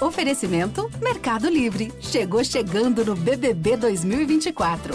Oferecimento 0.00 0.90
Mercado 1.02 1.50
Livre. 1.50 1.92
Chegou 2.00 2.42
chegando 2.42 3.04
no 3.04 3.14
BBB 3.14 3.76
2024. 3.76 4.94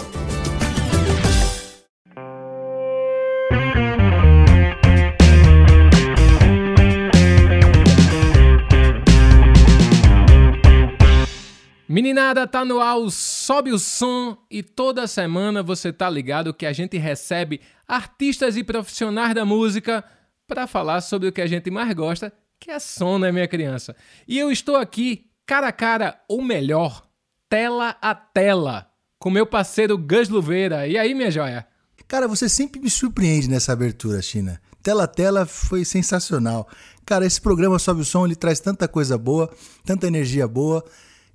Meninada, 11.88 12.44
tá 12.48 12.64
no 12.64 12.80
ar, 12.80 12.96
sobe 13.08 13.70
o 13.70 13.78
som 13.78 14.36
e 14.50 14.60
toda 14.60 15.06
semana 15.06 15.62
você 15.62 15.92
tá 15.92 16.10
ligado 16.10 16.52
que 16.52 16.66
a 16.66 16.72
gente 16.72 16.98
recebe 16.98 17.60
artistas 17.86 18.56
e 18.56 18.64
profissionais 18.64 19.36
da 19.36 19.44
música 19.44 20.04
para 20.48 20.66
falar 20.66 21.00
sobre 21.00 21.28
o 21.28 21.32
que 21.32 21.40
a 21.40 21.46
gente 21.46 21.70
mais 21.70 21.94
gosta, 21.94 22.32
que 22.58 22.70
é 22.70 22.78
som, 22.78 23.18
né, 23.18 23.30
minha 23.30 23.48
criança? 23.48 23.94
E 24.26 24.38
eu 24.38 24.50
estou 24.50 24.76
aqui 24.76 25.30
cara 25.46 25.68
a 25.68 25.72
cara, 25.72 26.20
ou 26.28 26.42
melhor, 26.42 27.06
tela 27.48 27.96
a 28.02 28.14
tela, 28.14 28.90
com 29.18 29.30
meu 29.30 29.46
parceiro 29.46 29.96
Gus 29.96 30.28
Luveira. 30.28 30.86
E 30.86 30.98
aí, 30.98 31.14
minha 31.14 31.30
joia? 31.30 31.66
Cara, 32.08 32.28
você 32.28 32.48
sempre 32.48 32.80
me 32.80 32.90
surpreende 32.90 33.48
nessa 33.48 33.72
abertura, 33.72 34.22
China. 34.22 34.60
Tela 34.82 35.04
a 35.04 35.08
tela 35.08 35.46
foi 35.46 35.84
sensacional. 35.84 36.68
Cara, 37.04 37.26
esse 37.26 37.40
programa 37.40 37.78
Sobe 37.78 38.02
o 38.02 38.04
Som, 38.04 38.26
ele 38.26 38.36
traz 38.36 38.60
tanta 38.60 38.86
coisa 38.86 39.18
boa, 39.18 39.52
tanta 39.84 40.06
energia 40.06 40.46
boa 40.46 40.84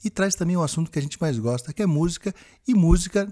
e 0.03 0.09
traz 0.09 0.35
também 0.35 0.55
um 0.55 0.61
assunto 0.61 0.89
que 0.89 0.99
a 0.99 1.01
gente 1.01 1.19
mais 1.19 1.37
gosta, 1.37 1.73
que 1.73 1.81
é 1.81 1.85
música. 1.85 2.33
E 2.67 2.73
música, 2.73 3.27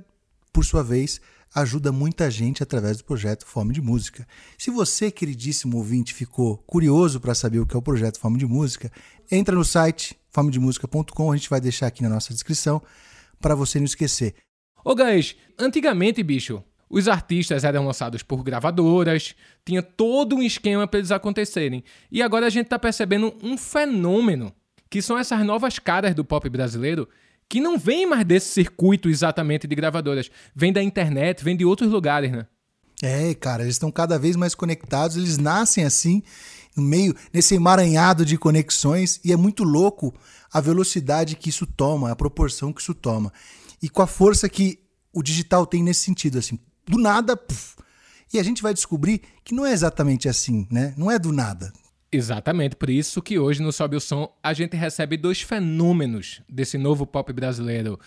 por 0.52 0.66
sua 0.66 0.84
vez, 0.84 1.22
ajuda 1.54 1.92
muita 1.92 2.30
gente 2.30 2.62
através 2.62 2.98
do 2.98 3.04
projeto 3.04 3.46
Fome 3.46 3.74
de 3.74 3.82
Música. 3.82 4.28
Se 4.58 4.70
você, 4.70 5.10
queridíssimo 5.12 5.78
ouvinte, 5.78 6.14
ficou 6.14 6.58
curioso 6.58 7.20
para 7.20 7.34
saber 7.34 7.60
o 7.60 7.66
que 7.66 7.76
é 7.76 7.80
o 7.80 7.82
projeto 7.82 8.20
Fome 8.20 8.38
de 8.38 8.46
Música, 8.46 8.92
entra 9.32 9.56
no 9.56 9.66
site 9.66 10.18
fomedemusica.com, 10.32 11.32
a 11.32 11.36
gente 11.36 11.50
vai 11.50 11.60
deixar 11.60 11.88
aqui 11.88 12.04
na 12.04 12.10
nossa 12.10 12.34
descrição 12.34 12.82
para 13.40 13.56
você 13.56 13.80
não 13.80 13.86
esquecer. 13.86 14.36
Ô 14.84 14.94
guys, 14.96 15.36
antigamente, 15.58 16.22
bicho, 16.22 16.64
os 16.90 17.08
artistas 17.08 17.64
eram 17.64 17.86
lançados 17.86 18.24
por 18.24 18.44
gravadoras, 18.44 19.36
tinha 19.66 19.82
todo 19.82 20.36
um 20.36 20.42
esquema 20.42 20.88
para 20.88 21.00
eles 21.00 21.12
acontecerem. 21.12 21.84
E 22.12 22.22
agora 22.22 22.48
a 22.48 22.50
gente 22.50 22.66
está 22.66 22.80
percebendo 22.80 23.36
um 23.44 23.58
fenômeno, 23.58 24.54
que 24.90 25.02
são 25.02 25.18
essas 25.18 25.46
novas 25.46 25.78
caras 25.78 26.16
do 26.16 26.26
pop 26.26 26.50
brasileiro 26.50 27.08
que 27.50 27.60
não 27.60 27.80
vem 27.80 28.06
mais 28.06 28.24
desse 28.24 28.54
circuito 28.54 29.10
exatamente 29.10 29.68
de 29.68 29.76
gravadoras, 29.76 30.30
vem 30.56 30.72
da 30.72 30.84
internet, 30.84 31.44
vem 31.44 31.58
de 31.58 31.66
outros 31.66 31.92
lugares, 31.92 32.32
né? 32.32 32.46
É, 33.02 33.34
cara, 33.34 33.64
eles 33.64 33.76
estão 33.76 33.92
cada 33.92 34.20
vez 34.20 34.36
mais 34.36 34.54
conectados, 34.54 35.18
eles 35.18 35.38
nascem 35.38 35.84
assim, 35.84 36.22
no 36.76 36.84
meio, 36.84 37.16
nesse 37.34 37.56
emaranhado 37.56 38.24
de 38.24 38.38
conexões, 38.38 39.20
e 39.24 39.34
é 39.34 39.36
muito 39.36 39.64
louco 39.64 40.14
a 40.54 40.62
velocidade 40.62 41.36
que 41.36 41.50
isso 41.50 41.66
toma, 41.66 42.12
a 42.12 42.16
proporção 42.16 42.72
que 42.72 42.82
isso 42.82 42.94
toma. 42.94 43.34
E 43.82 43.90
com 43.90 44.02
a 44.02 44.08
força 44.08 44.48
que 44.48 44.80
o 45.12 45.24
digital 45.24 45.66
tem 45.66 45.82
nesse 45.82 46.02
sentido, 46.02 46.38
assim, 46.38 46.60
do 46.86 46.98
nada, 46.98 47.36
puff, 47.36 47.78
e 48.32 48.38
a 48.38 48.44
gente 48.44 48.62
vai 48.62 48.74
descobrir 48.74 49.22
que 49.44 49.56
não 49.56 49.66
é 49.66 49.72
exatamente 49.72 50.30
assim, 50.30 50.68
né? 50.70 50.94
Não 50.96 51.10
é 51.10 51.18
do 51.18 51.32
nada. 51.32 51.74
Exatamente, 52.12 52.76
por 52.76 52.90
isso 52.90 53.22
que 53.22 53.38
hoje 53.38 53.62
no 53.62 53.72
Sobe 53.72 53.96
o 53.96 54.00
Som 54.00 54.34
a 54.42 54.52
gente 54.54 54.76
recebe 54.76 55.16
dois 55.16 55.42
fenômenos 55.42 56.42
desse 56.50 56.78
novo 56.78 57.06
pop 57.06 57.32
brasileiro. 57.32 58.00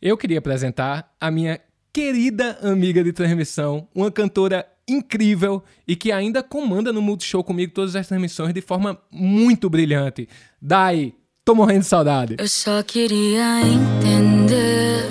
Eu 0.00 0.16
queria 0.16 0.38
apresentar 0.38 1.12
a 1.20 1.30
minha 1.30 1.60
querida 1.92 2.58
amiga 2.62 3.02
de 3.02 3.12
transmissão, 3.12 3.88
uma 3.94 4.10
cantora 4.10 4.64
incrível 4.88 5.62
e 5.86 5.96
que 5.96 6.12
ainda 6.12 6.42
comanda 6.42 6.92
no 6.92 7.02
Multishow 7.02 7.42
comigo 7.42 7.72
todas 7.72 7.96
as 7.96 8.06
transmissões 8.06 8.54
de 8.54 8.60
forma 8.60 8.98
muito 9.10 9.68
brilhante. 9.68 10.28
Dai, 10.62 11.12
tô 11.44 11.54
morrendo 11.54 11.80
de 11.80 11.86
saudade. 11.86 12.36
Eu 12.38 12.48
só 12.48 12.82
queria 12.82 13.60
entender 13.62 15.02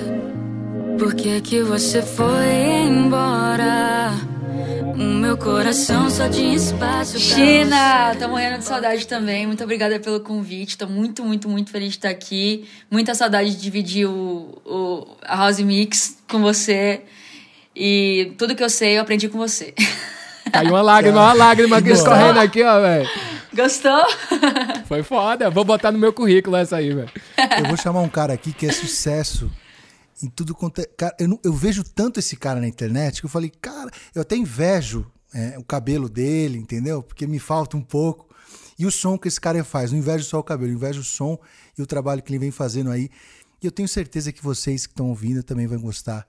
por 0.98 1.14
que 1.14 1.42
que 1.42 1.62
você 1.62 2.02
foi 2.02 2.48
embora. 2.88 3.49
O 5.00 5.02
meu 5.02 5.38
coração 5.38 6.10
só 6.10 6.28
tinha 6.28 6.54
espaço 6.54 7.14
pra 7.14 7.22
China, 7.22 8.14
tô 8.20 8.28
morrendo 8.28 8.58
de 8.58 8.66
saudade 8.66 9.08
também. 9.08 9.48
Muito 9.48 9.64
obrigada 9.64 9.98
pelo 9.98 10.20
convite. 10.20 10.78
Tô 10.78 10.88
muito, 10.88 11.24
muito, 11.24 11.48
muito 11.48 11.72
feliz 11.72 11.92
de 11.92 12.00
estar 12.00 12.10
aqui. 12.10 12.68
Muita 12.92 13.16
saudade 13.16 13.52
de 13.52 13.62
dividir 13.62 14.06
o, 14.06 14.62
o 14.66 15.08
a 15.22 15.38
House 15.38 15.62
Mix 15.62 16.18
com 16.30 16.42
você. 16.42 17.04
E 17.74 18.34
tudo 18.38 18.54
que 18.54 18.62
eu 18.62 18.70
sei, 18.70 18.98
eu 18.98 19.02
aprendi 19.02 19.30
com 19.30 19.38
você. 19.38 19.74
Caiu 20.52 20.72
uma 20.72 20.82
lágrima, 20.82 21.22
uma 21.22 21.34
lágrima 21.34 21.78
aqui 21.78 21.92
escorrendo 21.92 22.38
aqui, 22.42 22.62
ó, 22.62 22.81
velho. 22.81 23.10
Gostou? 23.54 24.04
Foi 24.86 25.02
foda. 25.02 25.50
Vou 25.50 25.64
botar 25.64 25.94
no 25.94 25.98
meu 25.98 26.12
currículo 26.12 26.58
essa 26.58 26.76
aí, 26.76 26.94
velho. 26.94 27.12
Eu 27.58 27.68
vou 27.70 27.78
chamar 27.78 28.02
um 28.02 28.10
cara 28.10 28.34
aqui 28.34 28.52
que 28.52 28.66
é 28.66 28.72
sucesso 28.74 29.50
em 30.22 30.28
tudo 30.30 30.53
quanto 30.56 30.81
é. 30.81 30.85
Cara, 30.85 31.16
eu, 31.19 31.28
não- 31.28 31.40
eu 31.44 31.53
vejo 31.53 31.84
tanto 31.84 32.19
esse 32.19 32.35
cara 32.35 32.59
na 32.59 32.68
internet 32.68 33.19
que 33.22 33.25
eu 33.25 33.30
falei, 33.30 33.50
cara, 33.62 33.90
eu 34.13 34.22
até 34.22 34.35
invejo 34.35 35.09
é, 35.34 35.57
o 35.57 35.63
cabelo 35.63 36.09
dele, 36.09 36.57
entendeu? 36.57 37.02
Porque 37.03 37.25
me 37.28 37.40
falta 37.40 37.78
um 37.78 37.81
pouco. 37.81 38.28
E 38.78 38.85
o 38.85 38.91
som 38.91 39.18
que 39.18 39.28
esse 39.28 39.40
cara 39.40 39.63
faz. 39.63 39.91
Não 39.91 40.00
invejo 40.00 40.24
só 40.25 40.40
o 40.40 40.44
cabelo, 40.44 40.72
invejo 40.72 41.02
o 41.02 41.03
som 41.03 41.38
e 41.78 41.81
o 41.81 41.85
trabalho 41.85 42.22
que 42.24 42.31
ele 42.31 42.40
vem 42.40 42.52
fazendo 42.52 42.90
aí. 42.90 43.09
E 43.62 43.66
eu 43.66 43.72
tenho 43.72 43.88
certeza 43.90 44.31
que 44.31 44.41
vocês 44.41 44.85
que 44.88 44.94
estão 44.94 45.09
ouvindo 45.09 45.44
também 45.44 45.68
vão 45.68 45.80
gostar 45.80 46.25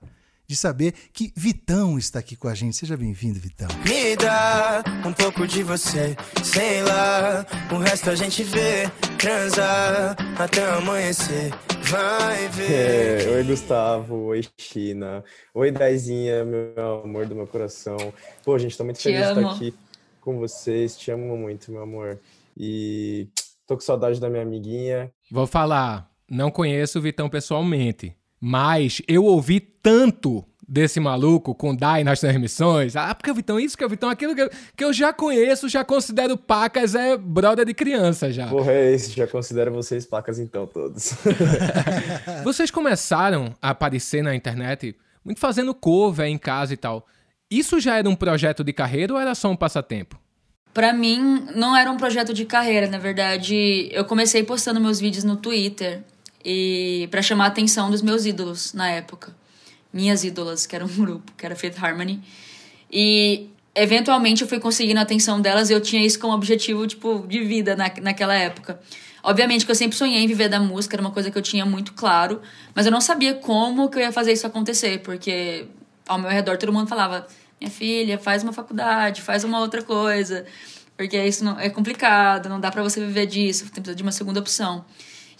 de 0.51 0.57
saber 0.57 0.93
que 1.13 1.31
Vitão 1.33 1.97
está 1.97 2.19
aqui 2.19 2.35
com 2.35 2.49
a 2.49 2.53
gente. 2.53 2.75
Seja 2.75 2.97
bem-vindo, 2.97 3.39
Vitão. 3.39 3.69
Me 3.87 4.17
dá 4.17 4.83
um 5.07 5.13
pouco 5.13 5.47
de 5.47 5.63
você, 5.63 6.13
sei 6.43 6.83
lá. 6.83 7.45
O 7.71 7.77
resto 7.77 8.09
a 8.09 8.15
gente 8.15 8.43
vê, 8.43 8.89
transa 9.17 10.13
até 10.37 10.69
amanhecer. 10.71 11.53
Vai 11.83 12.49
ver. 12.49 13.27
É, 13.29 13.29
oi, 13.29 13.43
Gustavo. 13.45 14.25
Oi, 14.25 14.41
China. 14.57 15.23
Oi, 15.53 15.71
Daizinha, 15.71 16.43
meu 16.43 17.01
amor 17.01 17.25
do 17.27 17.33
meu 17.33 17.47
coração. 17.47 17.95
Pô, 18.43 18.59
gente, 18.59 18.77
tô 18.77 18.83
muito 18.83 18.97
Te 18.97 19.03
feliz 19.03 19.19
de 19.19 19.25
amo. 19.27 19.39
estar 19.39 19.55
aqui 19.55 19.73
com 20.19 20.37
vocês. 20.37 20.97
Te 20.97 21.11
amo 21.11 21.37
muito, 21.37 21.71
meu 21.71 21.83
amor. 21.83 22.19
E 22.57 23.29
tô 23.65 23.75
com 23.75 23.81
saudade 23.81 24.19
da 24.19 24.29
minha 24.29 24.43
amiguinha. 24.43 25.13
Vou 25.31 25.47
falar, 25.47 26.11
não 26.29 26.51
conheço 26.51 26.99
o 26.99 27.01
Vitão 27.01 27.29
pessoalmente, 27.29 28.13
mas 28.41 29.01
eu 29.07 29.23
ouvi 29.23 29.59
tanto 29.59 30.43
desse 30.67 30.99
maluco 31.01 31.53
com 31.53 31.75
Dai 31.75 32.03
nas 32.03 32.21
transmissões. 32.21 32.95
Ah, 32.95 33.13
porque 33.13 33.29
o 33.29 33.35
Vitão 33.35 33.59
isso, 33.59 33.77
que 33.77 33.83
o 33.83 33.89
Vitão 33.89 34.09
aquilo 34.09 34.33
que 34.33 34.41
eu, 34.41 34.49
que 34.75 34.83
eu 34.85 34.93
já 34.93 35.11
conheço, 35.11 35.67
já 35.69 35.83
considero 35.83 36.37
pacas, 36.37 36.95
é 36.95 37.17
brother 37.17 37.65
de 37.65 37.73
criança 37.73 38.31
já. 38.31 38.47
Porra, 38.47 38.71
é 38.71 38.93
esse. 38.93 39.11
Já 39.11 39.27
considero 39.27 39.71
vocês 39.71 40.05
placas 40.05 40.39
então, 40.39 40.65
todos. 40.65 41.13
Vocês 42.43 42.71
começaram 42.71 43.53
a 43.61 43.71
aparecer 43.71 44.23
na 44.23 44.33
internet 44.33 44.95
muito 45.23 45.39
fazendo 45.39 45.75
cover 45.75 46.25
em 46.25 46.37
casa 46.37 46.73
e 46.73 46.77
tal. 46.77 47.05
Isso 47.49 47.79
já 47.79 47.97
era 47.97 48.09
um 48.09 48.15
projeto 48.15 48.63
de 48.63 48.71
carreira 48.71 49.13
ou 49.13 49.19
era 49.19 49.35
só 49.35 49.51
um 49.51 49.55
passatempo? 49.57 50.19
Pra 50.73 50.93
mim, 50.93 51.47
não 51.53 51.75
era 51.75 51.91
um 51.91 51.97
projeto 51.97 52.33
de 52.33 52.45
carreira, 52.45 52.87
na 52.87 52.97
verdade, 52.97 53.89
eu 53.91 54.05
comecei 54.05 54.41
postando 54.41 54.79
meus 54.79 55.01
vídeos 55.01 55.25
no 55.25 55.35
Twitter 55.35 56.01
e 56.43 57.07
para 57.11 57.21
chamar 57.21 57.45
a 57.45 57.47
atenção 57.47 57.89
dos 57.89 58.01
meus 58.01 58.25
ídolos 58.25 58.73
na 58.73 58.89
época. 58.89 59.35
Minhas 59.93 60.23
ídolas, 60.23 60.65
que 60.65 60.75
era 60.75 60.85
um 60.85 60.87
grupo, 60.95 61.31
que 61.37 61.45
era 61.45 61.55
Faith 61.55 61.75
Harmony. 61.81 62.21
E 62.91 63.49
eventualmente 63.73 64.41
eu 64.41 64.47
fui 64.47 64.59
conseguindo 64.59 64.99
a 64.99 65.03
atenção 65.03 65.39
delas 65.39 65.69
e 65.69 65.73
eu 65.73 65.81
tinha 65.81 66.05
isso 66.05 66.19
como 66.19 66.33
objetivo, 66.33 66.85
tipo, 66.87 67.25
de 67.27 67.43
vida 67.43 67.75
na, 67.75 67.91
naquela 68.01 68.35
época. 68.35 68.79
Obviamente 69.23 69.65
que 69.65 69.71
eu 69.71 69.75
sempre 69.75 69.95
sonhei 69.95 70.23
em 70.23 70.27
viver 70.27 70.49
da 70.49 70.59
música, 70.59 70.95
era 70.95 71.01
uma 71.01 71.11
coisa 71.11 71.29
que 71.29 71.37
eu 71.37 71.41
tinha 71.41 71.65
muito 71.65 71.93
claro, 71.93 72.41
mas 72.73 72.85
eu 72.85 72.91
não 72.91 72.99
sabia 72.99 73.35
como 73.35 73.89
que 73.89 73.97
eu 73.97 74.01
ia 74.01 74.11
fazer 74.11 74.31
isso 74.31 74.47
acontecer, 74.47 74.99
porque 75.01 75.67
ao 76.07 76.17
meu 76.17 76.29
redor 76.29 76.57
todo 76.57 76.73
mundo 76.73 76.87
falava: 76.87 77.27
minha 77.59 77.69
filha, 77.69 78.17
faz 78.17 78.41
uma 78.41 78.51
faculdade, 78.51 79.21
faz 79.21 79.43
uma 79.43 79.59
outra 79.59 79.83
coisa, 79.83 80.45
porque 80.97 81.23
isso 81.23 81.45
não, 81.45 81.59
é 81.59 81.69
complicado, 81.69 82.49
não 82.49 82.59
dá 82.59 82.71
pra 82.71 82.81
você 82.81 82.99
viver 82.99 83.27
disso, 83.27 83.65
tem 83.65 83.83
precisa 83.83 83.95
de 83.95 84.01
uma 84.01 84.11
segunda 84.11 84.39
opção. 84.39 84.83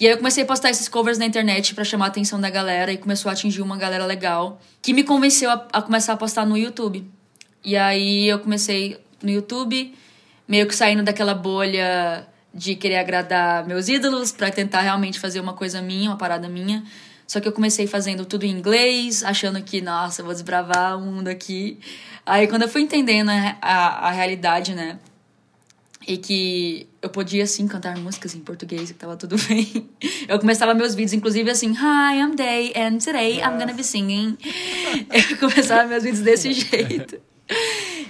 E 0.01 0.07
aí 0.07 0.13
eu 0.13 0.17
comecei 0.17 0.41
a 0.41 0.47
postar 0.47 0.71
esses 0.71 0.89
covers 0.89 1.19
na 1.19 1.27
internet 1.27 1.75
pra 1.75 1.83
chamar 1.83 2.05
a 2.05 2.07
atenção 2.07 2.41
da 2.41 2.49
galera 2.49 2.91
e 2.91 2.97
começou 2.97 3.29
a 3.29 3.33
atingir 3.33 3.61
uma 3.61 3.77
galera 3.77 4.03
legal, 4.03 4.59
que 4.81 4.93
me 4.93 5.03
convenceu 5.03 5.51
a, 5.51 5.67
a 5.71 5.79
começar 5.79 6.13
a 6.13 6.17
postar 6.17 6.43
no 6.43 6.57
YouTube. 6.57 7.07
E 7.63 7.77
aí 7.77 8.27
eu 8.27 8.39
comecei 8.39 8.99
no 9.21 9.29
YouTube, 9.29 9.93
meio 10.47 10.65
que 10.65 10.75
saindo 10.75 11.03
daquela 11.03 11.35
bolha 11.35 12.27
de 12.51 12.73
querer 12.73 12.97
agradar 12.97 13.63
meus 13.67 13.89
ídolos 13.89 14.31
pra 14.31 14.49
tentar 14.49 14.81
realmente 14.81 15.19
fazer 15.19 15.39
uma 15.39 15.53
coisa 15.53 15.83
minha, 15.83 16.09
uma 16.09 16.17
parada 16.17 16.49
minha. 16.49 16.83
Só 17.27 17.39
que 17.39 17.47
eu 17.47 17.51
comecei 17.51 17.85
fazendo 17.85 18.25
tudo 18.25 18.43
em 18.43 18.49
inglês, 18.49 19.23
achando 19.23 19.61
que, 19.61 19.81
nossa, 19.81 20.23
vou 20.23 20.33
desbravar 20.33 20.97
o 20.97 21.01
mundo 21.01 21.27
aqui. 21.27 21.77
Aí 22.25 22.47
quando 22.47 22.63
eu 22.63 22.69
fui 22.69 22.81
entendendo 22.81 23.29
a, 23.29 23.55
a, 23.61 24.07
a 24.07 24.11
realidade, 24.11 24.73
né? 24.73 24.97
E 26.07 26.17
que 26.17 26.87
eu 27.01 27.09
podia, 27.09 27.45
sim, 27.45 27.67
cantar 27.67 27.97
músicas 27.97 28.33
em 28.33 28.39
português 28.39 28.89
e 28.89 28.93
que 28.93 28.99
tava 28.99 29.15
tudo 29.15 29.35
bem. 29.47 29.89
Eu 30.27 30.39
começava 30.39 30.73
meus 30.73 30.95
vídeos, 30.95 31.13
inclusive, 31.13 31.49
assim... 31.49 31.71
Hi, 31.73 32.19
I'm 32.19 32.35
Day, 32.35 32.73
and 32.75 32.97
today 32.97 33.39
I'm 33.39 33.57
gonna 33.57 33.73
be 33.73 33.83
singing. 33.83 34.37
Eu 35.31 35.37
começava 35.37 35.87
meus 35.87 36.03
vídeos 36.03 36.23
desse 36.23 36.51
jeito. 36.53 37.19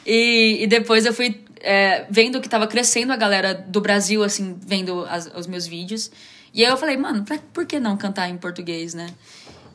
E, 0.05 0.59
e 0.61 0.67
depois 0.67 1.05
eu 1.05 1.13
fui 1.13 1.43
é, 1.59 2.05
vendo 2.09 2.39
que 2.41 2.49
tava 2.49 2.67
crescendo 2.67 3.11
a 3.11 3.15
galera 3.15 3.53
do 3.53 3.81
Brasil, 3.81 4.23
assim, 4.23 4.57
vendo 4.65 5.05
as, 5.05 5.31
os 5.35 5.47
meus 5.47 5.67
vídeos. 5.67 6.11
E 6.53 6.63
aí 6.63 6.71
eu 6.71 6.77
falei, 6.77 6.97
mano, 6.97 7.23
pra, 7.23 7.38
por 7.53 7.65
que 7.65 7.79
não 7.79 7.97
cantar 7.97 8.29
em 8.29 8.38
português, 8.38 8.93
né? 8.93 9.07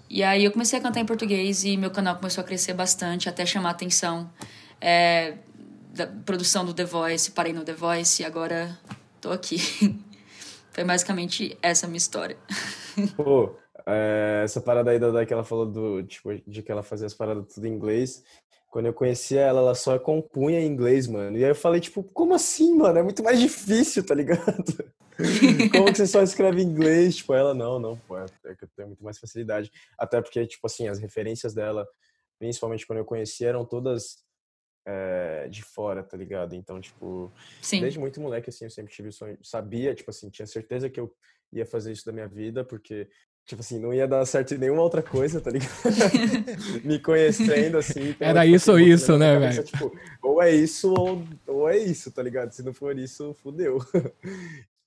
E 0.08 0.22
aí 0.22 0.44
eu 0.44 0.52
comecei 0.52 0.78
a 0.78 0.82
cantar 0.82 1.00
em 1.00 1.04
português 1.04 1.64
e 1.64 1.76
meu 1.76 1.90
canal 1.90 2.16
começou 2.16 2.42
a 2.42 2.44
crescer 2.44 2.74
bastante, 2.74 3.28
até 3.28 3.44
chamar 3.44 3.70
atenção 3.70 4.30
é, 4.80 5.34
da 5.96 6.06
produção 6.06 6.64
do 6.64 6.74
The 6.74 6.84
Voice. 6.84 7.30
Parei 7.30 7.52
no 7.52 7.64
The 7.64 7.72
Voice 7.72 8.22
e 8.22 8.24
agora 8.24 8.78
tô 9.20 9.30
aqui. 9.30 9.58
Foi 10.70 10.84
basicamente 10.84 11.56
essa 11.62 11.86
minha 11.86 11.96
história. 11.96 12.36
Pô, 13.16 13.56
é, 13.86 14.42
essa 14.44 14.60
parada 14.60 14.90
aí 14.90 14.98
da, 14.98 15.10
da 15.10 15.24
que 15.24 15.32
ela 15.32 15.42
falou 15.42 15.66
do, 15.66 16.02
tipo, 16.02 16.34
de 16.46 16.62
que 16.62 16.70
ela 16.70 16.82
fazia 16.82 17.06
as 17.06 17.14
paradas 17.14 17.54
tudo 17.54 17.66
em 17.66 17.72
inglês. 17.72 18.22
Quando 18.70 18.86
eu 18.86 18.92
conhecia 18.92 19.40
ela, 19.40 19.60
ela 19.60 19.74
só 19.74 19.98
compunha 19.98 20.60
em 20.60 20.66
inglês, 20.66 21.06
mano. 21.06 21.38
E 21.38 21.44
aí 21.44 21.50
eu 21.50 21.54
falei, 21.54 21.80
tipo, 21.80 22.02
como 22.02 22.34
assim, 22.34 22.76
mano? 22.76 22.98
É 22.98 23.02
muito 23.02 23.22
mais 23.22 23.40
difícil, 23.40 24.04
tá 24.04 24.14
ligado? 24.14 24.42
como 25.72 25.86
que 25.86 25.96
você 25.96 26.06
só 26.06 26.22
escreve 26.22 26.60
em 26.60 26.66
inglês? 26.66 27.16
Tipo, 27.16 27.32
ela, 27.32 27.54
não, 27.54 27.78
não, 27.78 27.96
pô, 27.96 28.18
é 28.18 28.26
que 28.54 28.64
eu 28.64 28.68
tenho 28.76 28.88
muito 28.88 29.02
mais 29.02 29.18
facilidade. 29.18 29.70
Até 29.98 30.20
porque, 30.20 30.46
tipo 30.46 30.66
assim, 30.66 30.88
as 30.88 30.98
referências 30.98 31.54
dela, 31.54 31.88
principalmente 32.38 32.86
quando 32.86 32.98
eu 32.98 33.04
conheci, 33.04 33.46
eram 33.46 33.64
todas 33.64 34.25
é, 34.86 35.48
de 35.48 35.62
fora, 35.62 36.02
tá 36.02 36.16
ligado? 36.16 36.54
Então, 36.54 36.80
tipo, 36.80 37.32
Sim. 37.60 37.80
desde 37.80 37.98
muito 37.98 38.20
moleque, 38.20 38.50
assim, 38.50 38.64
eu 38.64 38.70
sempre 38.70 38.92
tive 38.92 39.08
o 39.08 39.12
sonho, 39.12 39.36
sabia, 39.42 39.94
tipo 39.94 40.10
assim, 40.10 40.30
tinha 40.30 40.46
certeza 40.46 40.88
que 40.88 41.00
eu 41.00 41.12
ia 41.52 41.66
fazer 41.66 41.92
isso 41.92 42.06
da 42.06 42.12
minha 42.12 42.28
vida, 42.28 42.64
porque 42.64 43.08
Tipo 43.46 43.60
assim, 43.60 43.78
não 43.78 43.94
ia 43.94 44.08
dar 44.08 44.26
certo 44.26 44.54
em 44.54 44.58
nenhuma 44.58 44.82
outra 44.82 45.04
coisa, 45.04 45.40
tá 45.40 45.52
ligado? 45.52 45.70
Me 46.82 46.98
conhecendo, 46.98 47.78
assim. 47.78 48.08
Então, 48.08 48.26
Era 48.26 48.42
tipo, 48.42 48.56
isso 48.56 48.70
ou 48.72 48.76
assim, 48.76 48.88
isso, 48.88 49.18
né, 49.18 49.34
cabeça, 49.34 49.62
velho? 49.62 49.64
Tipo, 49.64 49.98
ou 50.20 50.42
é 50.42 50.50
isso 50.50 50.92
ou, 50.92 51.22
ou 51.46 51.68
é 51.68 51.78
isso, 51.78 52.10
tá 52.10 52.24
ligado? 52.24 52.50
Se 52.50 52.64
não 52.64 52.74
for 52.74 52.98
isso, 52.98 53.32
fudeu. 53.34 53.78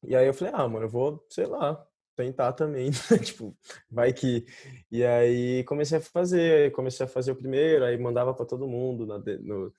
E 0.04 0.14
aí 0.14 0.28
eu 0.28 0.34
falei, 0.34 0.54
ah, 0.54 0.68
mano, 0.68 0.86
eu 0.86 0.90
vou, 0.90 1.26
sei 1.30 1.46
lá, 1.46 1.82
tentar 2.18 2.52
também, 2.52 2.90
né? 3.10 3.18
tipo, 3.20 3.56
vai 3.90 4.12
que. 4.12 4.46
E 4.92 5.06
aí 5.06 5.64
comecei 5.64 5.98
a 5.98 6.02
fazer, 6.02 6.72
comecei 6.74 7.06
a 7.06 7.10
fazer 7.10 7.32
o 7.32 7.36
primeiro, 7.36 7.86
aí 7.86 7.98
mandava 7.98 8.34
para 8.34 8.46
todo 8.46 8.68
mundo, 8.68 9.06
na, 9.06 9.20
no, 9.40 9.74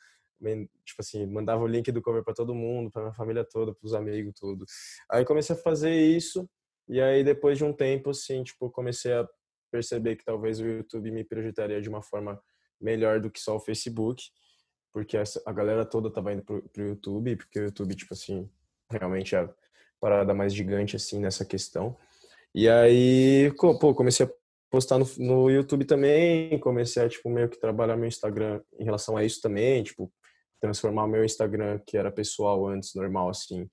tipo 0.84 1.00
assim, 1.00 1.26
mandava 1.26 1.62
o 1.62 1.66
link 1.66 1.90
do 1.92 2.02
cover 2.02 2.25
para 2.25 2.34
todo 2.34 2.54
mundo, 2.54 2.90
para 2.90 3.02
minha 3.02 3.14
família 3.14 3.44
toda, 3.44 3.75
para 3.75 3.87
os 3.87 3.94
amigos, 3.94 4.32
tudo. 4.38 4.64
Aí 5.10 5.25
comecei 5.25 5.54
a 5.54 5.58
fazer 5.58 5.94
isso. 5.94 6.48
E 6.88 7.00
aí, 7.00 7.22
depois 7.22 7.58
de 7.58 7.64
um 7.64 7.72
tempo, 7.72 8.10
assim, 8.10 8.42
tipo, 8.42 8.70
comecei 8.70 9.12
a 9.12 9.28
perceber 9.70 10.16
que 10.16 10.25
talvez 10.25 10.58
o 10.60 10.66
YouTube 10.66 11.10
me 11.10 11.22
projetaria 11.22 11.81
de 11.81 11.88
uma 11.88 12.02
forma 12.02 12.40
melhor 12.81 13.20
do 13.20 13.31
que 13.31 13.38
só 13.38 13.56
o 13.56 13.60
Facebook, 13.60 14.25
porque 14.92 15.16
a 15.16 15.52
galera 15.52 15.84
toda 15.84 16.10
tava 16.10 16.32
indo 16.32 16.42
pro, 16.42 16.62
pro 16.70 16.88
YouTube, 16.88 17.37
porque 17.37 17.60
o 17.60 17.64
YouTube, 17.64 17.94
tipo 17.94 18.12
assim, 18.12 18.50
realmente 18.90 19.37
é 19.37 19.40
a 19.40 19.54
parada 20.00 20.34
mais 20.34 20.52
gigante, 20.52 20.96
assim, 20.96 21.20
nessa 21.20 21.44
questão. 21.44 21.96
E 22.52 22.69
aí, 22.69 23.52
pô, 23.56 23.94
comecei 23.94 24.26
a 24.26 24.31
postar 24.69 24.98
no, 24.98 25.06
no 25.19 25.50
YouTube 25.50 25.84
também, 25.84 26.58
comecei 26.58 27.02
a, 27.04 27.08
tipo, 27.08 27.28
meio 27.28 27.48
que 27.48 27.60
trabalhar 27.60 27.96
meu 27.96 28.08
Instagram 28.08 28.60
em 28.78 28.84
relação 28.84 29.16
a 29.16 29.25
isso 29.25 29.40
também, 29.40 29.82
tipo, 29.82 30.12
transformar 30.61 31.05
o 31.05 31.09
meu 31.09 31.25
Instagram, 31.25 31.81
que 31.87 31.97
era 31.97 32.11
pessoal 32.11 32.67
antes, 32.67 32.95
normal, 32.95 33.31
assim, 33.31 33.69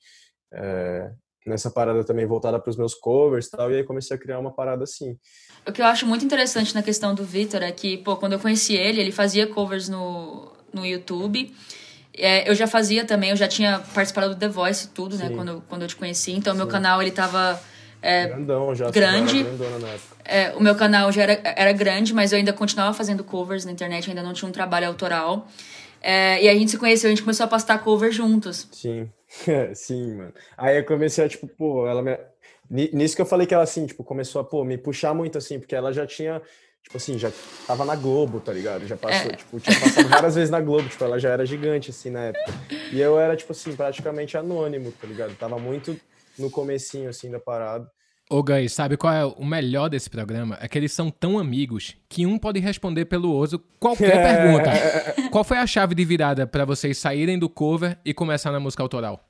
é, 0.53 1.11
nessa 1.47 1.71
parada 1.71 2.03
também 2.03 2.25
voltada 2.25 2.59
para 2.59 2.69
os 2.69 2.77
meus 2.77 2.93
covers 2.93 3.47
e 3.47 3.51
tal, 3.51 3.71
e 3.71 3.75
aí 3.77 3.83
comecei 3.83 4.15
a 4.15 4.19
criar 4.19 4.39
uma 4.39 4.51
parada 4.51 4.83
assim. 4.83 5.17
O 5.65 5.71
que 5.71 5.81
eu 5.81 5.85
acho 5.85 6.05
muito 6.05 6.25
interessante 6.25 6.75
na 6.75 6.83
questão 6.83 7.15
do 7.15 7.23
Vitor 7.23 7.63
é 7.63 7.71
que, 7.71 7.97
pô, 7.97 8.17
quando 8.17 8.33
eu 8.33 8.39
conheci 8.39 8.75
ele, 8.75 9.01
ele 9.01 9.11
fazia 9.11 9.47
covers 9.47 9.89
no, 9.89 10.51
no 10.73 10.85
YouTube. 10.85 11.53
É, 12.13 12.49
eu 12.49 12.55
já 12.55 12.67
fazia 12.67 13.05
também, 13.05 13.29
eu 13.29 13.35
já 13.35 13.47
tinha 13.47 13.79
participado 13.93 14.29
do 14.29 14.35
The 14.35 14.47
Voice 14.47 14.87
e 14.87 14.89
tudo, 14.89 15.17
né, 15.17 15.27
Sim. 15.27 15.35
quando, 15.35 15.63
quando 15.69 15.81
eu 15.83 15.87
te 15.87 15.95
conheci. 15.95 16.31
Então, 16.31 16.53
Sim. 16.53 16.57
meu 16.57 16.67
canal, 16.67 17.01
ele 17.01 17.11
tava... 17.11 17.59
É, 17.99 18.27
Grandão 18.27 18.75
já, 18.75 18.91
grande. 18.91 19.43
na 19.43 19.87
época. 19.87 20.15
é, 20.23 20.53
o 20.55 20.61
meu 20.61 20.75
canal 20.75 21.11
já 21.11 21.23
era, 21.23 21.41
era 21.43 21.71
grande, 21.71 22.13
mas 22.13 22.31
eu 22.31 22.37
ainda 22.37 22.53
continuava 22.53 22.93
fazendo 22.93 23.23
covers 23.23 23.65
na 23.65 23.71
internet, 23.71 24.07
ainda 24.07 24.21
não 24.21 24.33
tinha 24.33 24.47
um 24.47 24.51
trabalho 24.51 24.87
autoral. 24.87 25.47
É, 26.01 26.43
e 26.43 26.49
a 26.49 26.53
gente 26.53 26.71
se 26.71 26.77
conheceu, 26.77 27.07
a 27.07 27.11
gente 27.11 27.23
começou 27.23 27.45
a 27.45 27.47
postar 27.49 27.79
covers 27.79 28.15
juntos. 28.15 28.67
Sim, 28.71 29.09
sim, 29.75 30.15
mano. 30.15 30.33
Aí 30.57 30.77
eu 30.77 30.85
comecei 30.85 31.25
a, 31.25 31.29
tipo, 31.29 31.47
pô, 31.47 31.87
ela 31.87 32.01
me... 32.01 32.17
Ni- 32.69 32.89
Nisso 32.93 33.15
que 33.15 33.21
eu 33.21 33.25
falei 33.25 33.47
que 33.47 33.53
ela, 33.53 33.63
assim, 33.63 33.85
tipo, 33.85 34.03
começou 34.03 34.41
a, 34.41 34.43
pô, 34.43 34.63
me 34.63 34.77
puxar 34.77 35.13
muito, 35.13 35.37
assim, 35.37 35.57
porque 35.59 35.73
ela 35.75 35.93
já 35.93 36.05
tinha, 36.05 36.41
tipo 36.83 36.97
assim, 36.97 37.17
já 37.17 37.31
tava 37.65 37.85
na 37.85 37.95
Globo, 37.95 38.39
tá 38.41 38.51
ligado? 38.51 38.85
Já 38.85 38.97
passou, 38.97 39.31
É. 39.31 39.35
tipo, 39.35 39.59
tinha 39.59 39.79
passado 39.79 40.07
várias 40.09 40.35
vezes 40.35 40.49
na 40.49 40.59
Globo, 40.59 40.87
tipo, 40.89 41.01
ela 41.03 41.17
já 41.17 41.29
era 41.29 41.45
gigante, 41.45 41.91
assim, 41.91 42.09
na 42.09 42.25
época. 42.25 42.53
E 42.91 42.99
eu 42.99 43.17
era, 43.19 43.35
tipo 43.37 43.51
assim, 43.53 43.73
praticamente 43.75 44.37
anônimo, 44.37 44.91
tá 44.91 45.07
ligado? 45.07 45.33
Tava 45.35 45.57
muito 45.57 45.97
no 46.37 46.51
comecinho, 46.51 47.09
assim, 47.09 47.31
da 47.31 47.39
parada. 47.39 47.89
Ô, 48.29 48.43
Gai, 48.43 48.67
sabe 48.67 48.97
qual 48.97 49.13
é 49.13 49.25
o 49.25 49.45
melhor 49.45 49.87
desse 49.87 50.09
programa? 50.09 50.57
É 50.59 50.67
que 50.67 50.77
eles 50.77 50.91
são 50.91 51.09
tão 51.09 51.39
amigos 51.39 51.95
que 52.09 52.25
um 52.25 52.37
pode 52.37 52.59
responder 52.59 53.05
pelo 53.05 53.31
outro 53.31 53.63
qualquer 53.79 54.19
pergunta. 54.21 55.29
Qual 55.29 55.45
foi 55.45 55.57
a 55.57 55.65
chave 55.65 55.95
de 55.95 56.03
virada 56.03 56.45
pra 56.45 56.65
vocês 56.65 56.97
saírem 56.97 57.39
do 57.39 57.47
cover 57.47 57.97
e 58.03 58.13
começar 58.13 58.51
na 58.51 58.59
música 58.59 58.83
autoral? 58.83 59.23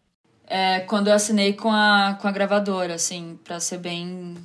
É, 0.48 0.80
quando 0.80 1.10
eu 1.10 1.14
assinei 1.14 1.54
com 1.54 1.72
a, 1.72 2.18
com 2.20 2.28
a 2.28 2.32
gravadora, 2.32 2.96
assim, 2.96 3.38
pra 3.44 3.60
ser 3.60 3.78
bem, 3.78 4.36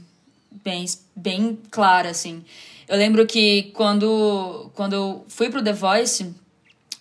bem, 0.62 0.84
bem 1.16 1.58
clara, 1.70 2.10
assim. 2.10 2.44
Eu 2.86 2.98
lembro 2.98 3.26
que 3.26 3.70
quando, 3.74 4.70
quando 4.74 4.92
eu 4.92 5.24
fui 5.28 5.48
pro 5.48 5.64
The 5.64 5.72
Voice, 5.72 6.34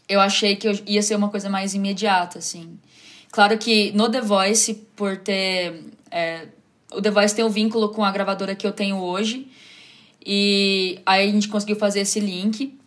eu 0.07 0.21
achei 0.21 0.55
que 0.55 0.69
eu 0.69 0.79
ia 0.85 1.03
ser 1.03 1.15
uma 1.15 1.27
coisa 1.27 1.49
mais 1.49 1.73
imediata, 1.73 2.39
assim. 2.39 2.79
Claro 3.29 3.57
que 3.57 3.91
no 3.91 4.09
The 4.09 4.21
Voice, 4.21 4.73
por 4.95 5.17
ter... 5.17 5.83
é, 6.09 6.47
o 6.91 7.01
The 7.01 7.09
Voice 7.11 7.35
tem 7.35 7.43
um 7.45 7.49
vínculo 7.49 7.89
com 7.89 8.03
a 8.03 8.11
gravadora 8.11 8.55
que 8.55 8.65
eu 8.65 8.71
tenho 8.71 8.97
hoje, 8.97 9.47
e 10.25 10.99
aí 11.05 11.27
a 11.27 11.31
gente 11.31 11.47
conseguiu 11.47 11.75
fazer 11.75 12.01
esse 12.01 12.19
link, 12.19 12.77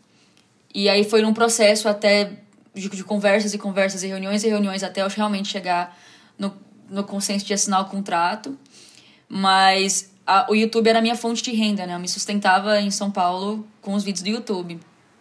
e 0.75 0.89
aí 0.89 1.05
foi 1.05 1.23
num 1.23 1.33
processo 1.35 1.89
até 1.89 2.33
de, 2.75 2.89
de 2.89 3.05
conversas 3.05 3.55
e 3.55 3.59
conversas 3.59 4.03
e 4.03 4.07
reuniões 4.09 4.43
e 4.45 4.49
reuniões 4.49 4.83
até 4.83 5.03
eu 5.03 5.09
realmente 5.09 5.49
chegar 5.49 5.97
no, 6.39 6.53
no 6.89 7.05
consenso 7.05 7.45
de 7.47 7.55
assinar 7.55 7.83
o 7.83 7.85
contrato. 7.87 8.59
Mas 9.29 10.13
a- 10.27 10.47
o 10.51 10.55
YouTube 10.55 10.89
era 10.89 10.99
a 10.99 11.03
minha 11.03 11.17
fonte 11.17 11.43
de 11.43 11.53
renda, 11.53 11.87
né? 11.87 11.95
Eu 11.95 11.99
me 11.99 12.09
sustentava 12.09 12.81
em 12.81 12.91
São 12.91 13.11
Paulo 13.11 13.67
com 13.81 13.95
os 13.95 14.03
vídeos 14.05 14.23
do 14.23 14.29
YouTube. 14.29 14.79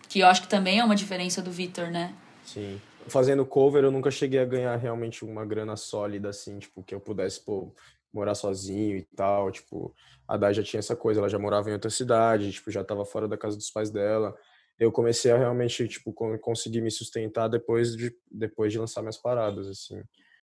Que 0.10 0.20
eu 0.20 0.28
acho 0.28 0.42
que 0.42 0.48
também 0.48 0.80
é 0.80 0.84
uma 0.84 0.96
diferença 0.96 1.42
do 1.42 1.52
Vitor, 1.52 1.90
né? 1.90 2.14
Sim. 2.46 2.80
Fazendo 3.08 3.46
cover, 3.46 3.84
eu 3.84 3.92
nunca 3.92 4.12
cheguei 4.12 4.40
a 4.40 4.46
ganhar 4.46 4.76
realmente 4.78 5.26
uma 5.26 5.46
grana 5.46 5.76
sólida, 5.76 6.30
assim, 6.30 6.60
tipo, 6.60 6.84
que 6.84 6.94
eu 6.96 7.00
pudesse, 7.00 7.40
pô, 7.40 7.72
morar 8.14 8.36
sozinho 8.36 8.98
e 8.98 9.04
tal. 9.16 9.52
Tipo, 9.52 9.94
a 10.28 10.38
Dai 10.38 10.54
já 10.54 10.64
tinha 10.64 10.80
essa 10.80 10.96
coisa, 10.96 11.20
ela 11.20 11.30
já 11.30 11.40
morava 11.40 11.70
em 11.70 11.74
outra 11.74 11.90
cidade, 11.90 12.52
tipo, 12.52 12.70
já 12.72 12.84
tava 12.84 13.04
fora 13.06 13.28
da 13.28 13.38
casa 13.38 13.58
dos 13.58 13.72
pais 13.72 13.90
dela. 13.90 14.36
Eu 14.80 14.92
comecei 14.92 15.32
a 15.32 15.38
realmente, 15.38 15.88
tipo, 15.88 16.12
con- 16.14 16.38
conseguir 16.40 16.82
me 16.82 16.90
sustentar 16.92 17.48
depois 17.48 17.96
de, 17.96 18.14
depois 18.32 18.72
de 18.72 18.80
lançar 18.80 19.02
minhas 19.02 19.18
paradas, 19.18 19.68
assim. 19.68 20.02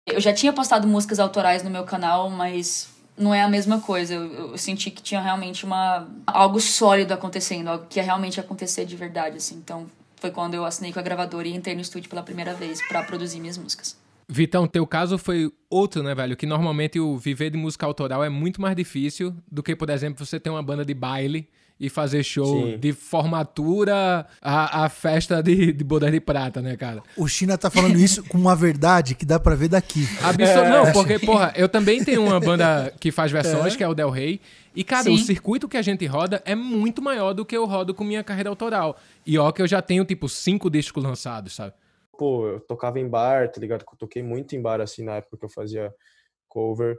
Eu 0.07 0.21
já 0.21 0.33
tinha 0.33 0.53
postado 0.53 0.87
músicas 0.87 1.19
autorais 1.19 1.63
no 1.63 1.71
meu 1.71 1.85
canal, 1.85 2.31
mas 2.31 2.89
não 3.17 3.35
é 3.35 3.43
a 3.43 3.49
mesma 3.49 3.81
coisa. 3.81 4.15
Eu, 4.15 4.51
eu 4.51 4.59
senti 4.59 4.91
que 4.91 5.03
tinha 5.03 5.21
realmente 5.21 5.65
uma 5.65 6.09
algo 6.27 6.61
sólido 6.61 7.13
acontecendo, 7.13 7.69
algo 7.69 7.87
que 7.87 7.99
ia 7.99 8.03
realmente 8.03 8.39
acontecer 8.41 8.85
de 8.85 8.97
verdade, 8.97 9.37
assim. 9.39 9.57
Então, 9.57 9.87
foi 10.17 10.31
quando 10.31 10.55
eu 10.55 10.65
assinei 10.65 10.93
com 10.93 10.99
a 10.99 11.03
gravadora 11.03 11.47
e 11.49 11.55
entrei 11.55 11.75
no 11.75 11.81
estúdio 11.81 12.09
pela 12.09 12.23
primeira 12.23 12.55
vez 12.55 12.87
pra 12.89 13.03
produzir 13.03 13.41
minhas 13.41 13.59
músicas. 13.59 13.97
Vitão, 14.29 14.67
teu 14.67 14.87
caso 14.87 15.17
foi 15.17 15.51
outro, 15.71 16.03
né, 16.03 16.15
velho? 16.15 16.37
Que 16.37 16.45
normalmente 16.45 17.01
o 17.01 17.17
viver 17.17 17.51
de 17.51 17.57
música 17.57 17.87
autoral 17.87 18.23
é 18.23 18.29
muito 18.29 18.61
mais 18.61 18.77
difícil 18.77 19.35
do 19.51 19.63
que, 19.63 19.75
por 19.75 19.89
exemplo, 19.89 20.25
você 20.25 20.39
ter 20.39 20.51
uma 20.51 20.63
banda 20.63 20.85
de 20.85 20.93
baile 20.93 21.49
e 21.81 21.89
fazer 21.89 22.23
show 22.23 22.73
Sim. 22.73 22.79
de 22.79 22.93
formatura 22.93 24.27
a, 24.43 24.85
a 24.85 24.89
festa 24.89 25.43
de, 25.43 25.73
de 25.73 25.85
bodas 25.85 26.11
de 26.11 26.21
prata, 26.21 26.61
né, 26.61 26.77
cara? 26.77 27.03
O 27.17 27.29
China 27.29 27.57
tá 27.57 27.71
falando 27.71 27.97
isso 28.01 28.23
com 28.25 28.37
uma 28.37 28.57
verdade 28.57 29.15
que 29.15 29.25
dá 29.25 29.39
pra 29.39 29.55
ver 29.55 29.69
daqui. 29.69 30.07
Absol... 30.23 30.69
Não, 30.69 30.93
porque, 30.93 31.19
porra, 31.19 31.53
eu 31.57 31.69
também 31.69 32.05
tenho 32.05 32.25
uma 32.25 32.41
banda 32.41 32.93
que 32.99 33.11
faz 33.11 33.31
versões, 33.31 33.77
que 33.77 33.85
é 33.85 33.89
o 33.89 33.95
Del 33.95 34.11
Rey. 34.11 34.41
E, 34.75 34.85
cara, 34.85 35.05
Sim. 35.05 35.15
o 35.15 35.19
circuito 35.19 35.69
que 35.69 35.77
a 35.77 35.83
gente 35.83 36.05
roda 36.05 36.43
é 36.45 36.55
muito 36.55 37.01
maior 37.01 37.33
do 37.33 37.45
que 37.45 37.57
eu 37.57 37.65
rodo 37.65 37.95
com 37.95 38.05
minha 38.05 38.23
carreira 38.23 38.51
autoral. 38.51 38.99
E 39.27 39.39
ó, 39.39 39.51
que 39.53 39.63
eu 39.63 39.67
já 39.67 39.81
tenho, 39.81 40.05
tipo, 40.05 40.29
cinco 40.29 40.69
discos 40.69 41.03
lançados, 41.03 41.55
sabe? 41.55 41.73
Pô, 42.19 42.49
eu 42.49 42.61
tocava 42.61 42.99
em 42.99 43.09
bar, 43.09 43.51
tá 43.51 43.61
ligado? 43.61 43.85
Eu 43.91 43.97
toquei 43.97 44.23
muito 44.23 44.57
em 44.57 44.61
bar, 44.61 44.81
assim, 44.81 45.05
na 45.05 45.17
época 45.17 45.39
que 45.39 45.45
eu 45.45 45.49
fazia 45.49 45.95
cover. 46.49 46.99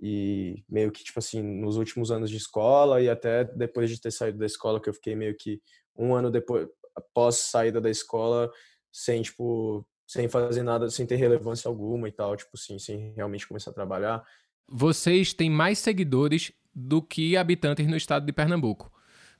E 0.00 0.62
meio 0.68 0.92
que, 0.92 1.02
tipo 1.02 1.18
assim, 1.18 1.42
nos 1.42 1.76
últimos 1.76 2.10
anos 2.10 2.30
de 2.30 2.36
escola 2.36 3.00
e 3.00 3.08
até 3.08 3.44
depois 3.44 3.90
de 3.90 4.00
ter 4.00 4.12
saído 4.12 4.38
da 4.38 4.46
escola, 4.46 4.80
que 4.80 4.88
eu 4.88 4.94
fiquei 4.94 5.16
meio 5.16 5.34
que 5.34 5.60
um 5.96 6.14
ano 6.14 6.30
depois, 6.30 6.68
após 6.94 7.36
saída 7.36 7.80
da 7.80 7.90
escola, 7.90 8.50
sem, 8.92 9.22
tipo, 9.22 9.84
sem 10.06 10.28
fazer 10.28 10.62
nada, 10.62 10.90
sem 10.90 11.06
ter 11.06 11.16
relevância 11.16 11.66
alguma 11.66 12.06
e 12.06 12.12
tal, 12.12 12.36
tipo 12.36 12.50
assim, 12.54 12.78
sem 12.78 13.12
realmente 13.14 13.48
começar 13.48 13.70
a 13.70 13.74
trabalhar. 13.74 14.22
Vocês 14.68 15.32
têm 15.32 15.50
mais 15.50 15.78
seguidores 15.78 16.52
do 16.74 17.00
que 17.00 17.36
habitantes 17.38 17.86
no 17.86 17.96
estado 17.96 18.26
de 18.26 18.32
Pernambuco. 18.32 18.92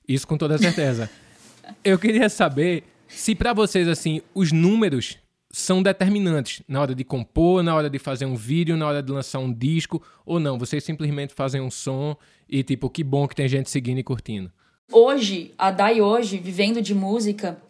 Isso 0.09 0.27
com 0.27 0.39
toda 0.39 0.57
certeza. 0.57 1.11
eu 1.85 1.99
queria 1.99 2.29
saber 2.29 2.85
se 3.09 3.35
pra 3.35 3.53
vocês, 3.53 3.89
assim, 3.89 4.21
os 4.35 4.53
números 4.53 5.19
são 5.51 5.83
determinantes 5.83 6.63
na 6.69 6.81
hora 6.81 6.95
de 6.95 7.03
compor, 7.03 7.63
na 7.63 7.75
hora 7.75 7.89
de 7.89 7.99
fazer 7.99 8.27
um 8.27 8.37
vídeo, 8.37 8.77
na 8.77 8.87
hora 8.87 9.03
de 9.03 9.11
lançar 9.11 9.39
um 9.39 9.53
disco, 9.53 10.03
ou 10.25 10.39
não? 10.39 10.59
Vocês 10.59 10.85
simplesmente 10.85 11.35
fazem 11.35 11.61
um 11.61 11.71
som 11.71 12.17
e, 12.49 12.63
tipo, 12.63 12.91
que 12.91 13.03
bom 13.03 13.27
que 13.27 13.35
tem 13.35 13.49
gente 13.49 13.71
seguindo 13.71 13.99
e 13.99 14.03
curtindo. 14.03 14.53
Hoje, 14.93 15.53
a 15.59 15.71
Dai 15.71 16.01
hoje, 16.01 16.39
vivendo 16.39 16.81
de 16.81 16.95
música, 16.95 17.61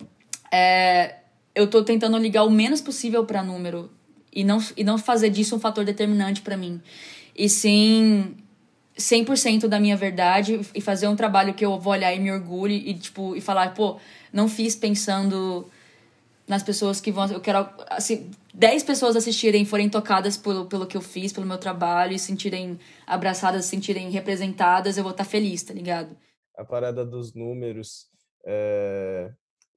é, 0.52 1.16
eu 1.54 1.66
tô 1.68 1.82
tentando 1.82 2.16
ligar 2.18 2.44
o 2.44 2.50
menos 2.50 2.80
possível 2.80 3.24
para 3.24 3.42
número 3.42 3.90
e 4.32 4.44
não, 4.44 4.58
e 4.76 4.84
não 4.84 4.98
fazer 4.98 5.30
disso 5.30 5.56
um 5.56 5.60
fator 5.60 5.84
determinante 5.84 6.42
para 6.42 6.56
mim. 6.56 6.80
E 7.34 7.48
sim 7.48 8.36
100% 8.98 9.68
da 9.68 9.78
minha 9.78 9.96
verdade 9.96 10.60
e 10.74 10.80
fazer 10.80 11.06
um 11.06 11.14
trabalho 11.14 11.54
que 11.54 11.64
eu 11.64 11.78
vou 11.78 11.92
olhar 11.92 12.12
e 12.12 12.18
me 12.18 12.32
orgulhe 12.32 12.90
e 12.90 12.94
tipo 12.94 13.36
e 13.36 13.40
falar, 13.40 13.72
pô, 13.72 13.98
não 14.32 14.48
fiz 14.48 14.74
pensando 14.74 15.68
nas 16.48 16.62
pessoas 16.62 17.00
que 17.00 17.12
vão. 17.12 17.30
Eu 17.30 17.40
quero. 17.40 17.68
Assim, 17.88 18.30
10 18.54 18.82
pessoas 18.82 19.14
assistirem 19.14 19.64
forem 19.64 19.88
tocadas 19.88 20.36
pelo, 20.36 20.66
pelo 20.66 20.86
que 20.86 20.96
eu 20.96 21.00
fiz, 21.00 21.32
pelo 21.32 21.46
meu 21.46 21.58
trabalho, 21.58 22.12
e 22.12 22.18
sentirem 22.18 22.78
abraçadas, 23.06 23.66
sentirem 23.66 24.10
representadas, 24.10 24.96
eu 24.96 25.04
vou 25.04 25.12
estar 25.12 25.24
tá 25.24 25.30
feliz, 25.30 25.62
tá 25.62 25.72
ligado? 25.72 26.16
A 26.56 26.64
parada 26.64 27.04
dos 27.04 27.34
números. 27.34 28.06
É... 28.44 29.30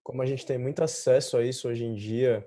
Como 0.03 0.21
a 0.21 0.25
gente 0.25 0.45
tem 0.45 0.57
muito 0.57 0.83
acesso 0.83 1.37
a 1.37 1.45
isso 1.45 1.67
hoje 1.67 1.83
em 1.83 1.93
dia, 1.93 2.43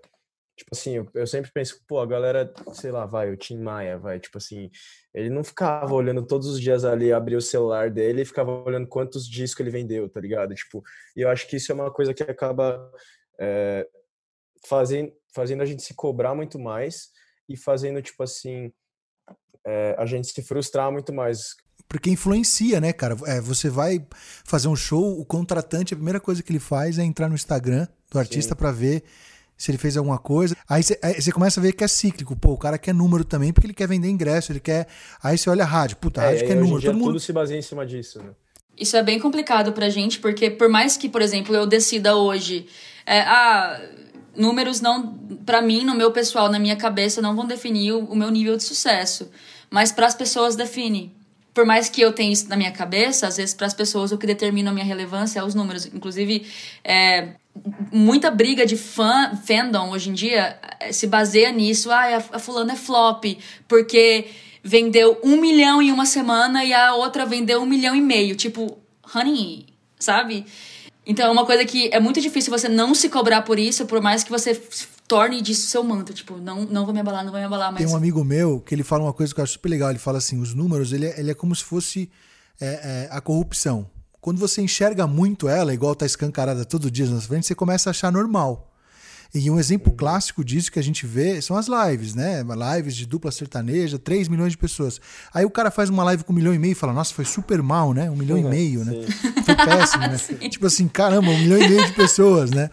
tipo 0.57 0.71
assim, 0.73 0.93
eu, 0.97 1.09
eu 1.15 1.27
sempre 1.27 1.51
penso, 1.53 1.83
pô, 1.87 2.01
a 2.01 2.07
galera, 2.07 2.53
sei 2.73 2.91
lá, 2.91 3.07
vai, 3.07 3.31
o 3.31 3.37
Tim 3.37 3.59
Maia, 3.59 3.99
vai, 3.99 4.21
tipo 4.21 4.39
assim, 4.39 4.71
ele 5.13 5.29
não 5.29 5.43
ficava 5.43 5.93
olhando 5.93 6.25
todos 6.25 6.47
os 6.47 6.61
dias 6.61 6.85
ali, 6.85 7.13
abrir 7.13 7.37
o 7.37 7.43
celular 7.43 7.91
dele 7.91 8.23
e 8.23 8.27
ficava 8.27 8.51
olhando 8.51 8.87
quantos 8.87 9.29
discos 9.29 9.61
ele 9.61 9.71
vendeu, 9.71 10.09
tá 10.09 10.21
ligado? 10.21 10.55
Tipo, 10.55 10.83
e 11.17 11.23
eu 11.23 11.29
acho 11.29 11.49
que 11.49 11.57
isso 11.57 11.73
é 11.73 11.75
uma 11.75 11.93
coisa 11.93 12.15
que 12.15 12.23
acaba 12.23 12.91
é, 13.39 13.87
fazendo, 14.67 15.13
fazendo 15.35 15.63
a 15.63 15.67
gente 15.67 15.83
se 15.83 15.95
cobrar 15.95 16.35
muito 16.35 16.59
mais 16.59 17.09
e 17.49 17.57
fazendo, 17.57 18.01
tipo 18.01 18.23
assim, 18.23 18.73
é, 19.67 19.97
a 19.99 20.07
gente 20.07 20.29
se 20.29 20.43
frustrar 20.43 20.93
muito 20.93 21.13
mais. 21.13 21.57
Porque 21.89 22.11
influencia, 22.11 22.81
né, 22.81 22.93
cara? 22.93 23.17
É, 23.27 23.41
você 23.41 23.69
vai 23.69 24.07
fazer 24.45 24.69
um 24.69 24.77
show, 24.77 25.19
o 25.19 25.25
contratante, 25.25 25.95
a 25.95 25.97
primeira 25.97 26.21
coisa 26.21 26.43
que 26.43 26.53
ele 26.53 26.61
faz 26.61 26.99
é 26.99 27.03
entrar 27.03 27.29
no 27.29 27.35
Instagram 27.35 27.89
do 28.11 28.19
artista 28.19 28.55
para 28.55 28.71
ver 28.71 29.03
se 29.65 29.71
ele 29.71 29.79
fez 29.79 29.97
alguma 29.97 30.19
coisa. 30.19 30.55
Aí 30.69 30.83
você 30.83 31.33
começa 31.33 31.59
a 31.59 31.63
ver 31.63 31.73
que 31.73 31.83
é 31.83 31.89
cíclico. 31.89 32.37
Pô, 32.37 32.53
o 32.53 32.59
cara 32.59 32.77
quer 32.77 32.93
número 32.93 33.25
também 33.25 33.51
porque 33.51 33.67
ele 33.67 33.73
quer 33.73 33.89
vender 33.89 34.11
ingresso, 34.11 34.53
ele 34.53 34.61
quer. 34.61 34.87
Aí 35.23 35.39
você 35.39 35.49
olha 35.49 35.65
a 35.65 35.67
rádio, 35.67 35.97
puta, 35.97 36.21
a 36.21 36.25
é, 36.25 36.27
rádio 36.29 36.47
quer 36.47 36.57
número. 36.57 36.83
Todo 36.83 36.95
mundo... 36.95 37.07
tudo 37.07 37.21
se 37.21 37.33
baseia 37.33 37.59
em 37.59 37.63
cima 37.63 37.87
disso, 37.87 38.19
né? 38.19 38.31
Isso 38.77 38.95
é 38.95 39.03
bem 39.03 39.19
complicado 39.19 39.73
pra 39.73 39.89
gente, 39.89 40.19
porque 40.19 40.51
por 40.51 40.69
mais 40.69 40.99
que, 40.99 41.09
por 41.09 41.23
exemplo, 41.23 41.55
eu 41.55 41.65
decida 41.65 42.15
hoje, 42.15 42.67
é, 43.07 43.21
ah, 43.21 43.81
números 44.37 44.83
não, 44.83 45.15
para 45.47 45.63
mim, 45.63 45.83
no 45.83 45.95
meu 45.95 46.11
pessoal, 46.11 46.51
na 46.51 46.59
minha 46.59 46.77
cabeça, 46.77 47.23
não 47.23 47.35
vão 47.35 47.47
definir 47.47 47.93
o, 47.93 48.01
o 48.01 48.17
meu 48.17 48.31
nível 48.31 48.57
de 48.59 48.65
sucesso, 48.65 49.31
mas 49.71 49.93
para 49.93 50.07
as 50.07 50.15
pessoas 50.15 50.57
define. 50.57 51.15
Por 51.55 51.65
mais 51.65 51.89
que 51.89 52.01
eu 52.01 52.13
tenha 52.13 52.33
isso 52.33 52.49
na 52.49 52.57
minha 52.57 52.73
cabeça, 52.73 53.29
às 53.29 53.37
vezes 53.37 53.55
para 53.55 53.69
as 53.69 53.73
pessoas 53.73 54.11
o 54.11 54.19
que 54.19 54.27
determina 54.27 54.71
a 54.71 54.75
minha 54.75 54.85
relevância 54.85 55.39
é 55.39 55.45
os 55.45 55.55
números. 55.55 55.87
Inclusive, 55.87 56.45
é, 56.83 57.29
muita 57.93 58.29
briga 58.29 58.67
de 58.67 58.77
fã, 58.77 59.33
fandom 59.47 59.91
hoje 59.91 60.11
em 60.11 60.13
dia 60.13 60.59
é, 60.81 60.91
se 60.91 61.07
baseia 61.07 61.53
nisso. 61.53 61.93
Ah, 61.93 62.17
a, 62.17 62.37
a 62.37 62.39
fulana 62.41 62.73
é 62.73 62.77
flop, 62.77 63.25
porque 63.69 64.27
vendeu 64.65 65.21
um 65.23 65.37
milhão 65.37 65.81
em 65.81 65.93
uma 65.93 66.07
semana 66.07 66.65
e 66.65 66.73
a 66.73 66.95
outra 66.95 67.25
vendeu 67.25 67.63
um 67.63 67.67
milhão 67.67 67.95
e 67.95 68.01
meio. 68.01 68.35
Tipo, 68.35 68.77
honey, 69.15 69.67
sabe? 69.97 70.45
Então 71.07 71.27
é 71.27 71.31
uma 71.31 71.47
coisa 71.47 71.65
que 71.65 71.89
é 71.93 72.01
muito 72.01 72.21
difícil 72.21 72.51
você 72.51 72.69
não 72.69 72.95
se 72.95 73.09
cobrar 73.09 73.43
por 73.43 73.59
isso, 73.59 73.87
por 73.87 74.01
mais 74.01 74.25
que 74.25 74.31
você 74.31 74.61
torne 75.15 75.41
disso 75.41 75.69
seu 75.69 75.83
manto. 75.85 76.13
Tipo, 76.13 76.37
não, 76.39 76.65
não 76.65 76.85
vou 76.85 76.93
me 76.93 77.01
abalar, 77.01 77.25
não 77.25 77.31
vou 77.31 77.41
me 77.41 77.47
abalar. 77.47 77.73
Mas... 77.73 77.83
Tem 77.83 77.93
um 77.93 77.97
amigo 77.97 78.25
meu 78.25 78.61
que 78.61 78.75
ele 78.75 78.83
fala 78.83 79.05
uma 79.05 79.13
coisa 79.13 79.33
que 79.33 79.41
eu 79.41 79.45
acho 79.45 79.55
super 79.55 79.69
legal. 79.69 79.91
Ele 79.91 79.99
fala 79.99 80.19
assim: 80.19 80.41
os 80.41 80.55
números, 80.55 80.93
ele 80.93 81.07
é, 81.07 81.21
ele 81.21 81.31
é 81.31 81.35
como 81.35 81.55
se 81.55 81.63
fosse 81.63 82.11
é, 82.61 82.67
é, 82.67 83.09
a 83.11 83.21
corrupção. 83.21 83.89
Quando 84.21 84.39
você 84.39 84.63
enxerga 84.63 85.07
muito 85.07 85.49
ela, 85.49 85.75
igual 85.75 85.95
tá 85.95 86.07
escancarada 86.07 86.65
todo 86.65 86.91
dia 86.91 87.07
na 87.07 87.21
frente, 87.21 87.47
você 87.47 87.55
começa 87.55 87.91
a 87.91 87.93
achar 87.93 88.11
normal. 88.11 88.74
E 89.35 89.51
um 89.51 89.59
exemplo 89.59 89.93
clássico 89.93 90.45
disso 90.45 90.71
que 90.71 90.79
a 90.79 90.83
gente 90.83 91.05
vê 91.05 91.43
são 91.43 91.57
as 91.57 91.67
lives, 91.67 92.15
né? 92.15 92.45
Lives 92.77 92.95
de 92.95 93.05
dupla 93.05 93.33
sertaneja, 93.33 93.99
3 93.99 94.29
milhões 94.29 94.53
de 94.53 94.59
pessoas. 94.59 95.01
Aí 95.35 95.45
o 95.45 95.51
cara 95.51 95.73
faz 95.73 95.91
uma 95.91 96.05
live 96.05 96.23
com 96.23 96.33
um 96.33 96.37
milhão 96.37 96.55
e 96.55 96.59
meio 96.59 96.71
e 96.71 96.75
fala, 96.77 96.93
nossa, 96.93 97.13
foi 97.13 97.25
super 97.25 97.61
mal, 97.61 97.93
né? 97.93 98.09
Um 98.09 98.15
milhão 98.15 98.39
uhum, 98.39 98.47
e 98.47 98.49
meio, 98.49 98.85
né? 98.85 98.93
Foi 99.45 99.57
péssimo, 99.57 100.03
né? 100.03 100.19
Tipo 100.49 100.67
assim, 100.67 100.87
caramba, 100.87 101.31
um 101.31 101.39
milhão 101.39 101.59
e 101.59 101.69
meio 101.69 101.85
de 101.85 101.93
pessoas, 101.95 102.53
né? 102.53 102.71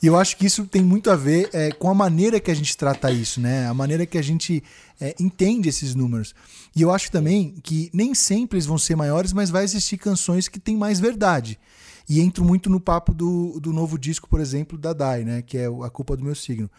E 0.00 0.06
eu 0.06 0.16
acho 0.16 0.36
que 0.36 0.46
isso 0.46 0.64
tem 0.66 0.82
muito 0.82 1.10
a 1.10 1.16
ver 1.16 1.50
é, 1.52 1.72
com 1.72 1.90
a 1.90 1.94
maneira 1.94 2.38
que 2.38 2.50
a 2.50 2.54
gente 2.54 2.76
trata 2.76 3.10
isso, 3.10 3.40
né? 3.40 3.66
A 3.66 3.74
maneira 3.74 4.06
que 4.06 4.16
a 4.16 4.22
gente 4.22 4.62
é, 5.00 5.16
entende 5.18 5.68
esses 5.68 5.96
números. 5.96 6.32
E 6.76 6.82
eu 6.82 6.92
acho 6.92 7.10
também 7.10 7.56
que 7.60 7.90
nem 7.92 8.14
sempre 8.14 8.56
eles 8.56 8.66
vão 8.66 8.78
ser 8.78 8.94
maiores, 8.94 9.32
mas 9.32 9.50
vai 9.50 9.64
existir 9.64 9.96
canções 9.96 10.46
que 10.46 10.60
têm 10.60 10.76
mais 10.76 11.00
verdade. 11.00 11.58
E 12.08 12.20
entro 12.20 12.44
muito 12.44 12.68
no 12.68 12.78
papo 12.78 13.14
do, 13.14 13.58
do 13.60 13.72
novo 13.72 13.98
disco, 13.98 14.28
por 14.28 14.40
exemplo, 14.40 14.76
da 14.76 14.92
Dai, 14.92 15.24
né? 15.24 15.42
Que 15.42 15.58
é 15.58 15.66
A 15.66 15.90
Culpa 15.90 16.16
do 16.16 16.24
Meu 16.24 16.34
Signo. 16.34 16.70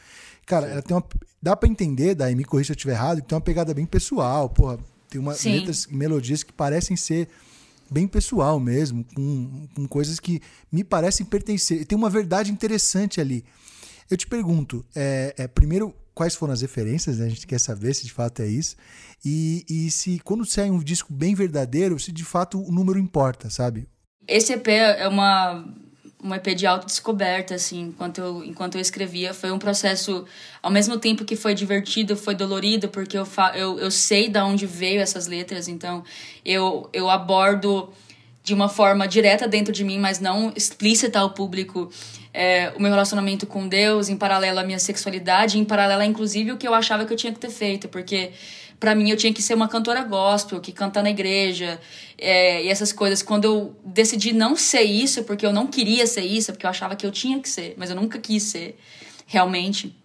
Cara, 0.46 0.68
ela 0.68 0.82
tem 0.82 0.96
uma. 0.96 1.04
Dá 1.42 1.56
pra 1.56 1.68
entender, 1.68 2.14
Dai, 2.14 2.36
me 2.36 2.44
corrija 2.44 2.68
se 2.68 2.72
eu 2.74 2.76
estiver 2.76 2.94
errado, 2.94 3.22
que 3.22 3.28
tem 3.28 3.36
uma 3.36 3.42
pegada 3.42 3.74
bem 3.74 3.86
pessoal, 3.86 4.50
porra. 4.50 4.78
Tem 5.10 5.20
uma, 5.20 5.34
letras 5.44 5.88
melodias 5.88 6.44
que 6.44 6.54
parecem 6.54 6.96
ser 6.96 7.30
bem 7.90 8.08
pessoal 8.08 8.60
mesmo, 8.60 9.06
com, 9.16 9.68
com 9.76 9.88
coisas 9.88 10.20
que 10.20 10.42
me 10.72 10.84
parecem 10.84 11.26
pertencer. 11.26 11.86
Tem 11.86 11.98
uma 11.98 12.10
verdade 12.10 12.52
interessante 12.52 13.22
ali. 13.22 13.44
Eu 14.10 14.18
te 14.18 14.28
pergunto, 14.28 14.86
é, 14.96 15.34
é, 15.38 15.48
primeiro, 15.48 15.94
quais 16.14 16.36
foram 16.36 16.54
as 16.54 16.62
referências, 16.62 17.18
né? 17.18 17.26
a 17.26 17.30
gente 17.30 17.48
quer 17.48 17.60
saber 17.60 17.94
se 17.94 18.06
de 18.06 18.14
fato 18.14 18.42
é 18.42 18.48
isso, 18.48 18.76
e, 19.24 19.66
e 19.70 19.90
se 19.90 20.20
quando 20.20 20.46
sai 20.46 20.70
um 20.70 20.80
disco 20.80 21.12
bem 21.12 21.34
verdadeiro, 21.34 22.00
se 22.00 22.12
de 22.12 22.24
fato 22.24 22.62
o 22.62 22.72
número 22.72 23.00
importa, 23.00 23.50
sabe? 23.50 23.88
Esse 24.28 24.54
EP 24.54 24.68
é 24.68 25.08
uma, 25.08 25.64
uma 26.22 26.38
EP 26.38 26.56
de 26.56 26.66
autodescoberta, 26.66 27.56
assim, 27.56 27.82
enquanto 27.82 28.18
eu, 28.20 28.44
enquanto 28.44 28.76
eu 28.76 28.82
escrevia. 28.82 29.34
Foi 29.34 29.52
um 29.52 29.60
processo, 29.60 30.26
ao 30.62 30.72
mesmo 30.72 30.98
tempo 30.98 31.24
que 31.24 31.36
foi 31.36 31.54
divertido, 31.54 32.16
foi 32.16 32.34
dolorido, 32.34 32.90
porque 32.90 33.18
eu, 33.18 33.26
fa 33.26 33.54
eu, 33.56 33.80
eu 33.80 33.92
sei 33.92 34.28
de 34.28 34.40
onde 34.40 34.66
veio 34.66 35.00
essas 35.00 35.28
letras, 35.28 35.68
então 35.68 36.04
eu, 36.44 36.90
eu 36.92 37.10
abordo 37.10 37.94
de 38.44 38.54
uma 38.54 38.70
forma 38.70 39.08
direta 39.08 39.48
dentro 39.48 39.74
de 39.74 39.84
mim, 39.84 39.98
mas 39.98 40.20
não 40.20 40.54
explícita 40.56 41.20
ao 41.20 41.32
público, 41.32 41.90
é, 42.32 42.72
o 42.76 42.82
meu 42.82 42.92
relacionamento 42.92 43.48
com 43.48 43.68
Deus, 43.68 44.08
em 44.08 44.16
paralelo 44.16 44.60
à 44.60 44.64
minha 44.64 44.78
sexualidade, 44.78 45.58
em 45.58 45.66
paralelo, 45.66 46.04
inclusive, 46.04 46.52
o 46.52 46.58
que 46.58 46.68
eu 46.68 46.74
achava 46.74 47.06
que 47.06 47.14
eu 47.14 47.18
tinha 47.18 47.34
que 47.34 47.40
ter 47.40 47.50
feito, 47.50 47.88
porque 47.88 48.32
para 48.80 48.94
mim 48.96 49.10
eu 49.10 49.18
tinha 49.18 49.34
que 49.34 49.42
ser 49.42 49.54
uma 49.54 49.68
cantora 49.68 50.04
gospel, 50.04 50.60
que 50.60 50.72
canta 50.72 51.02
na 51.02 51.10
igreja 51.10 51.80
é, 52.18 52.64
e 52.64 52.70
essas 52.70 52.92
coisas. 52.92 53.22
Quando 53.22 53.46
eu 53.46 53.76
decidi 53.84 54.34
não 54.34 54.56
ser 54.56 54.84
isso, 54.84 55.24
porque 55.24 55.46
eu 55.46 55.54
não 55.54 55.68
queria 55.68 56.06
ser 56.06 56.24
isso, 56.24 56.52
porque 56.52 56.66
eu 56.66 56.70
achava 56.70 56.96
que 56.96 57.06
eu 57.06 57.12
tinha 57.12 57.40
que 57.40 57.50
ser, 57.50 57.74
mas 57.78 57.90
eu 57.90 57.96
nunca 57.96 58.20
quis 58.20 58.44
ser 58.44 58.78
realmente. 59.26 59.96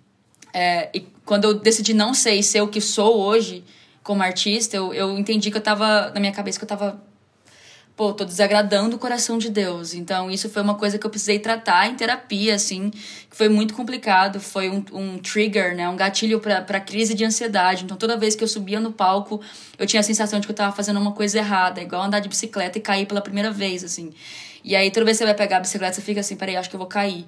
É, 0.52 0.90
e 0.94 1.00
quando 1.24 1.44
eu 1.44 1.54
decidi 1.54 1.94
não 1.94 2.12
ser 2.14 2.34
e 2.34 2.42
ser 2.42 2.60
o 2.60 2.68
que 2.68 2.80
sou 2.80 3.20
hoje 3.20 3.64
como 4.02 4.22
artista, 4.22 4.76
eu, 4.76 4.92
eu 4.92 5.18
entendi 5.18 5.50
que 5.50 5.56
eu 5.56 5.60
tava, 5.60 6.10
na 6.10 6.20
minha 6.20 6.32
cabeça, 6.32 6.58
que 6.58 6.64
eu 6.64 6.68
tava 6.68 7.00
pô, 8.00 8.14
tô 8.14 8.24
desagradando 8.24 8.96
o 8.96 8.98
coração 8.98 9.36
de 9.36 9.50
Deus. 9.50 9.92
Então, 9.92 10.30
isso 10.30 10.48
foi 10.48 10.62
uma 10.62 10.74
coisa 10.74 10.98
que 10.98 11.04
eu 11.04 11.10
precisei 11.10 11.38
tratar 11.38 11.86
em 11.86 11.94
terapia, 11.94 12.54
assim, 12.54 12.88
que 12.88 13.36
foi 13.36 13.50
muito 13.50 13.74
complicado. 13.74 14.40
Foi 14.40 14.70
um, 14.70 14.82
um 14.90 15.18
trigger, 15.18 15.76
né? 15.76 15.86
Um 15.86 15.96
gatilho 15.96 16.40
para 16.40 16.80
crise 16.80 17.12
de 17.12 17.26
ansiedade. 17.26 17.84
Então, 17.84 17.98
toda 17.98 18.16
vez 18.16 18.34
que 18.34 18.42
eu 18.42 18.48
subia 18.48 18.80
no 18.80 18.90
palco, 18.90 19.38
eu 19.78 19.86
tinha 19.86 20.00
a 20.00 20.02
sensação 20.02 20.40
de 20.40 20.46
que 20.46 20.50
eu 20.50 20.56
tava 20.56 20.74
fazendo 20.74 20.98
uma 20.98 21.12
coisa 21.12 21.36
errada, 21.36 21.82
igual 21.82 22.00
andar 22.00 22.20
de 22.20 22.30
bicicleta 22.30 22.78
e 22.78 22.80
cair 22.80 23.04
pela 23.04 23.20
primeira 23.20 23.50
vez, 23.50 23.84
assim. 23.84 24.14
E 24.64 24.74
aí, 24.74 24.90
toda 24.90 25.04
vez 25.04 25.18
que 25.18 25.24
você 25.24 25.26
vai 25.26 25.34
pegar 25.34 25.58
a 25.58 25.60
bicicleta, 25.60 25.92
você 25.92 26.00
fica 26.00 26.20
assim, 26.20 26.36
peraí, 26.36 26.56
acho 26.56 26.70
que 26.70 26.76
eu 26.76 26.80
vou 26.80 26.88
cair. 26.88 27.26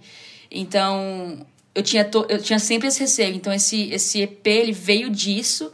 Então, 0.51 1.47
eu 1.75 1.83
tinha, 1.83 2.03
to... 2.03 2.25
eu 2.31 2.41
tinha 2.41 2.59
sempre 2.59 2.89
esse 2.89 2.99
receio. 2.99 3.35
Então, 3.35 3.53
esse, 3.53 3.91
esse 3.91 4.23
EP, 4.23 4.47
ele 4.47 4.73
veio 4.73 5.11
disso. 5.11 5.71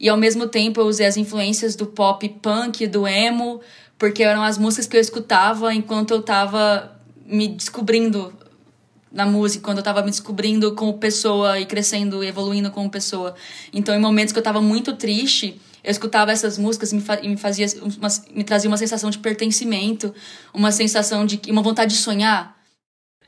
E 0.00 0.08
ao 0.08 0.16
mesmo 0.16 0.46
tempo 0.46 0.80
eu 0.80 0.86
usei 0.86 1.06
as 1.06 1.16
influências 1.16 1.76
do 1.76 1.86
pop 1.86 2.28
punk, 2.42 2.86
do 2.86 3.06
emo, 3.06 3.60
porque 3.98 4.22
eram 4.22 4.42
as 4.42 4.58
músicas 4.58 4.86
que 4.86 4.96
eu 4.96 5.00
escutava 5.00 5.74
enquanto 5.74 6.12
eu 6.12 6.22
tava 6.22 7.00
me 7.24 7.48
descobrindo 7.48 8.32
na 9.10 9.24
música, 9.24 9.64
quando 9.64 9.78
eu 9.78 9.84
tava 9.84 10.02
me 10.02 10.10
descobrindo 10.10 10.74
como 10.74 10.98
pessoa 10.98 11.60
e 11.60 11.66
crescendo 11.66 12.22
e 12.24 12.26
evoluindo 12.26 12.70
como 12.70 12.90
pessoa. 12.90 13.34
Então, 13.72 13.94
em 13.94 14.00
momentos 14.00 14.32
que 14.32 14.38
eu 14.38 14.42
tava 14.42 14.60
muito 14.60 14.96
triste, 14.96 15.60
eu 15.84 15.90
escutava 15.90 16.32
essas 16.32 16.58
músicas 16.58 16.90
e 16.92 16.96
me, 16.96 17.00
fa 17.00 17.20
me 17.22 17.36
fazia 17.36 17.66
uma, 17.80 18.08
me 18.34 18.42
trazia 18.42 18.68
uma 18.68 18.76
sensação 18.76 19.10
de 19.10 19.18
pertencimento, 19.18 20.12
uma 20.52 20.72
sensação 20.72 21.24
de 21.24 21.40
uma 21.48 21.62
vontade 21.62 21.94
de 21.94 22.00
sonhar. 22.00 22.58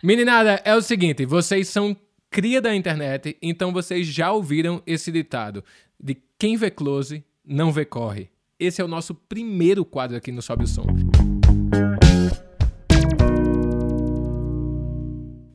Meninada, 0.02 0.60
é 0.64 0.74
o 0.74 0.82
seguinte, 0.82 1.24
vocês 1.24 1.68
são 1.68 1.96
cria 2.30 2.60
da 2.60 2.74
internet, 2.74 3.36
então 3.40 3.72
vocês 3.72 4.06
já 4.06 4.32
ouviram 4.32 4.82
esse 4.86 5.12
ditado 5.12 5.62
de 5.98 6.16
quem 6.38 6.56
vê 6.56 6.70
close 6.70 7.24
não 7.44 7.70
vê 7.70 7.84
corre. 7.84 8.28
Esse 8.58 8.80
é 8.80 8.84
o 8.84 8.88
nosso 8.88 9.14
primeiro 9.14 9.84
quadro 9.84 10.16
aqui 10.16 10.32
no 10.32 10.40
Sobe 10.40 10.64
o 10.64 10.66
Som. 10.66 10.86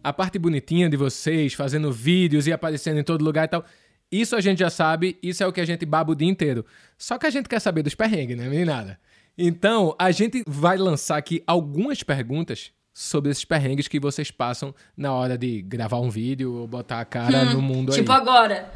a 0.04 0.12
parte 0.12 0.40
bonitinha 0.40 0.90
de 0.90 0.98
vocês, 0.98 1.54
fazendo 1.54 1.92
vídeos 1.92 2.48
e 2.48 2.52
aparecendo 2.52 3.00
em 3.00 3.04
todo 3.04 3.24
lugar 3.24 3.46
e 3.46 3.48
tal. 3.48 3.64
Isso 4.12 4.36
a 4.36 4.42
gente 4.42 4.58
já 4.60 4.70
sabe, 4.70 5.18
isso 5.22 5.44
é 5.44 5.48
o 5.48 5.54
que 5.54 5.62
a 5.62 5.66
gente 5.66 5.86
baba 5.86 6.12
o 6.12 6.16
dia 6.16 6.28
inteiro. 6.28 6.66
Só 6.98 7.18
que 7.20 7.28
a 7.28 7.30
gente 7.30 7.48
quer 7.48 7.60
saber 7.62 7.84
dos 7.84 7.94
perrengues, 7.96 8.36
né, 8.36 8.50
meninada? 8.50 9.00
Então, 9.38 9.96
a 10.00 10.10
gente 10.12 10.44
vai 10.48 10.76
lançar 10.78 11.18
aqui 11.18 11.42
algumas 11.46 12.02
perguntas 12.04 12.72
sobre 12.94 13.32
esses 13.32 13.46
perrengues 13.46 13.88
que 13.88 14.00
vocês 14.00 14.32
passam 14.32 14.74
na 14.98 15.14
hora 15.14 15.38
de 15.38 15.62
gravar 15.62 16.00
um 16.00 16.10
vídeo 16.10 16.52
ou 16.54 16.68
botar 16.68 17.00
a 17.00 17.06
cara 17.06 17.44
Hum, 17.44 17.54
no 17.54 17.62
mundo 17.62 17.94
Tipo 17.94 18.12
aí. 18.12 18.18
agora. 18.20 18.72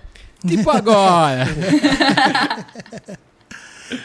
Tipo 0.47 0.69
agora. 0.69 1.45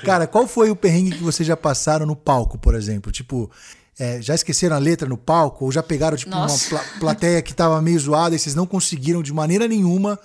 Cara, 0.04 0.26
qual 0.26 0.46
foi 0.46 0.70
o 0.70 0.76
perrengue 0.76 1.12
que 1.12 1.22
vocês 1.22 1.46
já 1.46 1.56
passaram 1.56 2.04
no 2.06 2.14
palco, 2.16 2.58
por 2.58 2.74
exemplo? 2.74 3.10
Tipo, 3.12 3.50
é, 3.98 4.20
já 4.20 4.34
esqueceram 4.34 4.76
a 4.76 4.78
letra 4.78 5.08
no 5.08 5.16
palco? 5.16 5.64
Ou 5.64 5.72
já 5.72 5.82
pegaram, 5.82 6.16
tipo, 6.16 6.30
Nossa. 6.30 6.74
uma 6.74 6.80
pla- 6.82 6.90
plateia 7.00 7.40
que 7.42 7.54
tava 7.54 7.80
meio 7.82 7.98
zoada 7.98 8.34
e 8.34 8.38
vocês 8.38 8.54
não 8.54 8.66
conseguiram 8.66 9.22
de 9.22 9.32
maneira 9.32 9.66
nenhuma 9.68 10.18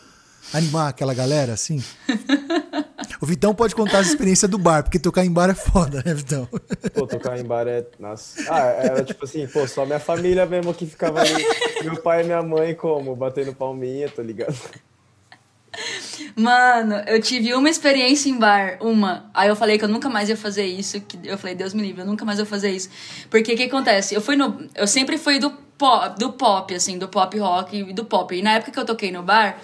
animar 0.54 0.90
aquela 0.90 1.14
galera, 1.14 1.54
assim? 1.54 1.84
O 3.22 3.26
Vitão 3.26 3.56
pode 3.56 3.74
contar 3.74 4.00
essa 4.00 4.10
experiência 4.10 4.48
do 4.48 4.58
bar, 4.58 4.84
porque 4.84 5.00
tocar 5.00 5.24
em 5.24 5.32
bar 5.32 5.50
é 5.50 5.54
foda, 5.56 6.04
né, 6.06 6.14
Vitão? 6.14 6.48
Pô, 6.94 7.08
tocar 7.08 7.40
em 7.40 7.44
bar 7.44 7.66
é. 7.66 7.86
Nossa. 7.98 8.42
Ah, 8.50 8.60
era 8.68 9.04
tipo 9.04 9.24
assim, 9.24 9.48
pô, 9.48 9.66
só 9.68 9.86
minha 9.86 10.00
família 10.00 10.46
mesmo 10.46 10.74
que 10.74 10.86
ficava 10.86 11.22
ali. 11.22 11.34
Meu 11.84 11.96
pai 12.02 12.22
e 12.22 12.26
minha 12.26 12.42
mãe, 12.44 12.76
como? 12.76 13.16
Batendo 13.16 13.54
palminha, 13.54 14.10
tá 14.10 14.22
ligado? 14.22 14.54
Mano, 16.36 16.96
eu 17.08 17.22
tive 17.22 17.54
uma 17.54 17.70
experiência 17.70 18.30
em 18.30 18.38
bar, 18.38 18.78
uma. 18.82 19.30
Aí 19.34 19.48
eu 19.48 19.56
falei 19.56 19.78
que 19.78 19.86
eu 19.86 19.90
nunca 19.90 20.10
mais 20.10 20.30
ia 20.30 20.38
fazer 20.38 20.66
isso. 20.66 21.00
Que 21.02 21.18
eu 21.24 21.38
falei, 21.38 21.56
Deus 21.56 21.74
me 21.74 21.82
livre, 21.82 22.02
eu 22.02 22.06
nunca 22.06 22.26
mais 22.26 22.38
vou 22.38 22.46
fazer 22.46 22.72
isso. 22.72 22.90
Porque 23.30 23.54
o 23.54 23.58
que 23.58 23.64
acontece? 23.64 24.14
Eu 24.14 24.22
fui 24.22 24.36
no. 24.36 24.68
Eu 24.76 24.88
sempre 24.88 25.18
fui 25.18 25.40
do 25.40 25.52
pop, 25.78 26.18
do 26.20 26.34
pop, 26.34 26.74
assim, 26.74 26.98
do 26.98 27.08
pop 27.08 27.38
rock 27.38 27.78
e 27.78 27.94
do 27.94 28.06
pop. 28.06 28.36
E 28.36 28.42
na 28.42 28.54
época 28.54 28.72
que 28.72 28.80
eu 28.80 28.86
toquei 28.86 29.12
no 29.12 29.24
bar, 29.24 29.58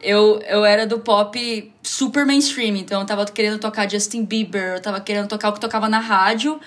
eu, 0.00 0.40
eu 0.46 0.64
era 0.64 0.86
do 0.86 0.98
pop 0.98 1.72
super 1.82 2.26
mainstream. 2.26 2.76
Então 2.76 3.00
eu 3.00 3.06
tava 3.06 3.24
querendo 3.26 3.58
tocar 3.58 3.90
Justin 3.90 4.24
Bieber, 4.24 4.74
eu 4.74 4.82
tava 4.82 5.00
querendo 5.00 5.28
tocar 5.28 5.48
o 5.48 5.52
que 5.52 5.60
tocava 5.60 5.88
na 5.88 5.98
rádio, 5.98 6.60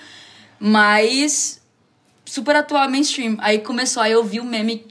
mas 0.58 1.62
super 2.24 2.56
atual 2.56 2.90
mainstream. 2.90 3.36
Aí 3.40 3.60
começou, 3.60 4.02
aí 4.02 4.12
eu 4.12 4.24
vi 4.24 4.40
o 4.40 4.44
meme 4.44 4.84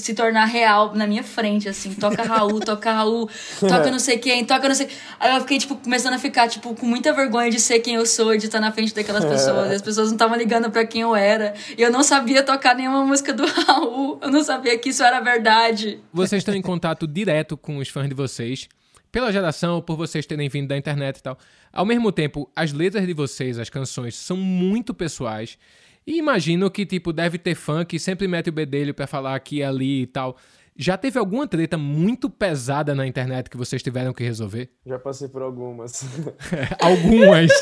se 0.00 0.14
tornar 0.14 0.46
real 0.46 0.94
na 0.94 1.06
minha 1.06 1.22
frente, 1.22 1.68
assim, 1.68 1.94
toca 1.94 2.22
Raul, 2.22 2.60
toca 2.64 2.92
Raul, 2.92 3.28
toca 3.60 3.90
não 3.90 3.98
sei 3.98 4.18
quem, 4.18 4.44
toca 4.44 4.68
não 4.68 4.74
sei. 4.74 4.88
Aí 5.18 5.34
eu 5.34 5.40
fiquei, 5.42 5.58
tipo, 5.58 5.76
começando 5.76 6.14
a 6.14 6.18
ficar, 6.18 6.48
tipo, 6.48 6.74
com 6.74 6.86
muita 6.86 7.12
vergonha 7.12 7.50
de 7.50 7.60
ser 7.60 7.80
quem 7.80 7.94
eu 7.94 8.06
sou, 8.06 8.36
de 8.36 8.46
estar 8.46 8.60
na 8.60 8.72
frente 8.72 8.94
daquelas 8.94 9.24
pessoas. 9.24 9.70
E 9.70 9.74
as 9.74 9.82
pessoas 9.82 10.08
não 10.08 10.14
estavam 10.14 10.36
ligando 10.36 10.70
pra 10.70 10.84
quem 10.84 11.02
eu 11.02 11.14
era. 11.14 11.54
E 11.76 11.82
eu 11.82 11.90
não 11.90 12.02
sabia 12.02 12.42
tocar 12.42 12.74
nenhuma 12.74 13.04
música 13.04 13.32
do 13.32 13.44
Raul. 13.66 14.18
Eu 14.22 14.30
não 14.30 14.42
sabia 14.42 14.76
que 14.78 14.88
isso 14.90 15.02
era 15.02 15.20
verdade. 15.20 16.00
vocês 16.12 16.40
estão 16.40 16.54
em 16.54 16.62
contato 16.62 17.06
direto 17.06 17.56
com 17.56 17.76
os 17.78 17.88
fãs 17.88 18.08
de 18.08 18.14
vocês, 18.14 18.68
pela 19.12 19.32
geração, 19.32 19.80
por 19.80 19.96
vocês 19.96 20.24
terem 20.26 20.48
vindo 20.48 20.68
da 20.68 20.76
internet 20.76 21.18
e 21.18 21.22
tal. 21.22 21.38
Ao 21.72 21.84
mesmo 21.84 22.10
tempo, 22.12 22.50
as 22.54 22.72
letras 22.72 23.06
de 23.06 23.12
vocês, 23.12 23.58
as 23.58 23.68
canções, 23.68 24.14
são 24.14 24.36
muito 24.36 24.94
pessoais. 24.94 25.58
E 26.10 26.18
imagino 26.18 26.68
que, 26.68 26.84
tipo, 26.84 27.12
deve 27.12 27.38
ter 27.38 27.54
fã 27.54 27.84
que 27.84 27.96
sempre 27.96 28.26
mete 28.26 28.50
o 28.50 28.52
bedelho 28.52 28.92
pra 28.92 29.06
falar 29.06 29.36
aqui 29.36 29.58
e 29.58 29.62
ali 29.62 30.02
e 30.02 30.06
tal. 30.08 30.36
Já 30.76 30.98
teve 30.98 31.16
alguma 31.20 31.46
treta 31.46 31.78
muito 31.78 32.28
pesada 32.28 32.96
na 32.96 33.06
internet 33.06 33.48
que 33.48 33.56
vocês 33.56 33.80
tiveram 33.80 34.12
que 34.12 34.24
resolver? 34.24 34.72
Já 34.84 34.98
passei 34.98 35.28
por 35.28 35.40
algumas. 35.40 36.02
algumas. 36.82 37.52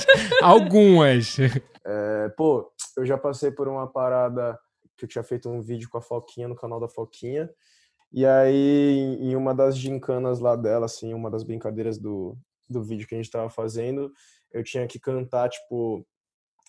algumas. 0.41 1.37
É, 1.85 2.31
pô, 2.39 2.73
eu 2.97 3.05
já 3.05 3.19
passei 3.19 3.51
por 3.51 3.69
uma 3.69 3.87
parada 3.87 4.59
que 4.97 5.05
eu 5.05 5.09
tinha 5.09 5.23
feito 5.23 5.51
um 5.51 5.61
vídeo 5.61 5.91
com 5.91 5.99
a 5.99 6.03
Foquinha 6.03 6.49
no 6.49 6.57
canal 6.57 6.81
da 6.81 6.89
Foquinha. 6.89 7.51
E 8.11 8.25
aí, 8.25 9.19
em 9.21 9.33
em 9.33 9.37
uma 9.37 9.55
das 9.55 9.77
gincanas 9.77 10.41
lá 10.41 10.57
dela, 10.57 10.87
assim, 10.87 11.13
uma 11.13 11.31
das 11.31 11.45
brincadeiras 11.45 11.99
do, 11.99 12.35
do 12.67 12.83
vídeo 12.83 13.07
que 13.07 13.15
a 13.15 13.19
gente 13.19 13.31
tava 13.31 13.51
fazendo, 13.51 14.11
eu 14.51 14.65
tinha 14.65 14.87
que 14.87 14.99
cantar, 14.99 15.51
tipo, 15.51 16.07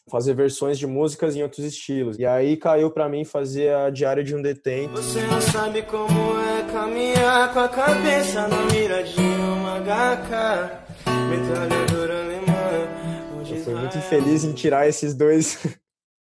fazer 0.10 0.34
versões 0.34 0.78
de 0.78 0.88
músicas 0.88 1.36
em 1.36 1.44
outros 1.44 1.66
estilos. 1.66 2.18
E 2.18 2.26
aí 2.26 2.58
caiu 2.58 2.92
pra 2.92 3.08
mim 3.08 3.24
fazer 3.24 3.74
a 3.74 3.90
Diário 3.90 4.24
de 4.24 4.36
um 4.36 4.42
Detento. 4.42 4.94
Você 4.94 5.22
não 5.28 5.40
sabe 5.40 5.84
como 5.84 6.40
é 6.40 6.72
caminhar 6.72 7.54
com 7.54 7.60
a 7.60 7.70
cabeça 7.70 8.48
na 8.48 8.62
mira 8.74 9.04
de 9.04 9.20
uma 9.20 9.80
HK. 9.80 10.90
Metralhadora 11.30 12.24
alemã. 12.24 13.40
onde 13.40 13.56
Eu 13.56 13.64
fui 13.64 13.76
muito 13.76 13.98
infeliz 13.98 14.44
em 14.44 14.54
tirar 14.54 14.88
esses 14.88 15.14
dois. 15.14 15.66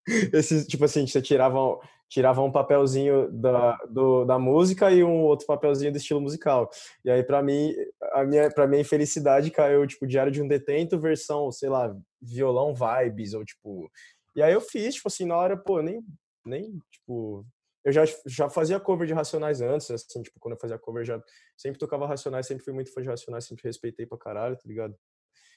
esses, 0.33 0.67
tipo 0.67 0.85
assim, 0.85 1.07
você 1.07 1.21
tirava, 1.21 1.79
tirava 2.09 2.43
um 2.43 2.51
papelzinho 2.51 3.31
da, 3.33 3.77
do, 3.89 4.25
da 4.25 4.39
música 4.39 4.91
e 4.91 5.03
um 5.03 5.23
outro 5.23 5.47
papelzinho 5.47 5.93
do 5.93 5.99
estilo 5.99 6.21
musical. 6.21 6.71
E 7.05 7.11
aí, 7.11 7.23
pra 7.23 7.43
mim, 7.43 7.73
a 8.13 8.25
minha, 8.25 8.51
pra 8.51 8.67
minha 8.67 8.83
infelicidade, 8.83 9.51
caiu, 9.51 9.87
tipo, 9.87 10.07
Diário 10.07 10.33
de 10.33 10.43
um 10.43 10.49
Detento, 10.49 10.99
versão, 10.99 11.51
sei 11.51 11.69
lá, 11.69 11.95
violão 12.27 12.75
vibes, 12.75 13.35
ou 13.35 13.45
tipo. 13.45 13.91
E 14.35 14.43
aí 14.43 14.53
eu 14.53 14.61
fiz, 14.61 14.95
tipo 14.97 15.09
assim, 15.09 15.25
na 15.25 15.37
hora, 15.37 15.57
pô, 15.57 15.81
nem, 15.81 16.05
nem, 16.45 16.79
tipo. 16.91 17.45
Eu 17.85 17.93
já, 17.93 18.03
já 18.27 18.51
fazia 18.51 18.81
cover 18.81 19.07
de 19.07 19.15
Racionais 19.15 19.61
antes, 19.61 19.89
assim, 19.93 20.21
tipo, 20.21 20.41
quando 20.41 20.55
eu 20.55 20.61
fazia 20.61 20.77
cover, 20.77 21.05
já 21.05 21.23
sempre 21.57 21.79
tocava 21.79 22.05
Racionais, 22.07 22.45
sempre 22.47 22.65
fui 22.65 22.73
muito 22.73 22.93
fã 22.93 23.01
de 23.01 23.09
Racionais, 23.09 23.45
sempre 23.45 23.63
respeitei 23.65 24.05
pra 24.05 24.19
caralho, 24.19 24.57
tá 24.57 24.63
ligado? 24.67 24.95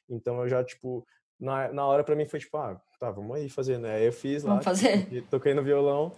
Então 0.08 0.40
eu 0.42 0.48
já, 0.48 0.64
tipo, 0.64 1.06
na, 1.40 1.74
na 1.74 1.86
hora 1.88 2.04
pra 2.04 2.16
mim 2.16 2.28
foi 2.28 2.40
tipo, 2.40 2.56
ah, 2.58 2.80
tá, 3.00 3.10
vamos 3.10 3.36
aí 3.36 3.50
fazer, 3.50 3.80
né? 3.80 3.96
Aí 3.96 4.06
eu 4.06 4.14
fiz 4.14 4.44
lá, 4.44 4.52
Vamos 4.52 4.66
fazer. 4.66 5.24
toquei- 5.30 5.56
no 5.56 5.64
violão. 5.64 6.14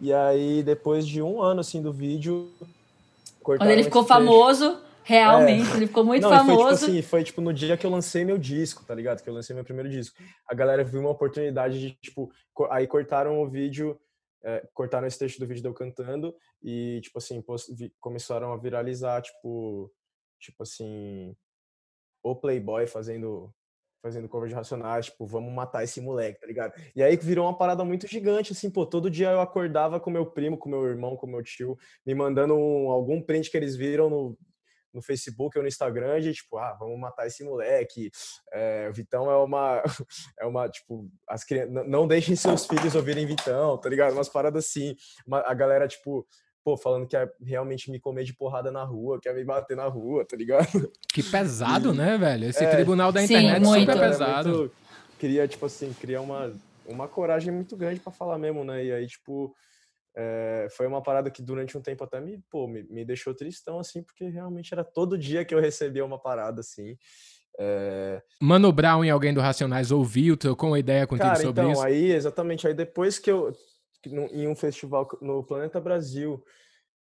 E 0.00 0.12
aí, 0.12 0.64
depois 0.64 1.06
de 1.06 1.22
um 1.22 1.40
ano, 1.40 1.60
assim, 1.60 1.80
do 1.80 1.92
vídeo. 1.92 2.52
Quando 3.40 3.62
ele 3.70 3.84
ficou 3.84 4.02
famoso, 4.04 4.80
realmente, 5.04 5.70
ele 5.76 5.86
ficou 5.86 6.04
muito 6.04 6.22
Não, 6.22 6.28
e 6.32 6.36
foi 6.36 6.38
tipo 6.46 6.56
famoso. 6.58 6.84
assim, 6.84 7.02
foi 7.02 7.24
tipo 7.24 7.40
no 7.40 7.52
dia 7.52 7.76
que 7.76 7.84
eu 7.86 7.90
lancei 7.90 8.24
meu 8.24 8.38
disco, 8.38 8.84
tá 8.84 8.94
ligado? 8.94 9.22
Que 9.22 9.28
eu 9.28 9.34
lancei 9.34 9.54
meu 9.54 9.64
primeiro 9.64 9.88
disco. 9.90 10.16
A 10.48 10.54
galera 10.54 10.84
viu 10.84 11.00
uma 11.00 11.10
oportunidade 11.10 11.78
de, 11.80 11.90
tipo, 12.00 12.30
aí 12.70 12.86
cortaram 12.86 13.42
o 13.42 13.48
vídeo, 13.48 13.98
é, 14.44 14.66
cortaram 14.74 15.06
esse 15.06 15.18
trecho 15.18 15.38
do 15.38 15.46
vídeo 15.46 15.62
de 15.62 15.68
eu 15.68 15.74
cantando 15.74 16.34
e, 16.62 17.00
tipo 17.02 17.18
assim, 17.18 17.42
começaram 18.00 18.52
a 18.52 18.56
viralizar, 18.56 19.20
tipo, 19.22 19.92
tipo 20.40 20.62
assim, 20.62 21.34
o 22.22 22.34
Playboy 22.36 22.86
fazendo 22.86 23.52
fazendo 24.04 24.28
cover 24.28 24.48
de 24.48 24.54
Racionais, 24.56 25.06
tipo, 25.06 25.24
vamos 25.24 25.52
matar 25.52 25.84
esse 25.84 26.00
moleque, 26.00 26.40
tá 26.40 26.46
ligado? 26.48 26.72
E 26.96 27.00
aí 27.00 27.16
virou 27.16 27.46
uma 27.46 27.56
parada 27.56 27.84
muito 27.84 28.08
gigante, 28.08 28.50
assim, 28.50 28.68
pô, 28.68 28.84
todo 28.84 29.08
dia 29.08 29.30
eu 29.30 29.40
acordava 29.40 30.00
com 30.00 30.10
meu 30.10 30.26
primo, 30.26 30.58
com 30.58 30.68
meu 30.68 30.84
irmão, 30.86 31.14
com 31.16 31.24
meu 31.28 31.40
tio, 31.40 31.78
me 32.04 32.12
mandando 32.12 32.52
um- 32.56 32.90
algum 32.90 33.22
print 33.22 33.48
que 33.48 33.56
eles 33.56 33.76
viram 33.76 34.10
no, 34.10 34.36
no 34.92 35.02
Facebook 35.02 35.56
ou 35.56 35.62
no 35.62 35.68
Instagram 35.68 36.20
de 36.20 36.32
tipo, 36.32 36.58
ah, 36.58 36.74
vamos 36.78 36.98
matar 36.98 37.26
esse 37.26 37.42
moleque. 37.44 38.10
É, 38.52 38.88
o 38.90 38.92
Vitão 38.92 39.30
é 39.30 39.36
uma, 39.36 39.82
é 40.38 40.44
uma, 40.46 40.68
tipo, 40.68 41.08
as 41.28 41.44
crianças, 41.44 41.86
não 41.88 42.06
deixem 42.06 42.36
seus 42.36 42.66
filhos 42.66 42.94
ouvirem 42.94 43.26
Vitão, 43.26 43.78
tá 43.78 43.88
ligado? 43.88 44.12
Umas 44.12 44.28
paradas 44.28 44.66
assim. 44.66 44.94
Uma- 45.26 45.40
a 45.46 45.54
galera, 45.54 45.88
tipo, 45.88 46.26
pô, 46.64 46.76
falando 46.76 47.06
que 47.06 47.16
quer 47.16 47.32
realmente 47.42 47.90
me 47.90 47.98
comer 47.98 48.24
de 48.24 48.34
porrada 48.34 48.70
na 48.70 48.84
rua, 48.84 49.18
quer 49.20 49.34
me 49.34 49.44
bater 49.44 49.76
na 49.76 49.86
rua, 49.86 50.24
tá 50.24 50.36
ligado? 50.36 50.92
Que 51.12 51.22
pesado, 51.22 51.92
né, 51.92 52.16
velho? 52.18 52.46
Esse 52.48 52.64
É. 52.64 52.70
tribunal 52.70 53.10
da 53.10 53.20
Sim, 53.20 53.34
internet 53.36 53.62
muito. 53.64 53.80
super 53.80 53.96
Era 53.96 54.08
pesado. 54.08 54.48
muito- 54.48 54.74
queria, 55.18 55.46
tipo 55.48 55.66
assim, 55.66 55.92
criar 55.94 56.20
uma, 56.20 56.52
uma 56.86 57.06
coragem 57.08 57.52
muito 57.52 57.76
grande 57.76 58.00
pra 58.00 58.12
falar 58.12 58.38
mesmo, 58.38 58.64
né? 58.64 58.84
E 58.84 58.92
aí, 58.92 59.06
tipo, 59.06 59.54
é, 60.14 60.68
foi 60.70 60.86
uma 60.86 61.02
parada 61.02 61.30
que 61.30 61.42
durante 61.42 61.76
um 61.76 61.80
tempo 61.80 62.04
até 62.04 62.20
me, 62.20 62.38
pô, 62.50 62.66
me, 62.66 62.82
me 62.84 63.04
deixou 63.04 63.34
tristão, 63.34 63.78
assim, 63.78 64.02
porque 64.02 64.28
realmente 64.28 64.72
era 64.72 64.84
todo 64.84 65.18
dia 65.18 65.44
que 65.44 65.54
eu 65.54 65.60
recebia 65.60 66.04
uma 66.04 66.18
parada, 66.18 66.60
assim. 66.60 66.96
É, 67.58 68.22
Mano 68.40 68.72
Brown 68.72 69.04
e 69.04 69.10
alguém 69.10 69.32
do 69.32 69.40
Racionais 69.40 69.90
ouviu, 69.90 70.36
trocou 70.36 70.70
uma 70.70 70.78
ideia 70.78 71.06
contigo 71.06 71.28
Cara, 71.28 71.40
sobre 71.40 71.62
então, 71.62 71.72
isso? 71.72 71.82
aí, 71.82 72.12
exatamente, 72.12 72.66
aí 72.66 72.74
depois 72.74 73.18
que 73.18 73.30
eu, 73.30 73.52
em 74.06 74.48
um 74.48 74.56
festival 74.56 75.08
no 75.20 75.44
Planeta 75.44 75.80
Brasil, 75.80 76.42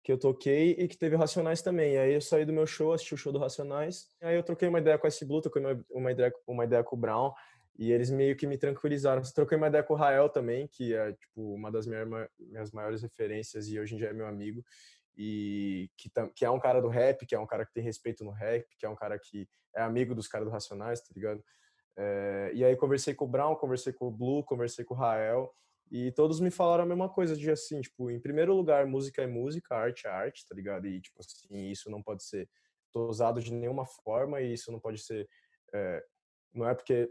que 0.03 0.11
eu 0.11 0.17
toquei 0.17 0.71
e 0.71 0.87
que 0.87 0.97
teve 0.97 1.15
Racionais 1.15 1.61
também, 1.61 1.97
aí 1.97 2.13
eu 2.13 2.21
saí 2.21 2.43
do 2.43 2.53
meu 2.53 2.65
show, 2.65 2.91
assisti 2.91 3.13
o 3.13 3.17
show 3.17 3.31
do 3.31 3.39
Racionais, 3.39 4.07
aí 4.21 4.35
eu 4.35 4.43
troquei 4.43 4.67
uma 4.67 4.79
ideia 4.79 4.97
com 4.97 5.07
esse 5.07 5.23
Blue, 5.25 5.41
troquei 5.41 5.63
uma, 5.63 5.85
uma, 5.89 6.11
ideia, 6.11 6.33
uma 6.47 6.63
ideia 6.65 6.83
com 6.83 6.95
o 6.95 6.99
Brown, 6.99 7.31
e 7.81 7.91
eles 7.91 8.11
meio 8.11 8.37
que 8.37 8.45
me 8.45 8.59
tranquilizaram. 8.59 9.23
Troquei 9.33 9.57
uma 9.57 9.67
ideia 9.67 9.83
com 9.83 9.95
o 9.95 9.97
Rael 9.97 10.29
também, 10.29 10.67
que 10.67 10.93
é, 10.93 11.13
tipo, 11.13 11.55
uma 11.55 11.71
das 11.71 11.87
minhas, 11.87 12.07
ma- 12.07 12.29
minhas 12.39 12.71
maiores 12.71 13.01
referências 13.01 13.67
e 13.69 13.79
hoje 13.79 13.95
em 13.95 13.97
dia 13.97 14.09
é 14.09 14.13
meu 14.13 14.27
amigo, 14.27 14.63
e 15.17 15.89
que, 15.97 16.07
que 16.35 16.45
é 16.45 16.49
um 16.51 16.59
cara 16.59 16.79
do 16.79 16.89
rap, 16.89 17.25
que 17.25 17.33
é 17.33 17.39
um 17.39 17.47
cara 17.47 17.65
que 17.65 17.73
tem 17.73 17.83
respeito 17.83 18.23
no 18.23 18.29
rap, 18.29 18.67
que 18.77 18.85
é 18.85 18.89
um 18.89 18.95
cara 18.95 19.17
que 19.17 19.49
é 19.75 19.81
amigo 19.81 20.13
dos 20.13 20.27
caras 20.27 20.47
do 20.47 20.51
Racionais, 20.51 21.01
tá 21.01 21.07
ligado? 21.15 21.43
É, 21.97 22.51
e 22.53 22.63
aí 22.63 22.75
conversei 22.75 23.15
com 23.15 23.25
o 23.25 23.27
Brown, 23.27 23.55
conversei 23.55 23.91
com 23.91 24.09
o 24.09 24.11
Blue, 24.11 24.43
conversei 24.43 24.85
com 24.85 24.93
o 24.93 24.97
Rael, 24.97 25.51
e 25.89 26.11
todos 26.11 26.39
me 26.39 26.51
falaram 26.51 26.83
a 26.83 26.87
mesma 26.87 27.09
coisa, 27.09 27.35
de 27.35 27.49
assim, 27.49 27.81
tipo, 27.81 28.11
em 28.11 28.21
primeiro 28.21 28.53
lugar, 28.53 28.85
música 28.85 29.23
é 29.23 29.27
música, 29.27 29.75
arte 29.75 30.05
é 30.05 30.09
arte, 30.11 30.45
tá 30.47 30.53
ligado? 30.53 30.85
E, 30.85 31.01
tipo 31.01 31.19
assim, 31.19 31.71
isso 31.71 31.89
não 31.89 32.03
pode 32.03 32.23
ser 32.23 32.47
usado 32.93 33.41
de 33.41 33.51
nenhuma 33.51 33.87
forma, 33.87 34.39
e 34.39 34.53
isso 34.53 34.71
não 34.71 34.79
pode 34.79 34.99
ser, 34.99 35.27
é, 35.73 36.03
não 36.53 36.69
é 36.69 36.75
porque 36.75 37.09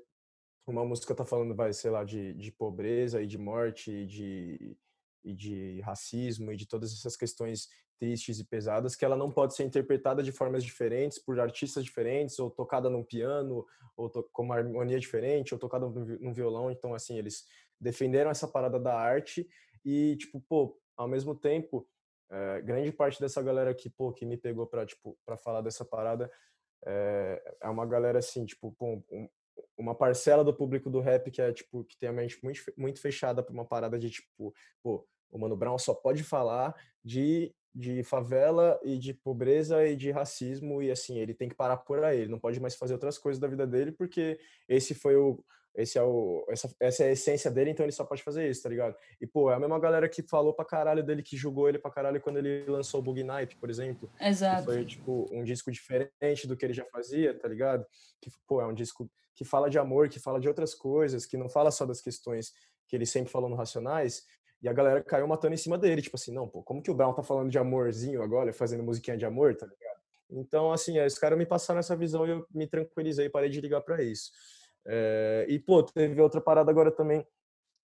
uma 0.66 0.84
música 0.84 1.14
tá 1.14 1.24
falando, 1.24 1.54
vai, 1.54 1.72
sei 1.72 1.90
lá, 1.90 2.04
de, 2.04 2.34
de 2.34 2.52
pobreza 2.52 3.22
e 3.22 3.26
de 3.26 3.38
morte 3.38 3.90
e 3.90 4.06
de, 4.06 4.76
e 5.24 5.34
de 5.34 5.80
racismo 5.80 6.52
e 6.52 6.56
de 6.56 6.66
todas 6.66 6.92
essas 6.92 7.16
questões 7.16 7.68
tristes 8.00 8.40
e 8.40 8.44
pesadas 8.44 8.96
que 8.96 9.04
ela 9.04 9.14
não 9.14 9.30
pode 9.30 9.54
ser 9.54 9.62
interpretada 9.64 10.22
de 10.22 10.32
formas 10.32 10.64
diferentes 10.64 11.18
por 11.18 11.38
artistas 11.38 11.84
diferentes 11.84 12.38
ou 12.38 12.50
tocada 12.50 12.88
num 12.88 13.04
piano 13.04 13.66
ou 13.94 14.08
com 14.32 14.42
uma 14.42 14.56
harmonia 14.56 14.98
diferente 14.98 15.52
ou 15.52 15.60
tocada 15.60 15.86
num 15.86 16.32
violão. 16.32 16.70
Então 16.70 16.94
assim 16.94 17.18
eles 17.18 17.44
defenderam 17.78 18.30
essa 18.30 18.48
parada 18.48 18.80
da 18.80 18.98
arte 18.98 19.46
e 19.84 20.16
tipo 20.16 20.40
pô 20.40 20.78
ao 20.96 21.06
mesmo 21.06 21.34
tempo 21.34 21.86
é, 22.30 22.62
grande 22.62 22.90
parte 22.90 23.20
dessa 23.20 23.42
galera 23.42 23.74
que 23.74 23.90
pô 23.90 24.12
que 24.12 24.24
me 24.24 24.36
pegou 24.36 24.66
para 24.66 24.86
tipo 24.86 25.18
para 25.26 25.36
falar 25.36 25.60
dessa 25.60 25.84
parada 25.84 26.30
é, 26.86 27.56
é, 27.62 27.68
uma 27.68 27.84
galera 27.84 28.18
assim 28.18 28.46
tipo 28.46 28.72
pô, 28.72 29.02
um, 29.10 29.28
uma 29.76 29.94
parcela 29.94 30.44
do 30.44 30.54
público 30.54 30.90
do 30.90 31.00
rap 31.00 31.30
que 31.30 31.40
é 31.40 31.52
tipo 31.52 31.84
que 31.84 31.96
tem 31.96 32.08
a 32.08 32.12
mente 32.12 32.38
muito, 32.42 32.60
muito 32.76 33.00
fechada 33.00 33.42
para 33.42 33.52
uma 33.52 33.64
parada 33.64 33.98
de 33.98 34.10
tipo 34.10 34.54
pô 34.82 35.06
o 35.30 35.38
Mano 35.38 35.56
Brown 35.56 35.78
só 35.78 35.94
pode 35.94 36.22
falar 36.22 36.74
de 37.04 37.54
de 37.72 38.02
favela 38.02 38.80
e 38.82 38.98
de 38.98 39.14
pobreza 39.14 39.86
e 39.86 39.94
de 39.94 40.10
racismo 40.10 40.82
e 40.82 40.90
assim 40.90 41.18
ele 41.18 41.32
tem 41.32 41.48
que 41.48 41.54
parar 41.54 41.76
por 41.76 42.02
aí 42.02 42.20
ele 42.20 42.30
não 42.30 42.38
pode 42.38 42.58
mais 42.58 42.74
fazer 42.74 42.94
outras 42.94 43.16
coisas 43.16 43.40
da 43.40 43.46
vida 43.46 43.66
dele 43.66 43.92
porque 43.92 44.40
esse 44.68 44.92
foi 44.92 45.16
o 45.16 45.44
esse 45.74 45.98
é 45.98 46.02
o 46.02 46.44
essa, 46.48 46.74
essa 46.80 47.04
é 47.04 47.08
a 47.08 47.12
essência 47.12 47.50
dele 47.50 47.70
então 47.70 47.84
ele 47.84 47.92
só 47.92 48.04
pode 48.04 48.22
fazer 48.22 48.48
isso 48.48 48.62
tá 48.62 48.68
ligado 48.68 48.96
e 49.20 49.26
pô 49.26 49.50
é 49.50 49.54
a 49.54 49.60
mesma 49.60 49.78
galera 49.78 50.08
que 50.08 50.22
falou 50.22 50.52
pra 50.52 50.64
caralho 50.64 51.02
dele 51.02 51.22
que 51.22 51.36
julgou 51.36 51.68
ele 51.68 51.78
pra 51.78 51.90
caralho 51.90 52.20
quando 52.20 52.38
ele 52.38 52.64
lançou 52.66 53.00
o 53.00 53.02
Bug 53.02 53.22
Night 53.22 53.56
por 53.56 53.70
exemplo 53.70 54.10
exato 54.20 54.66
que 54.66 54.72
foi 54.72 54.84
tipo 54.84 55.28
um 55.32 55.44
disco 55.44 55.70
diferente 55.70 56.46
do 56.46 56.56
que 56.56 56.64
ele 56.64 56.74
já 56.74 56.84
fazia 56.86 57.38
tá 57.38 57.48
ligado 57.48 57.86
que 58.20 58.30
pô 58.46 58.60
é 58.60 58.66
um 58.66 58.74
disco 58.74 59.10
que 59.34 59.44
fala 59.44 59.70
de 59.70 59.78
amor 59.78 60.08
que 60.08 60.18
fala 60.18 60.40
de 60.40 60.48
outras 60.48 60.74
coisas 60.74 61.24
que 61.24 61.36
não 61.36 61.48
fala 61.48 61.70
só 61.70 61.86
das 61.86 62.00
questões 62.00 62.52
que 62.88 62.96
ele 62.96 63.06
sempre 63.06 63.30
falou 63.30 63.48
no 63.48 63.56
Racionais 63.56 64.24
e 64.62 64.68
a 64.68 64.72
galera 64.72 65.02
caiu 65.02 65.26
matando 65.26 65.54
em 65.54 65.56
cima 65.56 65.78
dele, 65.78 66.02
tipo 66.02 66.16
assim, 66.16 66.32
não, 66.32 66.46
pô, 66.46 66.62
como 66.62 66.82
que 66.82 66.90
o 66.90 66.94
Brown 66.94 67.14
tá 67.14 67.22
falando 67.22 67.50
de 67.50 67.58
amorzinho 67.58 68.22
agora, 68.22 68.52
fazendo 68.52 68.82
musiquinha 68.82 69.16
de 69.16 69.24
amor, 69.24 69.56
tá 69.56 69.66
ligado? 69.66 70.00
Então, 70.30 70.72
assim, 70.72 70.98
é, 70.98 71.06
os 71.06 71.18
caras 71.18 71.38
me 71.38 71.46
passaram 71.46 71.80
essa 71.80 71.96
visão 71.96 72.26
e 72.26 72.30
eu 72.30 72.46
me 72.54 72.66
tranquilizei 72.66 73.26
e 73.26 73.30
parei 73.30 73.48
de 73.48 73.60
ligar 73.60 73.80
para 73.80 74.02
isso. 74.02 74.30
É, 74.86 75.46
e, 75.48 75.58
pô, 75.58 75.82
teve 75.82 76.20
outra 76.20 76.40
parada 76.40 76.70
agora 76.70 76.90
também, 76.90 77.24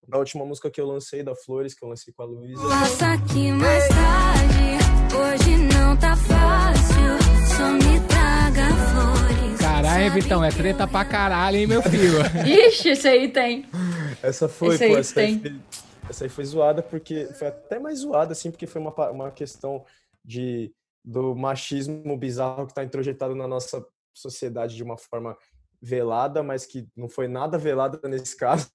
da 0.06 0.18
última 0.18 0.44
música 0.44 0.70
que 0.70 0.80
eu 0.80 0.86
lancei, 0.86 1.22
da 1.22 1.34
Flores, 1.34 1.74
que 1.74 1.84
eu 1.84 1.88
lancei 1.88 2.12
com 2.14 2.22
a 2.22 2.26
Luísa. 2.26 2.68
Passa 2.68 3.12
aqui 3.12 3.50
mais 3.52 3.86
tarde, 3.88 4.76
hoje 5.14 5.56
não 5.58 5.96
tá 5.96 6.16
fácil, 6.16 7.56
só 7.56 7.70
me 7.72 8.00
traga 8.06 8.68
flores. 8.92 9.60
Caralho, 9.60 10.12
Vitão, 10.12 10.44
é 10.44 10.50
treta 10.50 10.86
pra 10.86 11.04
caralho, 11.04 11.56
hein, 11.56 11.66
meu 11.66 11.82
filho? 11.88 12.18
Ixi, 12.46 12.90
esse 12.90 13.08
aí 13.08 13.28
tem. 13.28 13.66
Essa 14.22 14.48
foi, 14.48 14.74
esse 14.74 14.88
pô, 14.88 14.96
essa 14.96 15.14
tem. 15.14 15.42
aí 15.44 15.60
essa 16.08 16.24
aí 16.24 16.30
foi 16.30 16.44
zoada 16.44 16.82
porque 16.82 17.26
foi 17.34 17.48
até 17.48 17.78
mais 17.78 18.00
zoada 18.00 18.32
assim, 18.32 18.50
porque 18.50 18.66
foi 18.66 18.80
uma, 18.80 19.10
uma 19.10 19.30
questão 19.30 19.84
de 20.24 20.72
do 21.04 21.36
machismo 21.36 22.16
bizarro 22.16 22.66
que 22.66 22.72
está 22.72 22.82
introjetado 22.82 23.34
na 23.34 23.46
nossa 23.46 23.84
sociedade 24.12 24.74
de 24.74 24.82
uma 24.82 24.96
forma 24.96 25.36
velada, 25.86 26.42
mas 26.42 26.66
que 26.66 26.88
não 26.96 27.08
foi 27.08 27.28
nada 27.28 27.56
velada 27.56 28.08
nesse 28.08 28.34
caso, 28.36 28.68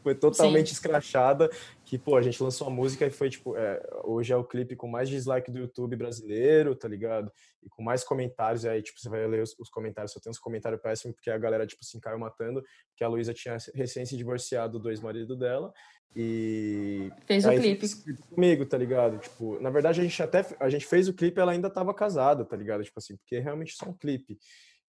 foi 0.00 0.14
totalmente 0.14 0.68
Sim. 0.68 0.74
escrachada, 0.74 1.50
que, 1.84 1.98
pô, 1.98 2.16
a 2.16 2.22
gente 2.22 2.40
lançou 2.40 2.68
a 2.68 2.70
música 2.70 3.04
e 3.04 3.10
foi, 3.10 3.28
tipo, 3.28 3.56
é, 3.56 3.82
hoje 4.04 4.32
é 4.32 4.36
o 4.36 4.44
clipe 4.44 4.76
com 4.76 4.86
mais 4.86 5.08
dislike 5.08 5.50
do 5.50 5.58
YouTube 5.58 5.96
brasileiro, 5.96 6.76
tá 6.76 6.86
ligado? 6.86 7.32
E 7.62 7.68
com 7.68 7.82
mais 7.82 8.04
comentários, 8.04 8.64
aí, 8.64 8.80
tipo, 8.80 9.00
você 9.00 9.08
vai 9.08 9.26
ler 9.26 9.42
os, 9.42 9.58
os 9.58 9.68
comentários, 9.68 10.12
só 10.12 10.20
tem 10.20 10.30
uns 10.30 10.38
comentários 10.38 10.80
péssimos, 10.80 11.16
porque 11.16 11.30
a 11.30 11.38
galera, 11.38 11.66
tipo 11.66 11.80
assim, 11.82 11.98
caiu 11.98 12.18
matando, 12.18 12.62
porque 12.90 13.02
a 13.02 13.08
Luísa 13.08 13.34
tinha 13.34 13.56
recém 13.74 14.06
se 14.06 14.16
divorciado 14.16 14.78
do 14.78 14.88
ex-marido 14.88 15.36
dela, 15.36 15.72
e 16.14 17.08
fez 17.24 17.46
o 17.46 17.50
clipe 17.50 17.86
comigo, 18.30 18.66
tá 18.66 18.76
ligado? 18.76 19.18
Tipo, 19.18 19.60
na 19.60 19.70
verdade 19.70 20.00
a 20.00 20.02
gente 20.02 20.20
até 20.20 20.44
a 20.58 20.68
gente 20.68 20.84
fez 20.84 21.06
o 21.06 21.14
clipe, 21.14 21.40
ela 21.40 21.52
ainda 21.52 21.70
tava 21.70 21.94
casada, 21.94 22.44
tá 22.44 22.56
ligado? 22.56 22.82
Tipo 22.82 22.98
assim, 22.98 23.16
porque 23.16 23.36
é 23.36 23.40
realmente 23.40 23.74
só 23.74 23.88
um 23.88 23.92
clipe. 23.92 24.36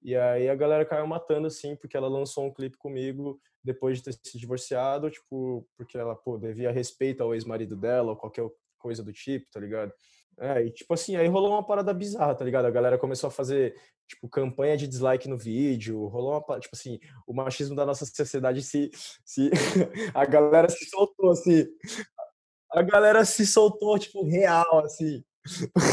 E 0.01 0.15
aí 0.15 0.49
a 0.49 0.55
galera 0.55 0.85
caiu 0.85 1.05
matando 1.05 1.47
assim, 1.47 1.75
porque 1.75 1.95
ela 1.95 2.07
lançou 2.07 2.45
um 2.45 2.53
clipe 2.53 2.77
comigo 2.77 3.39
depois 3.63 3.97
de 3.97 4.03
ter 4.05 4.19
se 4.23 4.37
divorciado, 4.37 5.09
tipo, 5.09 5.67
porque 5.77 5.97
ela, 5.97 6.15
pô, 6.15 6.37
devia 6.37 6.71
respeito 6.71 7.21
ao 7.21 7.33
ex-marido 7.33 7.75
dela 7.75 8.11
ou 8.11 8.17
qualquer 8.17 8.49
coisa 8.79 9.03
do 9.03 9.13
tipo, 9.13 9.45
tá 9.51 9.59
ligado? 9.59 9.93
É, 10.39 10.65
e 10.65 10.71
tipo 10.71 10.91
assim, 10.93 11.15
aí 11.15 11.27
rolou 11.27 11.51
uma 11.51 11.65
parada 11.65 11.93
bizarra, 11.93 12.33
tá 12.33 12.43
ligado? 12.43 12.65
A 12.65 12.71
galera 12.71 12.97
começou 12.97 13.27
a 13.27 13.31
fazer, 13.31 13.75
tipo, 14.07 14.27
campanha 14.27 14.75
de 14.75 14.87
dislike 14.87 15.27
no 15.27 15.37
vídeo, 15.37 16.07
rolou 16.07 16.31
uma, 16.31 16.59
tipo 16.59 16.75
assim, 16.75 16.99
o 17.27 17.33
machismo 17.33 17.75
da 17.75 17.85
nossa 17.85 18.05
sociedade 18.05 18.63
se, 18.63 18.89
se 19.23 19.51
a 20.15 20.25
galera 20.25 20.67
se 20.69 20.85
soltou, 20.85 21.31
assim, 21.31 21.67
a 22.71 22.81
galera 22.81 23.23
se 23.25 23.45
soltou, 23.45 23.99
tipo, 23.99 24.23
real, 24.23 24.79
assim. 24.79 25.23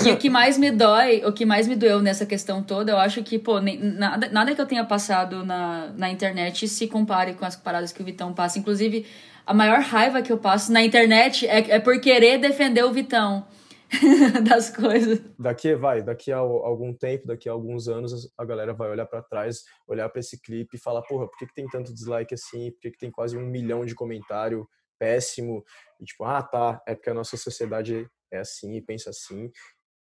E 0.05 0.11
o 0.11 0.17
que 0.19 0.29
mais 0.29 0.59
me 0.59 0.71
dói, 0.71 1.25
o 1.25 1.33
que 1.33 1.47
mais 1.47 1.67
me 1.67 1.75
doeu 1.75 2.03
nessa 2.03 2.27
questão 2.27 2.63
toda, 2.63 2.93
eu 2.93 2.99
acho 2.99 3.23
que, 3.23 3.39
pô, 3.39 3.59
nem, 3.61 3.79
nada, 3.79 4.29
nada 4.29 4.55
que 4.55 4.61
eu 4.61 4.67
tenha 4.67 4.85
passado 4.85 5.45
na, 5.45 5.89
na 5.97 6.11
internet 6.11 6.69
se 6.69 6.87
compare 6.87 7.35
com 7.35 7.45
as 7.45 7.57
paradas 7.57 7.91
que 7.91 8.03
o 8.03 8.05
Vitão 8.05 8.35
passa. 8.35 8.59
Inclusive, 8.59 9.07
a 9.47 9.55
maior 9.55 9.81
raiva 9.81 10.21
que 10.21 10.31
eu 10.31 10.39
passo 10.39 10.71
na 10.71 10.83
internet 10.83 11.47
é, 11.47 11.77
é 11.77 11.81
por 11.81 11.99
querer 12.01 12.39
defender 12.39 12.85
o 12.85 12.93
Vitão. 12.93 13.47
das 14.47 14.69
coisas. 14.69 15.19
Daqui 15.39 15.75
vai, 15.75 16.03
daqui 16.03 16.31
a 16.31 16.37
algum 16.37 16.93
tempo, 16.93 17.27
daqui 17.27 17.49
a 17.49 17.53
alguns 17.53 17.89
anos, 17.89 18.31
a 18.37 18.45
galera 18.45 18.75
vai 18.75 18.91
olhar 18.91 19.07
para 19.07 19.23
trás, 19.23 19.65
olhar 19.87 20.09
para 20.11 20.21
esse 20.21 20.39
clipe 20.41 20.77
e 20.77 20.79
falar, 20.79 21.01
porra, 21.03 21.27
por 21.27 21.39
que, 21.39 21.47
que 21.47 21.55
tem 21.55 21.67
tanto 21.67 21.95
dislike 21.95 22.35
assim? 22.35 22.71
Por 22.71 22.81
que, 22.81 22.91
que 22.91 22.99
tem 22.99 23.11
quase 23.11 23.37
um 23.37 23.47
milhão 23.47 23.87
de 23.87 23.95
comentário 23.95 24.69
péssimo? 24.99 25.65
E 26.01 26.05
tipo, 26.05 26.25
ah, 26.25 26.43
tá, 26.43 26.83
é 26.87 26.95
porque 26.95 27.11
a 27.11 27.15
nossa 27.15 27.37
sociedade 27.37 28.09
é 28.31 28.39
assim 28.39 28.75
e 28.77 28.83
pensa 28.83 29.11
assim. 29.11 29.51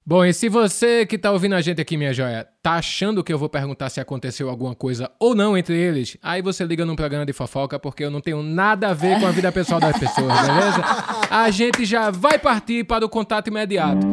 Bom, 0.04 0.25
e 0.25 0.34
se 0.34 0.49
você 0.49 1.06
que 1.06 1.15
tá 1.15 1.32
ouvindo 1.32 1.54
a 1.54 1.62
gente 1.62 1.80
aqui, 1.80 1.95
minha 1.95 2.12
joia, 2.12 2.47
tá 2.63 2.73
achando 2.73 3.23
que 3.23 3.32
eu 3.32 3.38
vou 3.38 3.47
perguntar 3.47 3.88
se 3.89 3.99
aconteceu 3.99 4.49
alguma 4.49 4.73
coisa 4.73 5.12
ou 5.19 5.36
não 5.36 5.56
entre 5.56 5.77
eles, 5.77 6.17
aí 6.23 6.41
você 6.41 6.65
liga 6.65 6.84
num 6.84 6.95
programa 6.95 7.23
de 7.23 7.34
fofoca, 7.34 7.77
porque 7.77 8.04
eu 8.04 8.10
não 8.10 8.19
tenho 8.19 8.41
nada 8.41 8.89
a 8.89 8.93
ver 8.95 9.19
com 9.19 9.27
a 9.27 9.32
vida 9.32 9.51
pessoal 9.51 9.80
das 9.80 9.97
pessoas, 9.99 10.34
beleza? 10.41 10.82
A 11.30 11.51
gente 11.51 11.86
já 11.86 12.10
vai 12.10 12.39
partir 12.39 12.84
para 12.84 13.06
o 13.06 13.10
contato 13.10 13.49
imediato. 13.49 14.08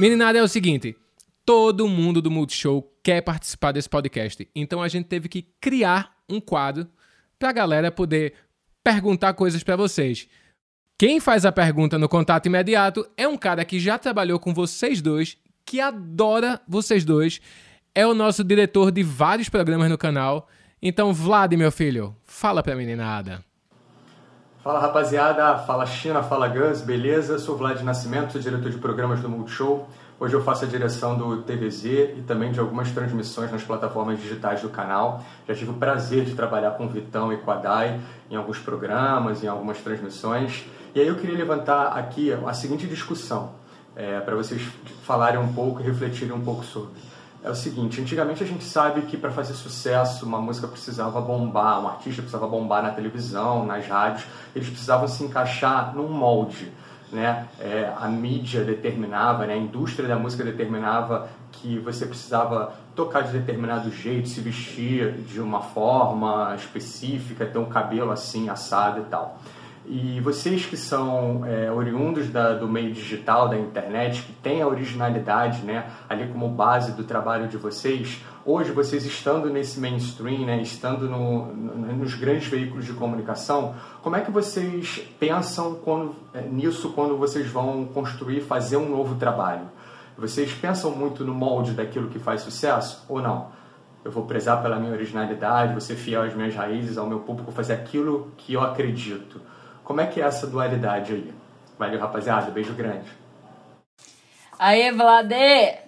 Meninada, 0.00 0.38
é 0.38 0.42
o 0.42 0.48
seguinte, 0.48 0.96
todo 1.48 1.88
mundo 1.88 2.20
do 2.20 2.30
Multishow 2.30 2.86
quer 3.02 3.22
participar 3.22 3.72
desse 3.72 3.88
podcast, 3.88 4.46
então 4.54 4.82
a 4.82 4.88
gente 4.88 5.06
teve 5.06 5.30
que 5.30 5.48
criar 5.58 6.12
um 6.28 6.42
quadro 6.42 6.86
pra 7.38 7.52
galera 7.52 7.90
poder 7.90 8.34
perguntar 8.84 9.32
coisas 9.32 9.62
para 9.62 9.74
vocês. 9.74 10.28
Quem 10.98 11.18
faz 11.20 11.46
a 11.46 11.50
pergunta 11.50 11.96
no 11.96 12.06
contato 12.06 12.44
imediato 12.44 13.08
é 13.16 13.26
um 13.26 13.38
cara 13.38 13.64
que 13.64 13.80
já 13.80 13.96
trabalhou 13.96 14.38
com 14.38 14.52
vocês 14.52 15.00
dois, 15.00 15.38
que 15.64 15.80
adora 15.80 16.60
vocês 16.68 17.02
dois, 17.02 17.40
é 17.94 18.06
o 18.06 18.12
nosso 18.12 18.44
diretor 18.44 18.90
de 18.90 19.02
vários 19.02 19.48
programas 19.48 19.88
no 19.88 19.96
canal. 19.96 20.50
Então, 20.82 21.14
Vlad, 21.14 21.50
meu 21.54 21.72
filho, 21.72 22.14
fala 22.24 22.62
pra 22.62 22.76
meninada. 22.76 23.42
Fala 24.62 24.80
rapaziada, 24.80 25.56
fala 25.60 25.86
China, 25.86 26.22
fala 26.22 26.46
Gus, 26.46 26.82
beleza? 26.82 27.38
Sou 27.38 27.56
Vlad 27.56 27.80
Nascimento, 27.80 28.32
sou 28.32 28.40
diretor 28.42 28.70
de 28.70 28.76
programas 28.76 29.22
do 29.22 29.30
Multishow. 29.30 29.88
Hoje 30.20 30.34
eu 30.34 30.42
faço 30.42 30.64
a 30.64 30.68
direção 30.68 31.16
do 31.16 31.42
TVZ 31.42 31.84
e 31.84 32.24
também 32.26 32.50
de 32.50 32.58
algumas 32.58 32.90
transmissões 32.90 33.52
nas 33.52 33.62
plataformas 33.62 34.20
digitais 34.20 34.60
do 34.60 34.68
canal. 34.68 35.22
Já 35.46 35.54
tive 35.54 35.70
o 35.70 35.74
prazer 35.74 36.24
de 36.24 36.34
trabalhar 36.34 36.72
com 36.72 36.86
o 36.86 36.88
Vitão 36.88 37.32
e 37.32 37.36
com 37.36 37.48
a 37.52 37.54
Dai 37.54 38.00
em 38.28 38.34
alguns 38.34 38.58
programas, 38.58 39.44
em 39.44 39.46
algumas 39.46 39.78
transmissões. 39.78 40.64
E 40.92 41.00
aí 41.00 41.06
eu 41.06 41.14
queria 41.14 41.36
levantar 41.36 41.96
aqui 41.96 42.32
a 42.32 42.52
seguinte 42.52 42.84
discussão, 42.88 43.52
é, 43.94 44.18
para 44.18 44.34
vocês 44.34 44.60
falarem 45.04 45.38
um 45.38 45.52
pouco 45.52 45.80
e 45.80 45.84
refletirem 45.84 46.34
um 46.34 46.42
pouco 46.44 46.64
sobre. 46.64 46.94
É 47.40 47.48
o 47.48 47.54
seguinte, 47.54 48.00
antigamente 48.00 48.42
a 48.42 48.46
gente 48.46 48.64
sabe 48.64 49.02
que 49.02 49.16
para 49.16 49.30
fazer 49.30 49.54
sucesso 49.54 50.26
uma 50.26 50.40
música 50.40 50.66
precisava 50.66 51.20
bombar, 51.20 51.80
um 51.80 51.86
artista 51.86 52.22
precisava 52.22 52.48
bombar 52.48 52.82
na 52.82 52.90
televisão, 52.90 53.64
nas 53.64 53.86
rádios, 53.86 54.26
eles 54.52 54.68
precisavam 54.68 55.06
se 55.06 55.22
encaixar 55.22 55.94
num 55.94 56.08
molde. 56.08 56.72
Né? 57.10 57.46
É, 57.58 57.92
a 57.98 58.06
mídia 58.06 58.62
determinava, 58.64 59.46
né? 59.46 59.54
a 59.54 59.56
indústria 59.56 60.06
da 60.06 60.16
música 60.16 60.44
determinava 60.44 61.28
que 61.50 61.78
você 61.78 62.04
precisava 62.04 62.74
tocar 62.94 63.22
de 63.22 63.32
determinado 63.32 63.90
jeito, 63.90 64.28
se 64.28 64.40
vestir 64.40 65.12
de 65.12 65.40
uma 65.40 65.62
forma 65.62 66.54
específica, 66.54 67.46
ter 67.46 67.58
um 67.58 67.66
cabelo 67.66 68.10
assim, 68.10 68.48
assado 68.48 69.00
e 69.00 69.04
tal. 69.04 69.40
E 69.90 70.20
vocês 70.20 70.66
que 70.66 70.76
são 70.76 71.46
é, 71.46 71.72
oriundos 71.72 72.28
da, 72.28 72.52
do 72.52 72.68
meio 72.68 72.92
digital, 72.92 73.48
da 73.48 73.58
internet, 73.58 74.22
que 74.22 74.32
têm 74.34 74.60
a 74.60 74.66
originalidade 74.66 75.64
né, 75.64 75.86
ali 76.06 76.28
como 76.28 76.46
base 76.46 76.92
do 76.92 77.04
trabalho 77.04 77.48
de 77.48 77.56
vocês, 77.56 78.22
hoje 78.50 78.72
vocês 78.72 79.04
estando 79.04 79.50
nesse 79.50 79.78
mainstream, 79.78 80.46
né, 80.46 80.62
estando 80.62 81.08
no, 81.08 81.46
no, 81.54 81.96
nos 81.96 82.14
grandes 82.14 82.48
veículos 82.48 82.86
de 82.86 82.92
comunicação, 82.92 83.74
como 84.02 84.16
é 84.16 84.20
que 84.20 84.30
vocês 84.30 85.06
pensam 85.20 85.74
quando, 85.76 86.14
é, 86.32 86.42
nisso 86.42 86.92
quando 86.92 87.16
vocês 87.16 87.46
vão 87.48 87.84
construir, 87.86 88.40
fazer 88.40 88.76
um 88.76 88.88
novo 88.88 89.16
trabalho? 89.16 89.68
Vocês 90.16 90.52
pensam 90.52 90.90
muito 90.90 91.24
no 91.24 91.34
molde 91.34 91.72
daquilo 91.72 92.08
que 92.08 92.18
faz 92.18 92.40
sucesso 92.40 93.04
ou 93.08 93.20
não? 93.20 93.58
eu 94.04 94.12
vou 94.12 94.24
prezar 94.24 94.62
pela 94.62 94.78
minha 94.78 94.92
originalidade, 94.92 95.72
vou 95.72 95.80
ser 95.80 95.96
fiel 95.96 96.22
às 96.22 96.34
minhas 96.34 96.54
raízes, 96.54 96.96
ao 96.96 97.06
meu 97.06 97.20
público, 97.20 97.52
fazer 97.52 97.74
aquilo 97.74 98.32
que 98.38 98.54
eu 98.54 98.62
acredito. 98.62 99.40
Como 99.84 100.00
é 100.00 100.06
que 100.06 100.20
é 100.20 100.24
essa 100.24 100.46
dualidade 100.46 101.12
aí? 101.12 101.34
Valeu, 101.78 102.00
rapaziada. 102.00 102.50
Beijo 102.50 102.72
grande. 102.72 103.10
Aê, 104.58 104.92
Vlade! 104.92 105.87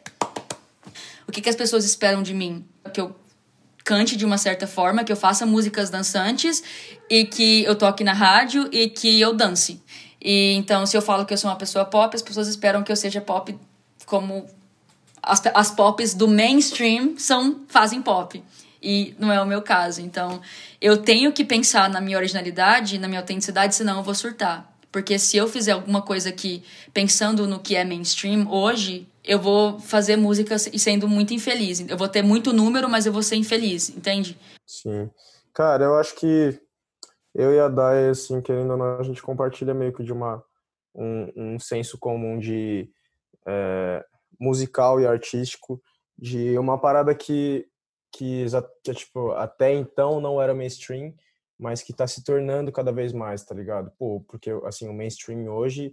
O 1.30 1.32
que, 1.32 1.40
que 1.40 1.48
as 1.48 1.54
pessoas 1.54 1.84
esperam 1.84 2.24
de 2.24 2.34
mim? 2.34 2.66
Que 2.92 3.00
eu 3.00 3.14
cante 3.84 4.16
de 4.16 4.24
uma 4.24 4.36
certa 4.36 4.66
forma, 4.66 5.04
que 5.04 5.12
eu 5.12 5.16
faça 5.16 5.46
músicas 5.46 5.88
dançantes 5.88 6.60
e 7.08 7.24
que 7.24 7.62
eu 7.62 7.76
toque 7.76 8.02
na 8.02 8.12
rádio 8.12 8.68
e 8.72 8.88
que 8.88 9.20
eu 9.20 9.32
dance. 9.32 9.80
E 10.20 10.54
então, 10.54 10.84
se 10.84 10.96
eu 10.96 11.00
falo 11.00 11.24
que 11.24 11.32
eu 11.32 11.38
sou 11.38 11.48
uma 11.48 11.56
pessoa 11.56 11.84
pop, 11.84 12.12
as 12.16 12.20
pessoas 12.20 12.48
esperam 12.48 12.82
que 12.82 12.90
eu 12.90 12.96
seja 12.96 13.20
pop 13.20 13.56
como 14.06 14.44
as, 15.22 15.40
as 15.54 15.70
pops 15.70 16.14
do 16.14 16.26
mainstream 16.26 17.16
são 17.16 17.60
fazem 17.68 18.02
pop. 18.02 18.42
E 18.82 19.14
não 19.16 19.30
é 19.30 19.40
o 19.40 19.46
meu 19.46 19.62
caso. 19.62 20.00
Então, 20.00 20.40
eu 20.80 20.96
tenho 20.96 21.32
que 21.32 21.44
pensar 21.44 21.88
na 21.88 22.00
minha 22.00 22.16
originalidade, 22.16 22.98
na 22.98 23.06
minha 23.06 23.20
autenticidade, 23.20 23.76
senão 23.76 23.98
eu 23.98 24.02
vou 24.02 24.16
surtar. 24.16 24.68
Porque 24.90 25.16
se 25.16 25.36
eu 25.36 25.46
fizer 25.46 25.72
alguma 25.72 26.02
coisa 26.02 26.30
aqui 26.30 26.64
pensando 26.92 27.46
no 27.46 27.60
que 27.60 27.76
é 27.76 27.84
mainstream 27.84 28.50
hoje, 28.50 29.06
eu 29.24 29.38
vou 29.38 29.78
fazer 29.78 30.16
música 30.16 30.56
e 30.72 30.78
sendo 30.78 31.08
muito 31.08 31.34
infeliz. 31.34 31.80
Eu 31.88 31.96
vou 31.96 32.08
ter 32.08 32.22
muito 32.22 32.52
número, 32.52 32.88
mas 32.88 33.06
eu 33.06 33.12
vou 33.12 33.22
ser 33.22 33.36
infeliz, 33.36 33.90
entende? 33.90 34.38
Sim. 34.66 35.10
Cara, 35.52 35.84
eu 35.84 35.96
acho 35.96 36.14
que 36.16 36.58
eu 37.34 37.52
e 37.52 37.60
a 37.60 37.68
Dai, 37.68 38.08
assim, 38.08 38.40
querendo 38.40 38.72
ou 38.72 38.76
não, 38.76 38.98
a 38.98 39.02
gente 39.02 39.22
compartilha 39.22 39.74
meio 39.74 39.92
que 39.92 40.02
de 40.02 40.12
uma, 40.12 40.42
um, 40.94 41.54
um 41.54 41.58
senso 41.58 41.98
comum 41.98 42.38
de 42.38 42.90
é, 43.46 44.04
musical 44.38 45.00
e 45.00 45.06
artístico, 45.06 45.80
de 46.18 46.58
uma 46.58 46.78
parada 46.78 47.14
que, 47.14 47.66
que, 48.12 48.46
que, 48.82 48.94
tipo, 48.94 49.32
até 49.32 49.72
então 49.72 50.20
não 50.20 50.40
era 50.40 50.54
mainstream, 50.54 51.14
mas 51.58 51.82
que 51.82 51.92
está 51.92 52.06
se 52.06 52.24
tornando 52.24 52.72
cada 52.72 52.90
vez 52.90 53.12
mais, 53.12 53.44
tá 53.44 53.54
ligado? 53.54 53.92
Pô, 53.98 54.24
porque, 54.26 54.50
assim, 54.64 54.88
o 54.88 54.94
mainstream 54.94 55.46
hoje, 55.48 55.92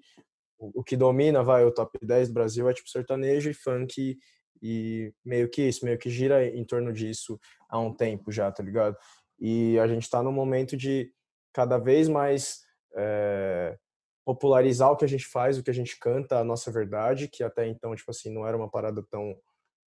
o, 0.57 0.83
que 0.83 0.97
domina, 0.97 1.43
vai, 1.43 1.63
o 1.63 1.71
top 1.71 1.97
10 2.01 2.29
do 2.29 2.33
Brasil 2.33 2.69
é, 2.69 2.73
tipo, 2.73 2.89
sertanejo 2.89 3.49
e 3.49 3.53
funk 3.53 4.17
e 4.61 5.13
meio 5.23 5.49
que 5.49 5.61
isso, 5.61 5.85
meio 5.85 5.97
que 5.97 6.09
gira 6.09 6.45
em 6.45 6.65
torno 6.65 6.91
disso 6.91 7.39
há 7.69 7.79
um 7.79 7.93
tempo 7.93 8.31
já, 8.31 8.51
tá 8.51 8.63
ligado? 8.63 8.97
E 9.39 9.77
a 9.79 9.87
gente 9.87 10.03
está 10.03 10.23
num 10.23 10.31
momento 10.31 10.75
de 10.75 11.11
cada 11.53 11.77
vez 11.77 12.07
mais 12.07 12.61
é, 12.95 13.77
popularizar 14.25 14.91
o 14.91 14.97
que 14.97 15.05
a 15.05 15.07
gente 15.07 15.25
faz, 15.25 15.57
o 15.57 15.63
que 15.63 15.69
a 15.69 15.73
gente 15.73 15.97
canta, 15.99 16.39
a 16.39 16.43
nossa 16.43 16.71
verdade, 16.71 17.27
que 17.27 17.43
até 17.43 17.67
então, 17.67 17.95
tipo 17.95 18.09
assim, 18.09 18.33
não 18.33 18.45
era 18.45 18.57
uma 18.57 18.69
parada 18.69 19.03
tão, 19.09 19.35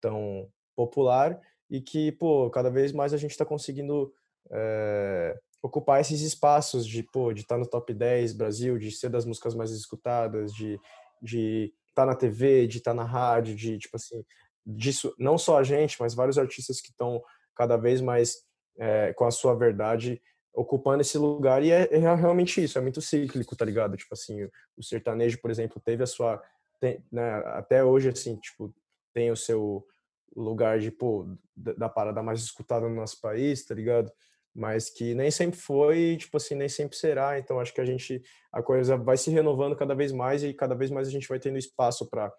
tão 0.01 0.49
popular 0.75 1.41
e 1.71 1.81
que, 1.81 2.13
pô, 2.13 2.51
cada 2.51 2.71
vez 2.71 2.93
mais 2.93 3.15
a 3.15 3.17
gente 3.17 3.31
está 3.31 3.45
conseguindo 3.45 4.13
é, 4.51 5.39
ocupar 5.63 6.01
esses 6.01 6.21
espaços 6.21 6.87
de, 6.87 7.03
pô, 7.03 7.33
de 7.33 7.43
estar 7.43 7.57
tá 7.57 7.59
no 7.59 7.67
top 7.67 7.93
10 7.93 8.33
Brasil, 8.33 8.79
de 8.79 8.91
ser 8.91 9.11
das 9.11 9.25
músicas 9.25 9.55
mais 9.55 9.71
escutadas, 9.71 10.53
de 10.53 10.79
de 11.21 11.73
estar 11.89 12.03
tá 12.03 12.07
na 12.07 12.15
TV, 12.15 12.67
de 12.67 12.79
estar 12.79 12.93
tá 12.93 12.95
na 12.95 13.05
rádio, 13.05 13.55
de, 13.55 13.79
tipo 13.79 13.97
assim, 13.97 14.25
disso, 14.65 15.15
não 15.19 15.39
só 15.39 15.59
a 15.59 15.63
gente, 15.63 15.97
mas 16.01 16.15
vários 16.15 16.39
artistas 16.39 16.81
que 16.81 16.91
estão 16.91 17.23
cada 17.55 17.77
vez 17.77 18.01
mais 18.01 18.45
é, 18.79 19.13
com 19.15 19.25
a 19.25 19.31
sua 19.31 19.55
verdade 19.55 20.21
ocupando 20.53 21.03
esse 21.03 21.19
lugar 21.19 21.63
e 21.63 21.71
é, 21.71 21.83
é, 21.93 21.99
realmente 21.99 22.63
isso, 22.63 22.79
é 22.79 22.81
muito 22.81 23.01
cíclico, 23.03 23.55
tá 23.55 23.65
ligado? 23.65 23.97
Tipo 23.97 24.15
assim, 24.15 24.49
o 24.77 24.83
sertanejo, 24.83 25.39
por 25.41 25.51
exemplo, 25.51 25.81
teve 25.85 26.03
a 26.03 26.07
sua 26.07 26.43
tem, 26.81 27.03
né, 27.11 27.37
até 27.47 27.85
hoje 27.85 28.09
assim, 28.09 28.37
tipo, 28.37 28.75
tem 29.15 29.31
o 29.31 29.37
seu 29.37 29.87
lugar 30.35 30.79
de, 30.79 30.91
pô, 30.91 31.27
da, 31.55 31.73
da 31.75 31.89
parada 31.89 32.23
mais 32.23 32.41
escutada 32.41 32.89
no 32.89 32.95
nosso 32.95 33.21
país, 33.21 33.65
tá 33.65 33.75
ligado? 33.75 34.11
Mas 34.57 34.89
que 34.89 35.15
nem 35.15 35.31
sempre 35.31 35.59
foi, 35.61 36.17
tipo 36.17 36.39
assim, 36.39 36.55
nem 36.55 36.69
sempre 36.69 36.97
será. 36.97 37.39
Então 37.39 37.61
acho 37.61 37.75
que 37.75 37.81
a 37.81 37.85
gente 37.85 38.23
a 38.51 38.63
coisa 38.63 38.97
vai 38.97 39.19
se 39.19 39.31
renovando 39.31 39.77
cada 39.77 39.95
vez 39.95 40.13
mais 40.13 40.43
e 40.43 40.55
cada 40.55 40.75
vez 40.75 40.91
mais 40.91 41.07
a 41.07 41.11
gente 41.11 41.29
vai 41.29 41.39
tendo 41.39 41.59
espaço 41.59 42.09
para 42.09 42.33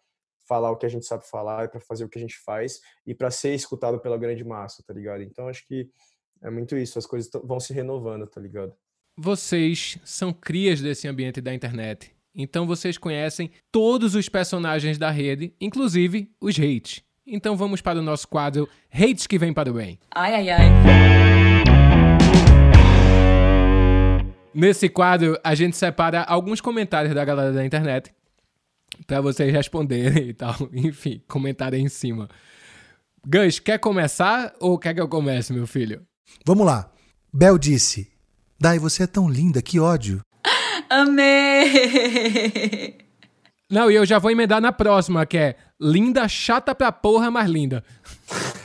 falar 0.47 0.71
o 0.71 0.77
que 0.77 0.86
a 0.86 0.89
gente 0.89 1.06
sabe 1.06 1.27
falar 1.30 1.65
e 1.65 1.67
para 1.67 1.80
fazer 1.80 2.06
o 2.06 2.10
que 2.10 2.17
a 2.17 2.21
gente 2.21 2.38
faz 2.43 2.80
e 3.06 3.13
para 3.13 3.30
ser 3.30 3.53
escutado 3.53 3.99
pela 3.99 4.17
grande 4.17 4.43
massa, 4.43 4.84
tá 4.88 4.93
ligado? 4.93 5.21
Então 5.21 5.47
acho 5.47 5.63
que 5.67 5.89
é 6.41 6.49
muito 6.49 6.75
isso, 6.75 6.97
as 6.97 7.06
coisas 7.06 7.30
vão 7.43 7.60
se 7.60 7.71
renovando, 7.71 8.25
tá 8.25 8.41
ligado? 8.41 8.73
Vocês 9.15 9.99
são 10.03 10.34
crias 10.34 10.82
desse 10.82 11.08
ambiente 11.08 11.41
da 11.41 11.53
internet. 11.53 12.15
Então 12.34 12.65
vocês 12.65 12.97
conhecem 12.97 13.51
todos 13.71 14.15
os 14.15 14.30
personagens 14.30 14.97
da 14.97 15.12
rede, 15.12 15.53
inclusive 15.60 16.32
os 16.41 16.58
hates. 16.58 17.03
Então 17.25 17.58
vamos 17.58 17.82
para 17.82 17.99
o 17.99 18.01
nosso 18.01 18.27
quadro 18.27 18.69
Hates 18.91 19.27
que 19.27 19.38
vem 19.38 19.53
para 19.53 19.69
o 19.69 19.73
bem. 19.73 19.99
Ai, 20.15 20.34
ai, 20.34 20.49
ai. 20.49 21.26
Nesse 24.58 24.89
quadro, 24.89 25.39
a 25.43 25.54
gente 25.54 25.78
separa 25.78 26.24
alguns 26.24 26.60
comentários 26.60 27.13
da 27.13 27.24
galera 27.24 27.54
da 27.54 27.63
internet 27.63 28.12
para 29.06 29.22
vocês 29.22 29.54
responderem 29.54 30.30
e 30.30 30.34
tal. 30.34 30.56
Enfim, 30.74 31.22
comentarem 31.28 31.86
em 31.86 31.89
cima. 31.89 32.28
Gus, 33.24 33.60
quer 33.60 33.78
começar 33.78 34.56
ou 34.60 34.80
quer 34.80 34.96
que 34.96 35.00
eu 35.00 35.08
comece, 35.08 35.54
meu 35.54 35.67
filho? 35.67 36.02
Vamos 36.43 36.65
lá. 36.65 36.89
Bel 37.32 37.60
disse: 37.60 38.12
Dai, 38.60 38.80
você 38.80 39.04
é 39.04 39.08
tão 39.08 39.30
linda, 39.30 39.62
que 39.62 39.80
ódio. 39.80 40.22
Amei! 40.89 42.98
Não, 43.70 43.91
e 43.91 43.96
eu 43.96 44.08
já 44.08 44.17
vou 44.17 44.32
emendar 44.32 44.60
na 44.60 44.72
próxima, 44.72 45.24
que 45.28 45.38
é 45.38 45.56
linda, 45.80 46.28
chata 46.28 46.74
pra 46.74 46.91
porra, 46.91 47.30
mas 47.30 47.48
linda. 47.48 47.84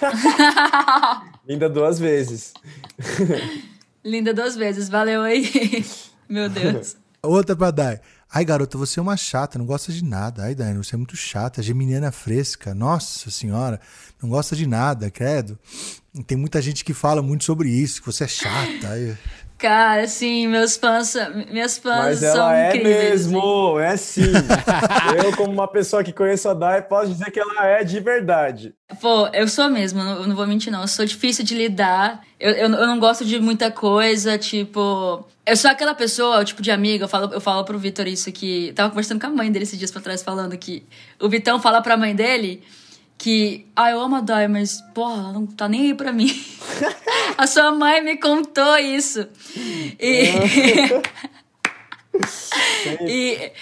linda 1.46 1.68
duas 1.68 1.98
vezes. 1.98 2.54
Linda 4.04 4.34
duas 4.34 4.56
vezes, 4.56 4.88
valeu 4.88 5.22
aí. 5.22 5.84
Meu 6.28 6.48
Deus. 6.48 6.96
Outra 7.22 7.54
pra 7.54 7.70
Dai. 7.70 8.00
Ai, 8.34 8.44
garota, 8.44 8.78
você 8.78 8.98
é 8.98 9.02
uma 9.02 9.16
chata, 9.16 9.58
não 9.58 9.66
gosta 9.66 9.92
de 9.92 10.02
nada. 10.02 10.44
Ai, 10.44 10.54
Dai, 10.54 10.74
você 10.74 10.94
é 10.94 10.98
muito 10.98 11.16
chata, 11.16 11.62
geminiana 11.62 12.10
fresca. 12.10 12.74
Nossa 12.74 13.30
senhora, 13.30 13.78
não 14.20 14.28
gosta 14.30 14.56
de 14.56 14.66
nada, 14.66 15.10
credo. 15.10 15.58
Tem 16.26 16.36
muita 16.36 16.60
gente 16.60 16.84
que 16.84 16.94
fala 16.94 17.22
muito 17.22 17.44
sobre 17.44 17.68
isso, 17.68 18.00
que 18.00 18.06
você 18.06 18.24
é 18.24 18.28
chata. 18.28 19.18
Cara, 19.62 20.08
sim, 20.08 20.48
meus 20.48 20.76
fãs, 20.76 21.14
minhas 21.48 21.78
fãs 21.78 22.20
Mas 22.20 22.32
são 22.32 22.50
é 22.50 22.70
incríveis. 22.70 23.26
mesmo, 23.28 23.78
assim. 23.78 23.92
é 23.92 23.96
sim. 23.96 24.32
eu, 25.24 25.36
como 25.36 25.52
uma 25.52 25.68
pessoa 25.68 26.02
que 26.02 26.12
conheço 26.12 26.48
a 26.48 26.54
Dai, 26.54 26.82
posso 26.82 27.12
dizer 27.12 27.30
que 27.30 27.38
ela 27.38 27.64
é 27.64 27.84
de 27.84 28.00
verdade. 28.00 28.74
Pô, 29.00 29.28
eu 29.28 29.46
sou 29.46 29.70
mesmo, 29.70 30.00
eu 30.00 30.26
não 30.26 30.34
vou 30.34 30.48
mentir 30.48 30.72
não. 30.72 30.82
Eu 30.82 30.88
sou 30.88 31.06
difícil 31.06 31.44
de 31.44 31.54
lidar. 31.54 32.22
Eu, 32.40 32.50
eu, 32.50 32.70
eu 32.70 32.86
não 32.88 32.98
gosto 32.98 33.24
de 33.24 33.38
muita 33.38 33.70
coisa, 33.70 34.36
tipo... 34.36 35.24
Eu 35.46 35.56
sou 35.56 35.70
aquela 35.70 35.94
pessoa, 35.94 36.40
o 36.40 36.44
tipo 36.44 36.60
de 36.60 36.72
amiga, 36.72 37.04
eu 37.04 37.08
falo, 37.08 37.32
eu 37.32 37.40
falo 37.40 37.64
pro 37.64 37.78
Vitor 37.78 38.08
isso 38.08 38.32
que... 38.32 38.72
Tava 38.72 38.88
conversando 38.88 39.20
com 39.20 39.28
a 39.28 39.30
mãe 39.30 39.52
dele 39.52 39.62
esses 39.62 39.78
dias 39.78 39.92
pra 39.92 40.02
trás, 40.02 40.24
falando 40.24 40.58
que 40.58 40.84
o 41.20 41.28
Vitão 41.28 41.60
fala 41.60 41.80
pra 41.80 41.96
mãe 41.96 42.16
dele 42.16 42.64
que, 43.22 43.64
ah, 43.76 43.88
eu 43.88 44.00
amo 44.00 44.16
a 44.16 44.20
Dai, 44.20 44.48
mas, 44.48 44.80
porra, 44.92 45.14
ela 45.14 45.32
não 45.32 45.46
tá 45.46 45.68
nem 45.68 45.82
aí 45.82 45.94
pra 45.94 46.12
mim. 46.12 46.28
a 47.38 47.46
sua 47.46 47.70
mãe 47.70 48.02
me 48.02 48.16
contou 48.16 48.76
isso. 48.78 49.28
E. 50.00 50.24
e 53.06 53.52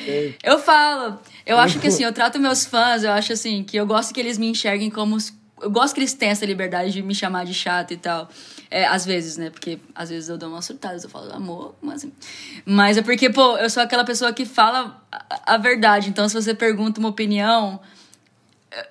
eu 0.43 0.59
falo, 0.59 1.19
eu 1.45 1.59
acho 1.59 1.79
que 1.79 1.89
assim, 1.89 2.05
eu 2.05 2.13
trato 2.13 2.41
meus 2.41 2.65
fãs, 2.65 3.05
eu 3.05 3.13
acho 3.13 3.35
assim, 3.35 3.63
que 3.63 3.77
eu 3.77 3.87
gosto 3.87 4.15
que 4.15 4.21
eles 4.21 4.39
me 4.39 4.49
enxerguem 4.49 4.89
como. 4.89 5.19
Eu 5.61 5.71
gosto 5.71 5.93
que 5.93 6.01
eles 6.01 6.15
tenham 6.15 6.33
essa 6.33 6.47
liberdade 6.47 6.91
de 6.91 7.03
me 7.03 7.15
chamar 7.15 7.45
de 7.45 7.53
chato 7.53 7.93
e 7.93 7.99
tal. 7.99 8.31
É, 8.71 8.87
às 8.87 9.05
vezes, 9.05 9.37
né? 9.37 9.51
Porque 9.51 9.79
às 9.95 10.09
vezes 10.09 10.31
eu 10.31 10.39
dou 10.39 10.49
umas 10.49 10.65
surtadas, 10.65 11.05
eu 11.05 11.11
falo, 11.11 11.35
amor, 11.35 11.75
mas 11.83 11.97
assim. 11.97 12.13
Mas 12.65 12.97
é 12.97 13.03
porque, 13.03 13.29
pô, 13.29 13.59
eu 13.59 13.69
sou 13.69 13.83
aquela 13.83 14.05
pessoa 14.05 14.33
que 14.33 14.47
fala 14.47 15.05
a, 15.13 15.55
a 15.55 15.59
verdade. 15.59 16.09
Então, 16.09 16.27
se 16.27 16.35
você 16.35 16.55
pergunta 16.55 16.99
uma 16.99 17.11
opinião 17.11 17.79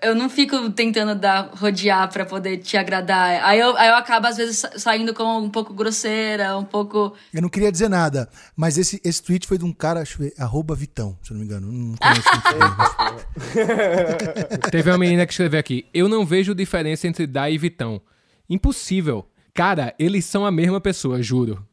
eu 0.01 0.13
não 0.13 0.29
fico 0.29 0.69
tentando 0.71 1.15
dar 1.15 1.51
rodear 1.53 2.11
para 2.11 2.25
poder 2.25 2.57
te 2.57 2.75
agradar. 2.75 3.43
Aí 3.43 3.59
eu, 3.59 3.75
aí 3.77 3.87
eu 3.87 3.95
acabo, 3.95 4.27
às 4.27 4.35
vezes, 4.37 4.65
saindo 4.77 5.13
como 5.13 5.45
um 5.45 5.49
pouco 5.49 5.73
grosseira, 5.73 6.57
um 6.57 6.65
pouco. 6.65 7.13
Eu 7.33 7.41
não 7.41 7.49
queria 7.49 7.71
dizer 7.71 7.89
nada, 7.89 8.29
mas 8.55 8.77
esse, 8.77 9.01
esse 9.03 9.23
tweet 9.23 9.47
foi 9.47 9.57
de 9.57 9.63
um 9.63 9.71
cara, 9.71 10.01
deixa 10.01 10.15
eu 10.15 10.25
ver, 10.25 10.33
arroba 10.37 10.75
Vitão, 10.75 11.17
se 11.23 11.31
eu 11.31 11.35
não 11.35 11.39
me 11.39 11.45
engano. 11.45 11.71
Não 11.71 11.95
conheço 11.95 12.29
Teve 14.69 14.91
uma 14.91 14.97
menina 14.97 15.25
que 15.25 15.31
escreveu 15.31 15.59
aqui: 15.59 15.85
Eu 15.93 16.09
não 16.09 16.25
vejo 16.25 16.53
diferença 16.53 17.07
entre 17.07 17.25
Dai 17.25 17.53
e 17.53 17.57
Vitão. 17.57 18.01
Impossível. 18.49 19.25
Cara, 19.53 19.93
eles 19.97 20.25
são 20.25 20.45
a 20.45 20.51
mesma 20.51 20.81
pessoa, 20.81 21.21
juro. 21.21 21.65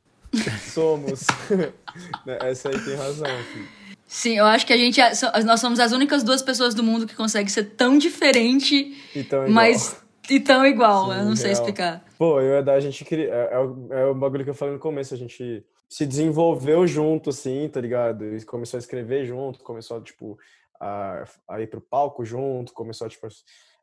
Somos. 0.73 1.25
Essa 2.41 2.69
aí 2.69 2.79
tem 2.81 2.95
razão, 2.97 3.27
filho. 3.53 3.86
Sim, 4.07 4.39
eu 4.39 4.45
acho 4.45 4.67
que 4.67 4.73
a 4.73 4.77
gente 4.77 5.01
é, 5.01 5.13
nós 5.45 5.61
somos 5.61 5.81
as 5.81 5.93
únicas 5.93 6.23
duas 6.23 6.41
pessoas 6.41 6.75
do 6.75 6.83
mundo 6.83 7.07
que 7.07 7.17
conseguem 7.17 7.49
ser 7.49 7.65
tão 7.75 7.99
diferente, 7.99 8.97
e 9.15 9.25
tão 9.25 9.41
igual. 9.41 9.53
mas 9.53 9.97
e 10.31 10.41
tão 10.41 10.65
igual. 10.65 11.13
Sim, 11.13 11.19
eu 11.19 11.25
não 11.25 11.37
sei 11.37 11.51
real. 11.51 11.61
explicar. 11.61 12.05
Pô, 12.19 12.41
eu 12.41 12.55
e 12.55 12.59
a 12.59 12.63
da 12.63 12.79
gente 12.81 13.05
queria. 13.05 13.33
É, 13.33 13.55
é, 13.55 13.59
o, 13.59 13.93
é 13.93 14.07
o 14.07 14.15
bagulho 14.15 14.45
que 14.45 14.51
eu 14.51 14.55
falei 14.55 14.75
no 14.75 14.81
começo, 14.81 15.15
a 15.15 15.17
gente 15.17 15.65
se 15.89 16.07
desenvolveu 16.07 16.87
junto, 16.87 17.31
assim, 17.31 17.69
tá 17.69 17.81
ligado? 17.81 18.25
E 18.37 18.45
começou 18.45 18.79
a 18.79 18.81
escrever 18.81 19.25
junto, 19.25 19.61
começou, 19.61 20.01
tipo, 20.01 20.39
a, 20.81 21.25
a 21.49 21.61
ir 21.61 21.69
pro 21.69 21.81
palco 21.81 22.25
junto, 22.25 22.73
começou, 22.73 23.09
tipo, 23.09 23.27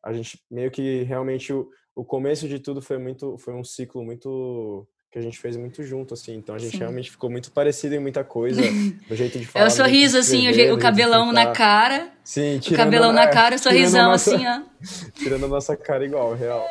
a 0.04 0.14
gente 0.14 0.40
meio 0.52 0.70
que 0.70 1.04
realmente 1.04 1.54
o, 1.54 1.70
o 1.96 2.04
começo 2.04 2.48
de 2.48 2.60
tudo 2.60 2.82
foi 2.82 2.98
muito, 2.98 3.38
foi 3.38 3.54
um 3.54 3.64
ciclo 3.64 4.04
muito 4.04 4.88
que 5.14 5.20
a 5.20 5.22
gente 5.22 5.38
fez 5.38 5.56
muito 5.56 5.84
junto, 5.84 6.16
assim. 6.16 6.34
Então 6.34 6.56
a 6.56 6.58
gente 6.58 6.72
Sim. 6.72 6.80
realmente 6.80 7.12
ficou 7.12 7.30
muito 7.30 7.52
parecido 7.52 7.94
em 7.94 8.00
muita 8.00 8.24
coisa, 8.24 8.60
no 9.08 9.16
jeito 9.16 9.38
de 9.38 9.46
falar. 9.46 9.66
É 9.66 9.68
o 9.68 9.72
sorriso, 9.72 10.18
assim, 10.18 10.48
o, 10.48 10.50
escrever, 10.50 10.74
o 10.74 10.78
cabelão 10.80 11.32
na 11.32 11.52
cara. 11.52 12.10
Sim, 12.24 12.58
O 12.58 12.60
tirando, 12.60 12.78
cabelão 12.80 13.14
na 13.14 13.28
cara, 13.28 13.56
o 13.56 13.60
sorrisão, 13.62 14.10
nossa- 14.10 14.34
assim, 14.36 14.44
ó. 14.48 14.62
Tirando 15.14 15.46
a 15.46 15.48
nossa 15.48 15.78
cara 15.78 16.04
igual, 16.04 16.34
real. 16.34 16.68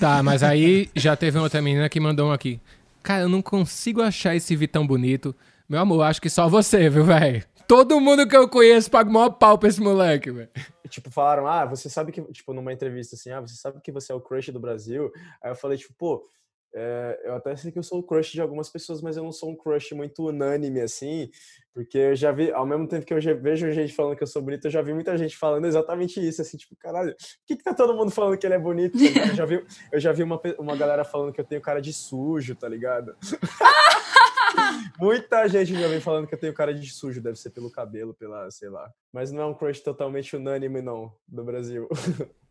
Tá, 0.00 0.22
mas 0.22 0.42
aí 0.42 0.88
já 0.96 1.14
teve 1.14 1.38
outra 1.38 1.60
menina 1.60 1.86
que 1.90 2.00
mandou 2.00 2.28
um 2.28 2.32
aqui. 2.32 2.58
Cara, 3.02 3.24
eu 3.24 3.28
não 3.28 3.42
consigo 3.42 4.00
achar 4.00 4.34
esse 4.34 4.56
Vitão 4.56 4.86
bonito. 4.86 5.36
Meu 5.68 5.78
amor, 5.78 6.02
acho 6.02 6.20
que 6.22 6.30
só 6.30 6.48
você, 6.48 6.88
viu, 6.88 7.04
velho? 7.04 7.44
Todo 7.68 8.00
mundo 8.00 8.26
que 8.26 8.36
eu 8.36 8.48
conheço 8.48 8.90
paga 8.90 9.10
o 9.10 9.12
maior 9.12 9.30
pau 9.30 9.58
pra 9.58 9.68
esse 9.68 9.80
moleque, 9.82 10.30
velho. 10.30 10.48
tipo, 10.88 11.10
falaram, 11.10 11.46
ah, 11.46 11.66
você 11.66 11.90
sabe 11.90 12.10
que, 12.10 12.22
tipo, 12.32 12.54
numa 12.54 12.72
entrevista 12.72 13.16
assim, 13.16 13.30
ah, 13.32 13.40
você 13.40 13.54
sabe 13.54 13.80
que 13.82 13.92
você 13.92 14.12
é 14.12 14.14
o 14.14 14.20
crush 14.20 14.50
do 14.50 14.58
Brasil? 14.60 15.12
Aí 15.42 15.50
eu 15.50 15.56
falei, 15.56 15.76
tipo, 15.76 15.92
pô, 15.98 16.26
é, 16.74 17.22
eu 17.24 17.34
até 17.34 17.54
sei 17.56 17.72
que 17.72 17.78
eu 17.78 17.82
sou 17.82 18.00
o 18.00 18.02
crush 18.02 18.32
de 18.32 18.40
algumas 18.40 18.68
pessoas, 18.68 19.00
mas 19.00 19.16
eu 19.16 19.24
não 19.24 19.32
sou 19.32 19.50
um 19.50 19.56
crush 19.56 19.94
muito 19.94 20.26
unânime, 20.26 20.80
assim, 20.80 21.30
porque 21.72 21.98
eu 21.98 22.16
já 22.16 22.32
vi, 22.32 22.52
ao 22.52 22.66
mesmo 22.66 22.86
tempo 22.86 23.04
que 23.04 23.14
eu 23.14 23.20
vejo 23.40 23.70
gente 23.72 23.94
falando 23.94 24.16
que 24.16 24.22
eu 24.22 24.26
sou 24.26 24.42
bonito, 24.42 24.66
eu 24.66 24.70
já 24.70 24.82
vi 24.82 24.92
muita 24.92 25.16
gente 25.16 25.36
falando 25.36 25.66
exatamente 25.66 26.20
isso, 26.20 26.42
assim, 26.42 26.56
tipo, 26.56 26.76
caralho, 26.76 27.12
por 27.12 27.46
que 27.46 27.56
que 27.56 27.62
tá 27.62 27.74
todo 27.74 27.94
mundo 27.94 28.10
falando 28.10 28.38
que 28.38 28.46
ele 28.46 28.54
é 28.54 28.58
bonito? 28.58 28.96
tá? 28.98 29.28
Eu 29.28 29.34
já 29.34 29.44
vi, 29.44 29.66
eu 29.92 30.00
já 30.00 30.12
vi 30.12 30.22
uma, 30.22 30.40
uma 30.58 30.76
galera 30.76 31.04
falando 31.04 31.32
que 31.32 31.40
eu 31.40 31.44
tenho 31.44 31.60
cara 31.60 31.80
de 31.80 31.92
sujo, 31.92 32.54
tá 32.54 32.68
ligado? 32.68 33.16
Muita 34.98 35.46
gente 35.48 35.74
já 35.78 35.88
vem 35.88 36.00
falando 36.00 36.26
que 36.26 36.34
eu 36.34 36.38
tenho 36.38 36.54
cara 36.54 36.74
de 36.74 36.90
sujo, 36.90 37.20
deve 37.20 37.38
ser 37.38 37.50
pelo 37.50 37.70
cabelo, 37.70 38.14
pela, 38.14 38.50
sei 38.50 38.68
lá. 38.68 38.90
Mas 39.12 39.32
não 39.32 39.42
é 39.42 39.46
um 39.46 39.54
crush 39.54 39.80
totalmente 39.80 40.36
unânime, 40.36 40.80
não, 40.80 41.12
do 41.26 41.44
Brasil. 41.44 41.88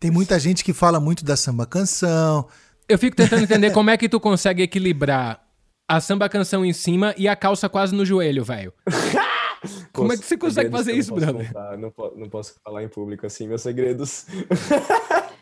Tem 0.00 0.10
muita 0.10 0.38
gente 0.38 0.64
que 0.64 0.72
fala 0.72 0.98
muito 0.98 1.24
da 1.24 1.36
samba 1.36 1.66
canção. 1.66 2.48
Eu 2.88 2.98
fico 2.98 3.16
tentando 3.16 3.42
entender 3.42 3.70
como 3.72 3.90
é 3.90 3.96
que 3.96 4.08
tu 4.08 4.18
consegue 4.18 4.62
equilibrar 4.62 5.44
a 5.86 6.00
samba 6.00 6.28
canção 6.28 6.64
em 6.64 6.72
cima 6.72 7.14
e 7.18 7.28
a 7.28 7.36
calça 7.36 7.68
quase 7.68 7.94
no 7.94 8.04
joelho, 8.04 8.44
velho. 8.44 8.72
Como 9.92 10.12
é 10.12 10.16
que 10.16 10.24
você 10.24 10.36
consegue 10.36 10.70
fazer 10.70 10.92
isso, 10.92 11.10
não 11.10 11.18
posso 11.18 11.32
brother? 11.32 11.52
contar, 11.52 11.76
Não, 11.76 11.92
não 12.16 12.28
posso 12.28 12.54
falar 12.62 12.84
em 12.84 12.88
público 12.88 13.26
assim, 13.26 13.48
meus 13.48 13.60
segredos. 13.62 14.24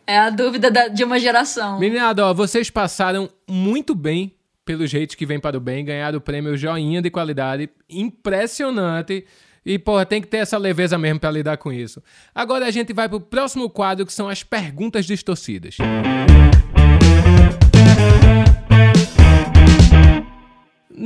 É 0.06 0.18
a 0.18 0.30
dúvida 0.30 0.70
da- 0.70 0.88
de 0.88 1.04
uma 1.04 1.18
geração. 1.18 1.78
Meninada, 1.78 2.24
ó, 2.24 2.32
vocês 2.32 2.70
passaram 2.70 3.28
muito 3.46 3.94
bem 3.94 4.34
pelo 4.64 4.86
jeito 4.86 5.18
que 5.18 5.26
vem 5.26 5.38
para 5.38 5.58
o 5.58 5.60
bem, 5.60 5.84
ganharam 5.84 6.16
o 6.16 6.20
prêmio 6.20 6.56
Joinha 6.56 7.02
de 7.02 7.10
qualidade, 7.10 7.68
impressionante. 7.90 9.26
E, 9.66 9.78
porra, 9.78 10.06
tem 10.06 10.22
que 10.22 10.28
ter 10.28 10.38
essa 10.38 10.56
leveza 10.56 10.96
mesmo 10.96 11.20
pra 11.20 11.30
lidar 11.30 11.58
com 11.58 11.70
isso. 11.70 12.02
Agora 12.34 12.64
a 12.66 12.70
gente 12.70 12.94
vai 12.94 13.10
pro 13.10 13.20
próximo 13.20 13.68
quadro, 13.68 14.06
que 14.06 14.12
são 14.14 14.30
as 14.30 14.42
perguntas 14.42 15.04
distorcidas. 15.04 15.76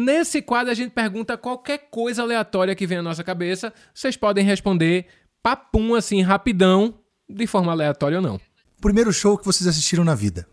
Nesse 0.00 0.40
quadro 0.40 0.72
a 0.72 0.74
gente 0.74 0.92
pergunta 0.92 1.36
qualquer 1.36 1.90
coisa 1.90 2.22
aleatória 2.22 2.74
que 2.74 2.86
vem 2.86 2.98
à 2.98 3.02
nossa 3.02 3.22
cabeça. 3.22 3.70
Vocês 3.92 4.16
podem 4.16 4.42
responder 4.42 5.04
papum 5.42 5.94
assim, 5.94 6.22
rapidão, 6.22 6.94
de 7.28 7.46
forma 7.46 7.70
aleatória 7.70 8.16
ou 8.16 8.22
não. 8.22 8.40
Primeiro 8.80 9.12
show 9.12 9.36
que 9.36 9.44
vocês 9.44 9.68
assistiram 9.68 10.02
na 10.02 10.14
vida. 10.14 10.48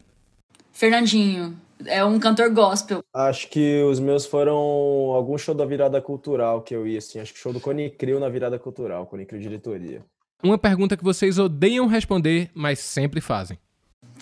Fernandinho. 0.74 1.58
É 1.86 2.04
um 2.04 2.20
cantor 2.20 2.50
gospel. 2.50 3.02
Acho 3.14 3.50
que 3.50 3.82
os 3.84 4.02
meus 4.02 4.26
foram 4.26 4.58
algum 4.58 5.38
show 5.38 5.56
da 5.56 5.64
virada 5.64 6.02
cultural 6.02 6.62
que 6.62 6.76
eu 6.76 6.86
ia, 6.86 6.98
assim. 6.98 7.20
Acho 7.20 7.34
que 7.34 7.40
show 7.40 7.54
do 7.54 7.62
Cone 7.62 7.90
Crew 7.92 8.20
na 8.20 8.28
virada 8.28 8.60
cultural, 8.60 9.06
Cone 9.06 9.26
Crew 9.26 9.40
diretoria. 9.40 10.04
Uma 10.44 10.58
pergunta 10.58 10.98
que 10.98 11.04
vocês 11.04 11.40
odeiam 11.40 11.88
responder, 11.88 12.50
mas 12.54 12.80
sempre 12.80 13.22
fazem. 13.22 13.58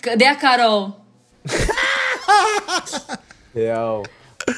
Cadê 0.00 0.26
a 0.26 0.36
Carol? 0.36 1.00
Real. 3.52 4.04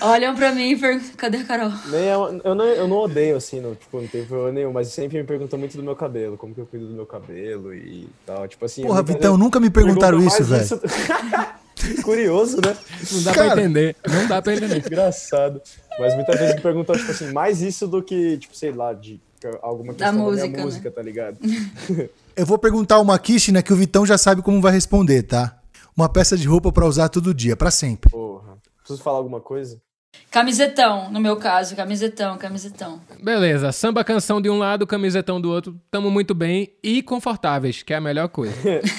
Olham 0.01 0.35
pra 0.35 0.53
mim 0.53 0.71
e 0.73 0.77
perguntam, 0.77 1.11
cadê 1.17 1.39
a 1.39 1.45
Carol? 1.45 1.73
Nem 1.91 2.05
é 2.09 2.17
uma- 2.17 2.41
eu, 2.45 2.55
não, 2.55 2.65
eu 2.65 2.89
não 2.89 2.97
odeio, 2.99 3.37
assim, 3.37 3.59
não, 3.61 3.75
tipo, 3.75 4.01
não 4.01 4.07
tem 4.07 4.25
problema 4.25 4.53
nenhum, 4.53 4.73
mas 4.73 4.89
sempre 4.89 5.19
me 5.19 5.25
perguntam 5.25 5.59
muito 5.59 5.77
do 5.77 5.83
meu 5.83 5.97
cabelo, 5.97 6.37
como 6.37 6.55
que 6.55 6.61
eu 6.61 6.67
cuido 6.67 6.87
do 6.87 6.93
meu 6.95 7.07
cabelo 7.07 7.75
e 7.75 8.09
tal. 8.27 8.47
Tipo 8.47 8.65
assim. 8.67 8.83
Porra, 8.83 8.97
muitas 8.97 9.15
Vitão, 9.15 9.37
nunca 9.39 9.59
me 9.59 9.71
perguntaram 9.71 10.21
isso, 10.23 10.45
velho. 10.45 10.63
isso- 10.63 10.81
Curioso, 12.03 12.57
né? 12.57 12.77
Não 13.13 13.23
dá 13.23 13.33
Cara. 13.33 13.53
pra 13.53 13.63
entender. 13.63 13.97
Não 14.07 14.27
dá 14.27 14.43
pra 14.43 14.55
entender. 14.55 14.79
Engraçado. 14.85 15.61
Mas 15.99 16.15
muitas 16.15 16.39
vezes 16.39 16.55
me 16.57 16.61
perguntam, 16.61 16.97
tipo 16.97 17.11
assim, 17.11 17.33
mais 17.33 17.63
isso 17.63 17.87
do 17.87 18.03
que, 18.03 18.37
tipo, 18.39 18.55
sei 18.57 18.73
lá, 18.73 18.93
de 18.93 19.21
alguma 19.63 19.93
Da 19.93 20.07
questão 20.07 20.19
da, 20.19 20.23
música, 20.25 20.47
minha 20.49 20.59
né? 20.59 20.65
música, 20.65 20.91
tá 20.91 21.03
ligado? 21.03 21.39
Eu 22.37 22.47
vou 22.47 22.59
perguntar 22.59 22.99
uma 23.01 23.15
aqui, 23.15 23.39
China, 23.41 23.63
que 23.63 23.73
o 23.73 23.77
Vitão 23.77 24.05
já 24.07 24.19
sabe 24.19 24.43
como 24.43 24.61
vai 24.61 24.73
responder, 24.73 25.23
tá? 25.25 25.57
Uma 25.97 26.09
peça 26.09 26.37
de 26.37 26.47
roupa 26.47 26.71
pra 26.71 26.87
usar 26.87 27.09
todo 27.09 27.35
dia, 27.35 27.57
pra 27.57 27.71
sempre. 27.71 28.11
Porra. 28.11 28.48
Preciso 28.89 29.03
falar 29.03 29.19
alguma 29.19 29.39
coisa? 29.39 29.79
Camisetão, 30.31 31.11
no 31.11 31.21
meu 31.21 31.37
caso, 31.37 31.77
camisetão, 31.77 32.39
camisetão. 32.39 32.99
Beleza, 33.23 33.71
samba 33.71 34.03
canção 34.03 34.41
de 34.41 34.49
um 34.49 34.57
lado, 34.57 34.87
camisetão 34.87 35.39
do 35.39 35.51
outro. 35.51 35.79
Tamo 35.91 36.11
muito 36.11 36.35
bem 36.35 36.73
e 36.83 37.03
confortáveis, 37.03 37.83
que 37.83 37.93
é 37.93 37.97
a 37.97 38.01
melhor 38.01 38.29
coisa. 38.31 38.55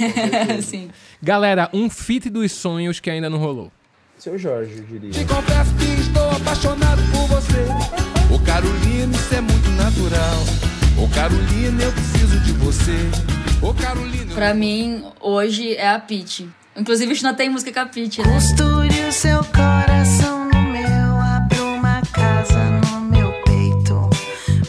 Sim. 0.62 0.92
Galera, 1.24 1.72
um 1.74 1.90
fit 1.90 2.30
dos 2.30 2.52
sonhos 2.52 3.00
que 3.00 3.10
ainda 3.10 3.32
não 3.32 3.40
rolou. 3.40 3.72
Seu 4.20 4.38
Jorge, 4.38 4.78
eu 4.78 4.84
diria. 4.84 5.10
Te 5.10 5.26
confesso 5.26 5.76
que 5.76 6.02
estou 6.02 6.30
apaixonado 6.30 7.02
por 7.12 7.28
você. 7.28 7.66
Ô 8.32 8.40
Carolina, 8.46 9.16
isso 9.16 9.34
é 9.34 9.42
muito 9.42 9.70
natural. 9.72 11.04
Ô 11.04 11.10
Carolina, 11.16 11.84
eu 11.84 11.92
preciso 11.92 12.40
de 12.42 12.52
você. 12.54 13.10
Ô 13.60 13.74
Carolina. 13.74 14.36
Pra 14.36 14.54
mim, 14.54 15.04
hoje 15.20 15.76
é 15.76 15.90
a 15.90 16.00
Pitty. 16.00 16.59
Inclusive, 16.80 17.12
a 17.12 17.14
gente 17.14 17.24
não 17.24 17.34
tem 17.36 17.50
música 17.50 17.74
com 17.74 17.80
a 17.82 17.86
Pitty, 17.86 18.22
né? 18.22 18.34
Costure 18.34 19.06
o 19.08 19.12
seu 19.12 19.44
coração 19.44 20.46
no 20.46 20.62
meu, 20.72 21.20
abra 21.20 21.64
uma 21.64 22.02
casa 22.14 22.64
no 22.64 23.02
meu 23.02 23.34
peito, 23.44 24.10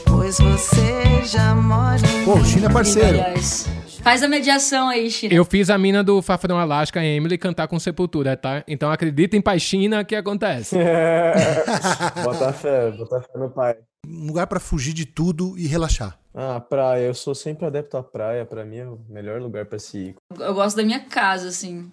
pois 0.05 0.39
você 0.39 1.23
já 1.25 1.55
mora 1.55 2.01
em 2.05 2.25
Pô, 2.25 2.35
o 2.35 2.45
China 2.45 2.67
é 2.67 2.71
parceiro. 2.71 3.11
Aliás, 3.11 3.69
faz 4.03 4.23
a 4.23 4.29
mediação 4.29 4.89
aí, 4.89 5.11
China. 5.11 5.35
Eu 5.35 5.45
fiz 5.45 5.71
a 5.71 5.79
mina 5.79 6.03
do 6.03 6.21
Fafrão 6.23 6.59
Alaska, 6.59 7.05
Emily, 7.05 7.39
cantar 7.39 7.69
com 7.69 7.79
Sepultura, 7.79 8.37
tá? 8.37 8.65
Então 8.67 8.91
acredita 8.91 9.37
em 9.37 9.41
Paixina 9.41 10.05
que 10.05 10.15
acontece. 10.15 10.77
bota 12.25 12.53
fé, 12.53 12.91
bota 12.91 13.21
fé 13.21 13.39
no 13.39 13.51
pai. 13.51 13.77
Um 14.07 14.27
lugar 14.27 14.47
pra 14.47 14.59
fugir 14.59 14.93
de 14.93 15.07
tudo 15.07 15.57
e 15.59 15.67
relaxar. 15.67 16.19
Ah, 16.35 16.61
praia. 16.61 17.07
Eu 17.07 17.15
sou 17.15 17.35
sempre 17.35 17.67
adepto 17.67 17.97
à 17.97 18.03
praia. 18.03 18.45
Pra 18.45 18.65
mim 18.65 18.79
é 18.79 18.87
o 18.87 18.99
melhor 19.09 19.41
lugar 19.41 19.67
pra 19.67 19.79
se 19.79 19.99
ir. 19.99 20.15
Eu 20.39 20.55
gosto 20.55 20.77
da 20.77 20.83
minha 20.83 21.01
casa, 21.01 21.49
assim. 21.49 21.91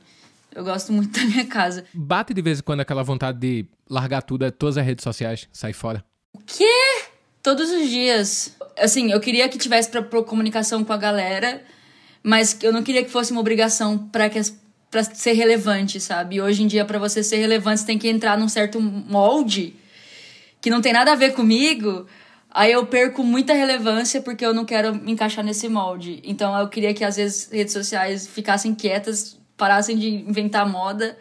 Eu 0.55 0.63
gosto 0.63 0.91
muito 0.91 1.19
da 1.19 1.25
minha 1.25 1.45
casa. 1.45 1.85
Bate 1.93 2.33
de 2.33 2.41
vez 2.41 2.59
em 2.59 2.63
quando 2.63 2.79
aquela 2.79 3.03
vontade 3.03 3.37
de 3.37 3.65
largar 3.89 4.21
tudo, 4.21 4.45
é 4.45 4.51
todas 4.51 4.77
as 4.77 4.85
redes 4.85 5.03
sociais, 5.03 5.47
sair 5.51 5.73
fora. 5.73 6.03
O 6.33 6.39
quê? 6.39 6.65
Todos 7.43 7.69
os 7.69 7.89
dias. 7.89 8.55
Assim, 8.77 9.11
eu 9.11 9.19
queria 9.19 9.47
que 9.49 9.57
tivesse 9.57 9.89
pra, 9.89 10.01
pra 10.01 10.23
comunicação 10.23 10.83
com 10.83 10.93
a 10.93 10.97
galera, 10.97 11.61
mas 12.27 12.57
eu 12.61 12.73
não 12.73 12.83
queria 12.83 13.05
que 13.05 13.09
fosse 13.09 13.31
uma 13.31 13.39
obrigação 13.39 13.97
pra 13.97 14.29
que 14.29 14.37
para 14.91 15.01
ser 15.01 15.31
relevante, 15.31 15.97
sabe? 15.97 16.41
Hoje 16.41 16.61
em 16.61 16.67
dia, 16.67 16.83
pra 16.83 16.99
você 16.99 17.23
ser 17.23 17.37
relevante, 17.37 17.79
você 17.79 17.85
tem 17.85 17.97
que 17.97 18.09
entrar 18.09 18.37
num 18.37 18.49
certo 18.49 18.81
molde 18.81 19.73
que 20.59 20.69
não 20.69 20.81
tem 20.81 20.91
nada 20.91 21.13
a 21.13 21.15
ver 21.15 21.31
comigo. 21.31 22.05
Aí 22.51 22.73
eu 22.73 22.85
perco 22.85 23.23
muita 23.23 23.53
relevância 23.53 24.21
porque 24.21 24.45
eu 24.45 24.53
não 24.53 24.65
quero 24.65 24.93
me 24.93 25.13
encaixar 25.13 25.41
nesse 25.41 25.69
molde. 25.69 26.21
Então 26.25 26.53
eu 26.57 26.67
queria 26.67 26.93
que 26.93 27.05
às 27.05 27.15
vezes 27.15 27.49
redes 27.49 27.71
sociais 27.71 28.27
ficassem 28.27 28.75
quietas, 28.75 29.39
parassem 29.55 29.97
de 29.97 30.09
inventar 30.09 30.67
moda, 30.67 31.17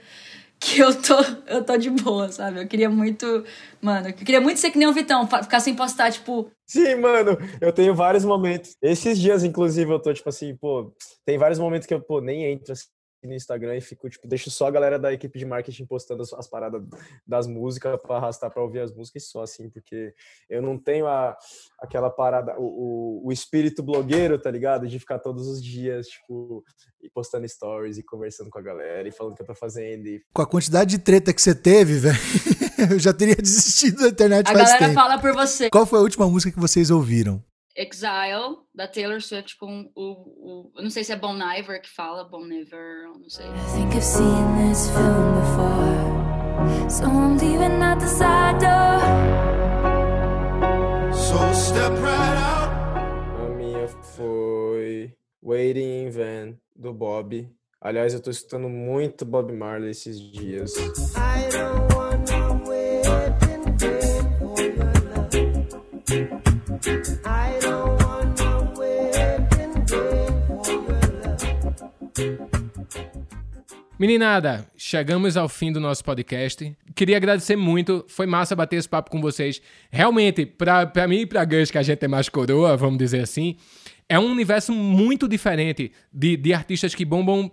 que 0.59 0.81
eu 0.81 0.95
tô, 1.01 1.15
eu 1.47 1.65
tô 1.65 1.77
de 1.77 1.91
boa, 1.91 2.31
sabe? 2.31 2.63
Eu 2.63 2.69
queria 2.69 2.91
muito, 2.91 3.45
mano, 3.81 4.09
eu 4.09 4.15
queria 4.15 4.41
muito 4.41 4.59
ser 4.59 4.71
que 4.71 4.79
nem 4.79 4.89
o 4.89 4.93
Vitão, 4.93 5.27
ficar 5.27 5.61
sem 5.61 5.75
postar, 5.75 6.11
tipo, 6.11 6.51
Sim, 6.67 6.97
mano, 6.97 7.39
eu 7.61 7.73
tenho 7.73 7.95
vários 7.95 8.25
momentos. 8.25 8.77
Esses 8.83 9.19
dias, 9.19 9.45
inclusive, 9.45 9.91
eu 9.91 10.01
tô 10.01 10.13
tipo 10.13 10.29
assim, 10.29 10.57
pô, 10.57 10.93
tem 11.25 11.39
vários 11.39 11.59
momentos 11.59 11.87
que 11.87 11.95
eu, 11.95 12.01
pô, 12.01 12.21
nem 12.21 12.53
entro 12.53 12.73
assim 12.73 12.87
no 13.25 13.35
Instagram 13.35 13.77
e 13.77 13.81
fico, 13.81 14.09
tipo, 14.09 14.29
deixo 14.29 14.51
só 14.51 14.67
a 14.67 14.71
galera 14.71 14.99
da 14.99 15.13
equipe 15.13 15.39
de 15.39 15.45
marketing 15.45 15.87
postando 15.87 16.23
as, 16.23 16.33
as 16.33 16.49
paradas 16.49 16.83
das 17.27 17.47
músicas 17.47 17.99
pra 18.01 18.17
arrastar 18.17 18.51
pra 18.51 18.63
ouvir 18.63 18.81
as 18.81 18.95
músicas 18.95 19.29
só, 19.29 19.43
assim, 19.43 19.69
porque 19.71 20.15
eu 20.49 20.63
não 20.63 20.79
tenho 20.79 21.07
a, 21.07 21.37
aquela 21.81 22.11
parada, 22.11 22.59
o, 22.59 23.23
o, 23.23 23.29
o 23.29 23.33
espírito 23.33 23.83
blogueiro, 23.83 24.39
tá 24.39 24.51
ligado? 24.51 24.87
De 24.87 24.99
ficar 24.99 25.19
todos 25.19 25.47
os 25.49 25.63
dias, 25.63 26.07
tipo, 26.07 26.65
e 27.03 27.11
postando 27.11 27.49
stories 27.49 27.99
e 27.99 28.03
conversando 28.03 28.51
com 28.51 28.59
a 28.59 28.63
galera 28.63 29.09
e 29.09 29.13
falando 29.13 29.33
o 29.33 29.37
que 29.37 29.43
eu 29.43 29.47
tô 29.47 29.55
fazendo 29.55 30.07
e 30.07 30.23
Com 30.33 30.43
a 30.43 30.47
quantidade 30.47 30.91
de 30.91 30.99
treta 30.99 31.33
que 31.33 31.41
você 31.41 31.55
teve, 31.55 31.99
velho, 31.99 32.19
eu 32.91 32.99
já 32.99 33.13
teria 33.13 33.37
desistido 33.37 34.03
da 34.03 34.09
internet 34.09 34.47
a 34.49 34.53
faz 34.53 34.65
galera 34.65 34.79
tempo. 34.79 34.95
fala 34.95 35.19
por 35.19 35.33
você. 35.33 35.71
Qual 35.71 35.87
foi 35.87 35.99
a 35.99 36.03
última 36.03 36.29
música 36.29 36.53
que 36.53 36.61
vocês 36.61 36.91
ouviram? 36.91 37.43
Exile, 37.77 38.57
da 38.75 38.89
Taylor 38.89 39.21
Swift 39.21 39.57
com 39.59 39.91
o, 39.95 40.03
o 40.03 40.73
eu 40.77 40.83
não 40.83 40.91
sei 40.91 41.05
se 41.05 41.13
é 41.13 41.17
Bon 41.17 41.37
Iver 41.37 41.83
que 41.83 41.91
fala, 41.91 42.25
Bon 42.25 42.47
Iver, 42.47 43.05
eu 43.05 43.19
não 43.19 43.29
sei. 43.29 43.45
I 43.45 43.51
think 43.75 43.95
I've 43.95 44.03
seen 44.03 44.57
this 44.57 44.89
film 44.89 45.35
before. 45.41 46.91
So 46.91 47.05
I'm 47.05 47.37
leaving 47.37 47.83
out 47.83 48.01
the 48.01 48.07
side 48.07 48.59
door. 48.61 49.01
So 51.13 51.37
step 51.53 51.93
right 52.01 52.39
out. 52.39 52.73
A 53.45 53.49
minha 53.55 53.89
foi 54.17 55.13
Waiting 55.43 56.07
in 56.07 56.11
Van, 56.11 56.57
do 56.75 56.95
Bob. 56.95 57.47
Aliás, 57.79 58.15
eu 58.15 58.23
tô 58.23 58.31
escutando 58.31 58.71
muito 58.71 59.27
Bob 59.27 59.53
Marley 59.53 59.91
esses 59.91 60.19
dias. 60.19 60.75
I 60.79 61.47
don't 61.51 61.95
wanna 61.95 62.55
wait 62.67 63.05
for 63.05 64.63
your 64.65 64.81
love. 67.11 67.26
Meninada, 73.99 74.71
chegamos 74.77 75.39
ao 75.39 75.49
fim 75.49 75.73
do 75.73 75.81
nosso 75.81 76.05
podcast. 76.05 76.77
Queria 76.95 77.17
agradecer 77.17 77.57
muito, 77.57 78.05
foi 78.09 78.27
massa 78.27 78.55
bater 78.55 78.77
esse 78.77 78.87
papo 78.87 79.11
com 79.11 79.23
vocês. 79.23 79.63
Realmente, 79.91 80.45
pra 80.45 81.09
mim 81.09 81.21
e 81.21 81.27
pra 81.27 81.47
Gus, 81.47 81.71
que 81.71 81.79
a 81.79 81.83
gente 81.83 82.05
é 82.05 82.09
mais 82.09 82.29
coroa, 82.29 82.77
vamos 82.77 82.99
dizer 82.99 83.23
assim, 83.23 83.57
é 84.07 84.19
um 84.19 84.31
universo 84.31 84.71
muito 84.71 85.27
diferente 85.27 85.93
de, 86.13 86.37
de 86.37 86.53
artistas 86.53 86.95
que 86.95 87.07
bombam 87.07 87.51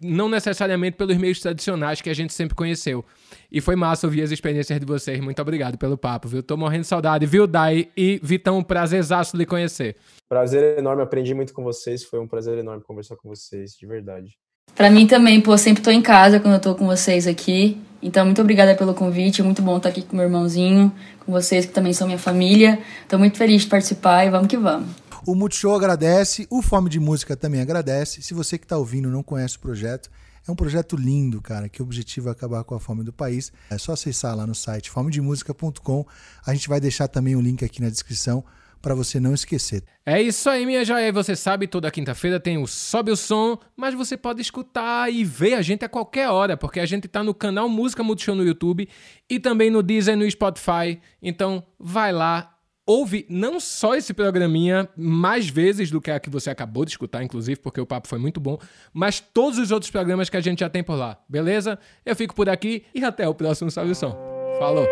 não 0.00 0.28
necessariamente 0.28 0.96
pelos 0.96 1.16
meios 1.16 1.40
tradicionais 1.40 2.00
que 2.00 2.08
a 2.08 2.14
gente 2.14 2.32
sempre 2.32 2.54
conheceu. 2.54 3.04
E 3.50 3.60
foi 3.60 3.74
massa 3.74 4.06
ouvir 4.06 4.22
as 4.22 4.30
experiências 4.30 4.78
de 4.78 4.86
vocês. 4.86 5.18
Muito 5.18 5.42
obrigado 5.42 5.76
pelo 5.76 5.98
papo, 5.98 6.28
viu? 6.28 6.44
Tô 6.44 6.56
morrendo 6.56 6.82
de 6.82 6.86
saudade, 6.86 7.26
viu, 7.26 7.44
Dai? 7.44 7.90
E 7.96 8.20
Vitão, 8.22 8.62
prazerzaço 8.62 9.36
de 9.36 9.44
conhecer. 9.44 9.96
Prazer 10.28 10.78
enorme, 10.78 11.02
aprendi 11.02 11.34
muito 11.34 11.52
com 11.52 11.64
vocês. 11.64 12.04
Foi 12.04 12.20
um 12.20 12.28
prazer 12.28 12.56
enorme 12.58 12.84
conversar 12.84 13.16
com 13.16 13.28
vocês, 13.28 13.72
de 13.72 13.84
verdade. 13.84 14.30
Pra 14.74 14.90
mim 14.90 15.06
também, 15.06 15.40
pô, 15.40 15.56
sempre 15.58 15.82
tô 15.82 15.90
em 15.90 16.02
casa 16.02 16.40
quando 16.40 16.54
eu 16.54 16.60
tô 16.60 16.74
com 16.74 16.86
vocês 16.86 17.26
aqui. 17.26 17.80
Então, 18.02 18.24
muito 18.24 18.40
obrigada 18.40 18.74
pelo 18.74 18.94
convite. 18.94 19.40
É 19.40 19.44
muito 19.44 19.62
bom 19.62 19.76
estar 19.76 19.90
aqui 19.90 20.02
com 20.02 20.16
meu 20.16 20.24
irmãozinho, 20.24 20.92
com 21.24 21.30
vocês 21.30 21.66
que 21.66 21.72
também 21.72 21.92
são 21.92 22.06
minha 22.06 22.18
família. 22.18 22.80
Tô 23.08 23.18
muito 23.18 23.36
feliz 23.38 23.62
de 23.62 23.68
participar 23.68 24.26
e 24.26 24.30
vamos 24.30 24.48
que 24.48 24.56
vamos. 24.56 24.88
O 25.24 25.36
Multishow 25.36 25.76
agradece, 25.76 26.48
o 26.50 26.60
Fome 26.60 26.90
de 26.90 26.98
Música 26.98 27.36
também 27.36 27.60
agradece. 27.60 28.22
Se 28.22 28.34
você 28.34 28.58
que 28.58 28.64
está 28.64 28.76
ouvindo 28.76 29.08
não 29.08 29.22
conhece 29.22 29.56
o 29.56 29.60
projeto, 29.60 30.10
é 30.46 30.50
um 30.50 30.56
projeto 30.56 30.96
lindo, 30.96 31.40
cara, 31.40 31.68
que 31.68 31.80
o 31.80 31.84
objetivo 31.84 32.28
é 32.28 32.32
acabar 32.32 32.64
com 32.64 32.74
a 32.74 32.80
fome 32.80 33.04
do 33.04 33.12
país. 33.12 33.52
É 33.70 33.78
só 33.78 33.92
acessar 33.92 34.36
lá 34.36 34.44
no 34.44 34.54
site 34.54 34.90
fomedemusica.com. 34.90 36.04
A 36.44 36.52
gente 36.52 36.68
vai 36.68 36.80
deixar 36.80 37.06
também 37.06 37.36
o 37.36 37.40
link 37.40 37.64
aqui 37.64 37.80
na 37.80 37.88
descrição 37.88 38.44
para 38.82 38.94
você 38.94 39.20
não 39.20 39.32
esquecer. 39.32 39.84
É 40.04 40.20
isso 40.20 40.50
aí, 40.50 40.66
minha 40.66 40.84
joia. 40.84 41.12
Você 41.12 41.36
sabe, 41.36 41.68
toda 41.68 41.90
quinta-feira 41.90 42.40
tem 42.40 42.58
o 42.58 42.66
Sobe 42.66 43.12
o 43.12 43.16
Som, 43.16 43.56
mas 43.76 43.94
você 43.94 44.16
pode 44.16 44.42
escutar 44.42 45.10
e 45.10 45.24
ver 45.24 45.54
a 45.54 45.62
gente 45.62 45.84
a 45.84 45.88
qualquer 45.88 46.28
hora, 46.28 46.56
porque 46.56 46.80
a 46.80 46.86
gente 46.86 47.06
tá 47.06 47.22
no 47.22 47.32
canal 47.32 47.68
Música 47.68 48.02
Multishow 48.02 48.34
no 48.34 48.44
YouTube 48.44 48.88
e 49.30 49.38
também 49.38 49.70
no 49.70 49.82
Deezer 49.82 50.14
e 50.14 50.16
no 50.16 50.30
Spotify. 50.30 51.00
Então, 51.22 51.62
vai 51.78 52.12
lá, 52.12 52.52
ouve 52.84 53.24
não 53.30 53.60
só 53.60 53.94
esse 53.94 54.12
programinha 54.12 54.88
mais 54.96 55.48
vezes 55.48 55.90
do 55.90 56.00
que 56.00 56.10
a 56.10 56.18
que 56.18 56.28
você 56.28 56.50
acabou 56.50 56.84
de 56.84 56.90
escutar, 56.90 57.22
inclusive, 57.22 57.60
porque 57.60 57.80
o 57.80 57.86
papo 57.86 58.08
foi 58.08 58.18
muito 58.18 58.40
bom, 58.40 58.58
mas 58.92 59.20
todos 59.20 59.58
os 59.58 59.70
outros 59.70 59.90
programas 59.90 60.28
que 60.28 60.36
a 60.36 60.40
gente 60.40 60.60
já 60.60 60.68
tem 60.68 60.82
por 60.82 60.96
lá, 60.96 61.18
beleza? 61.28 61.78
Eu 62.04 62.16
fico 62.16 62.34
por 62.34 62.48
aqui 62.48 62.84
e 62.92 63.04
até 63.04 63.28
o 63.28 63.34
próximo 63.34 63.70
Sobe 63.70 63.92
o 63.92 63.94
Som. 63.94 64.16
Falou! 64.58 64.86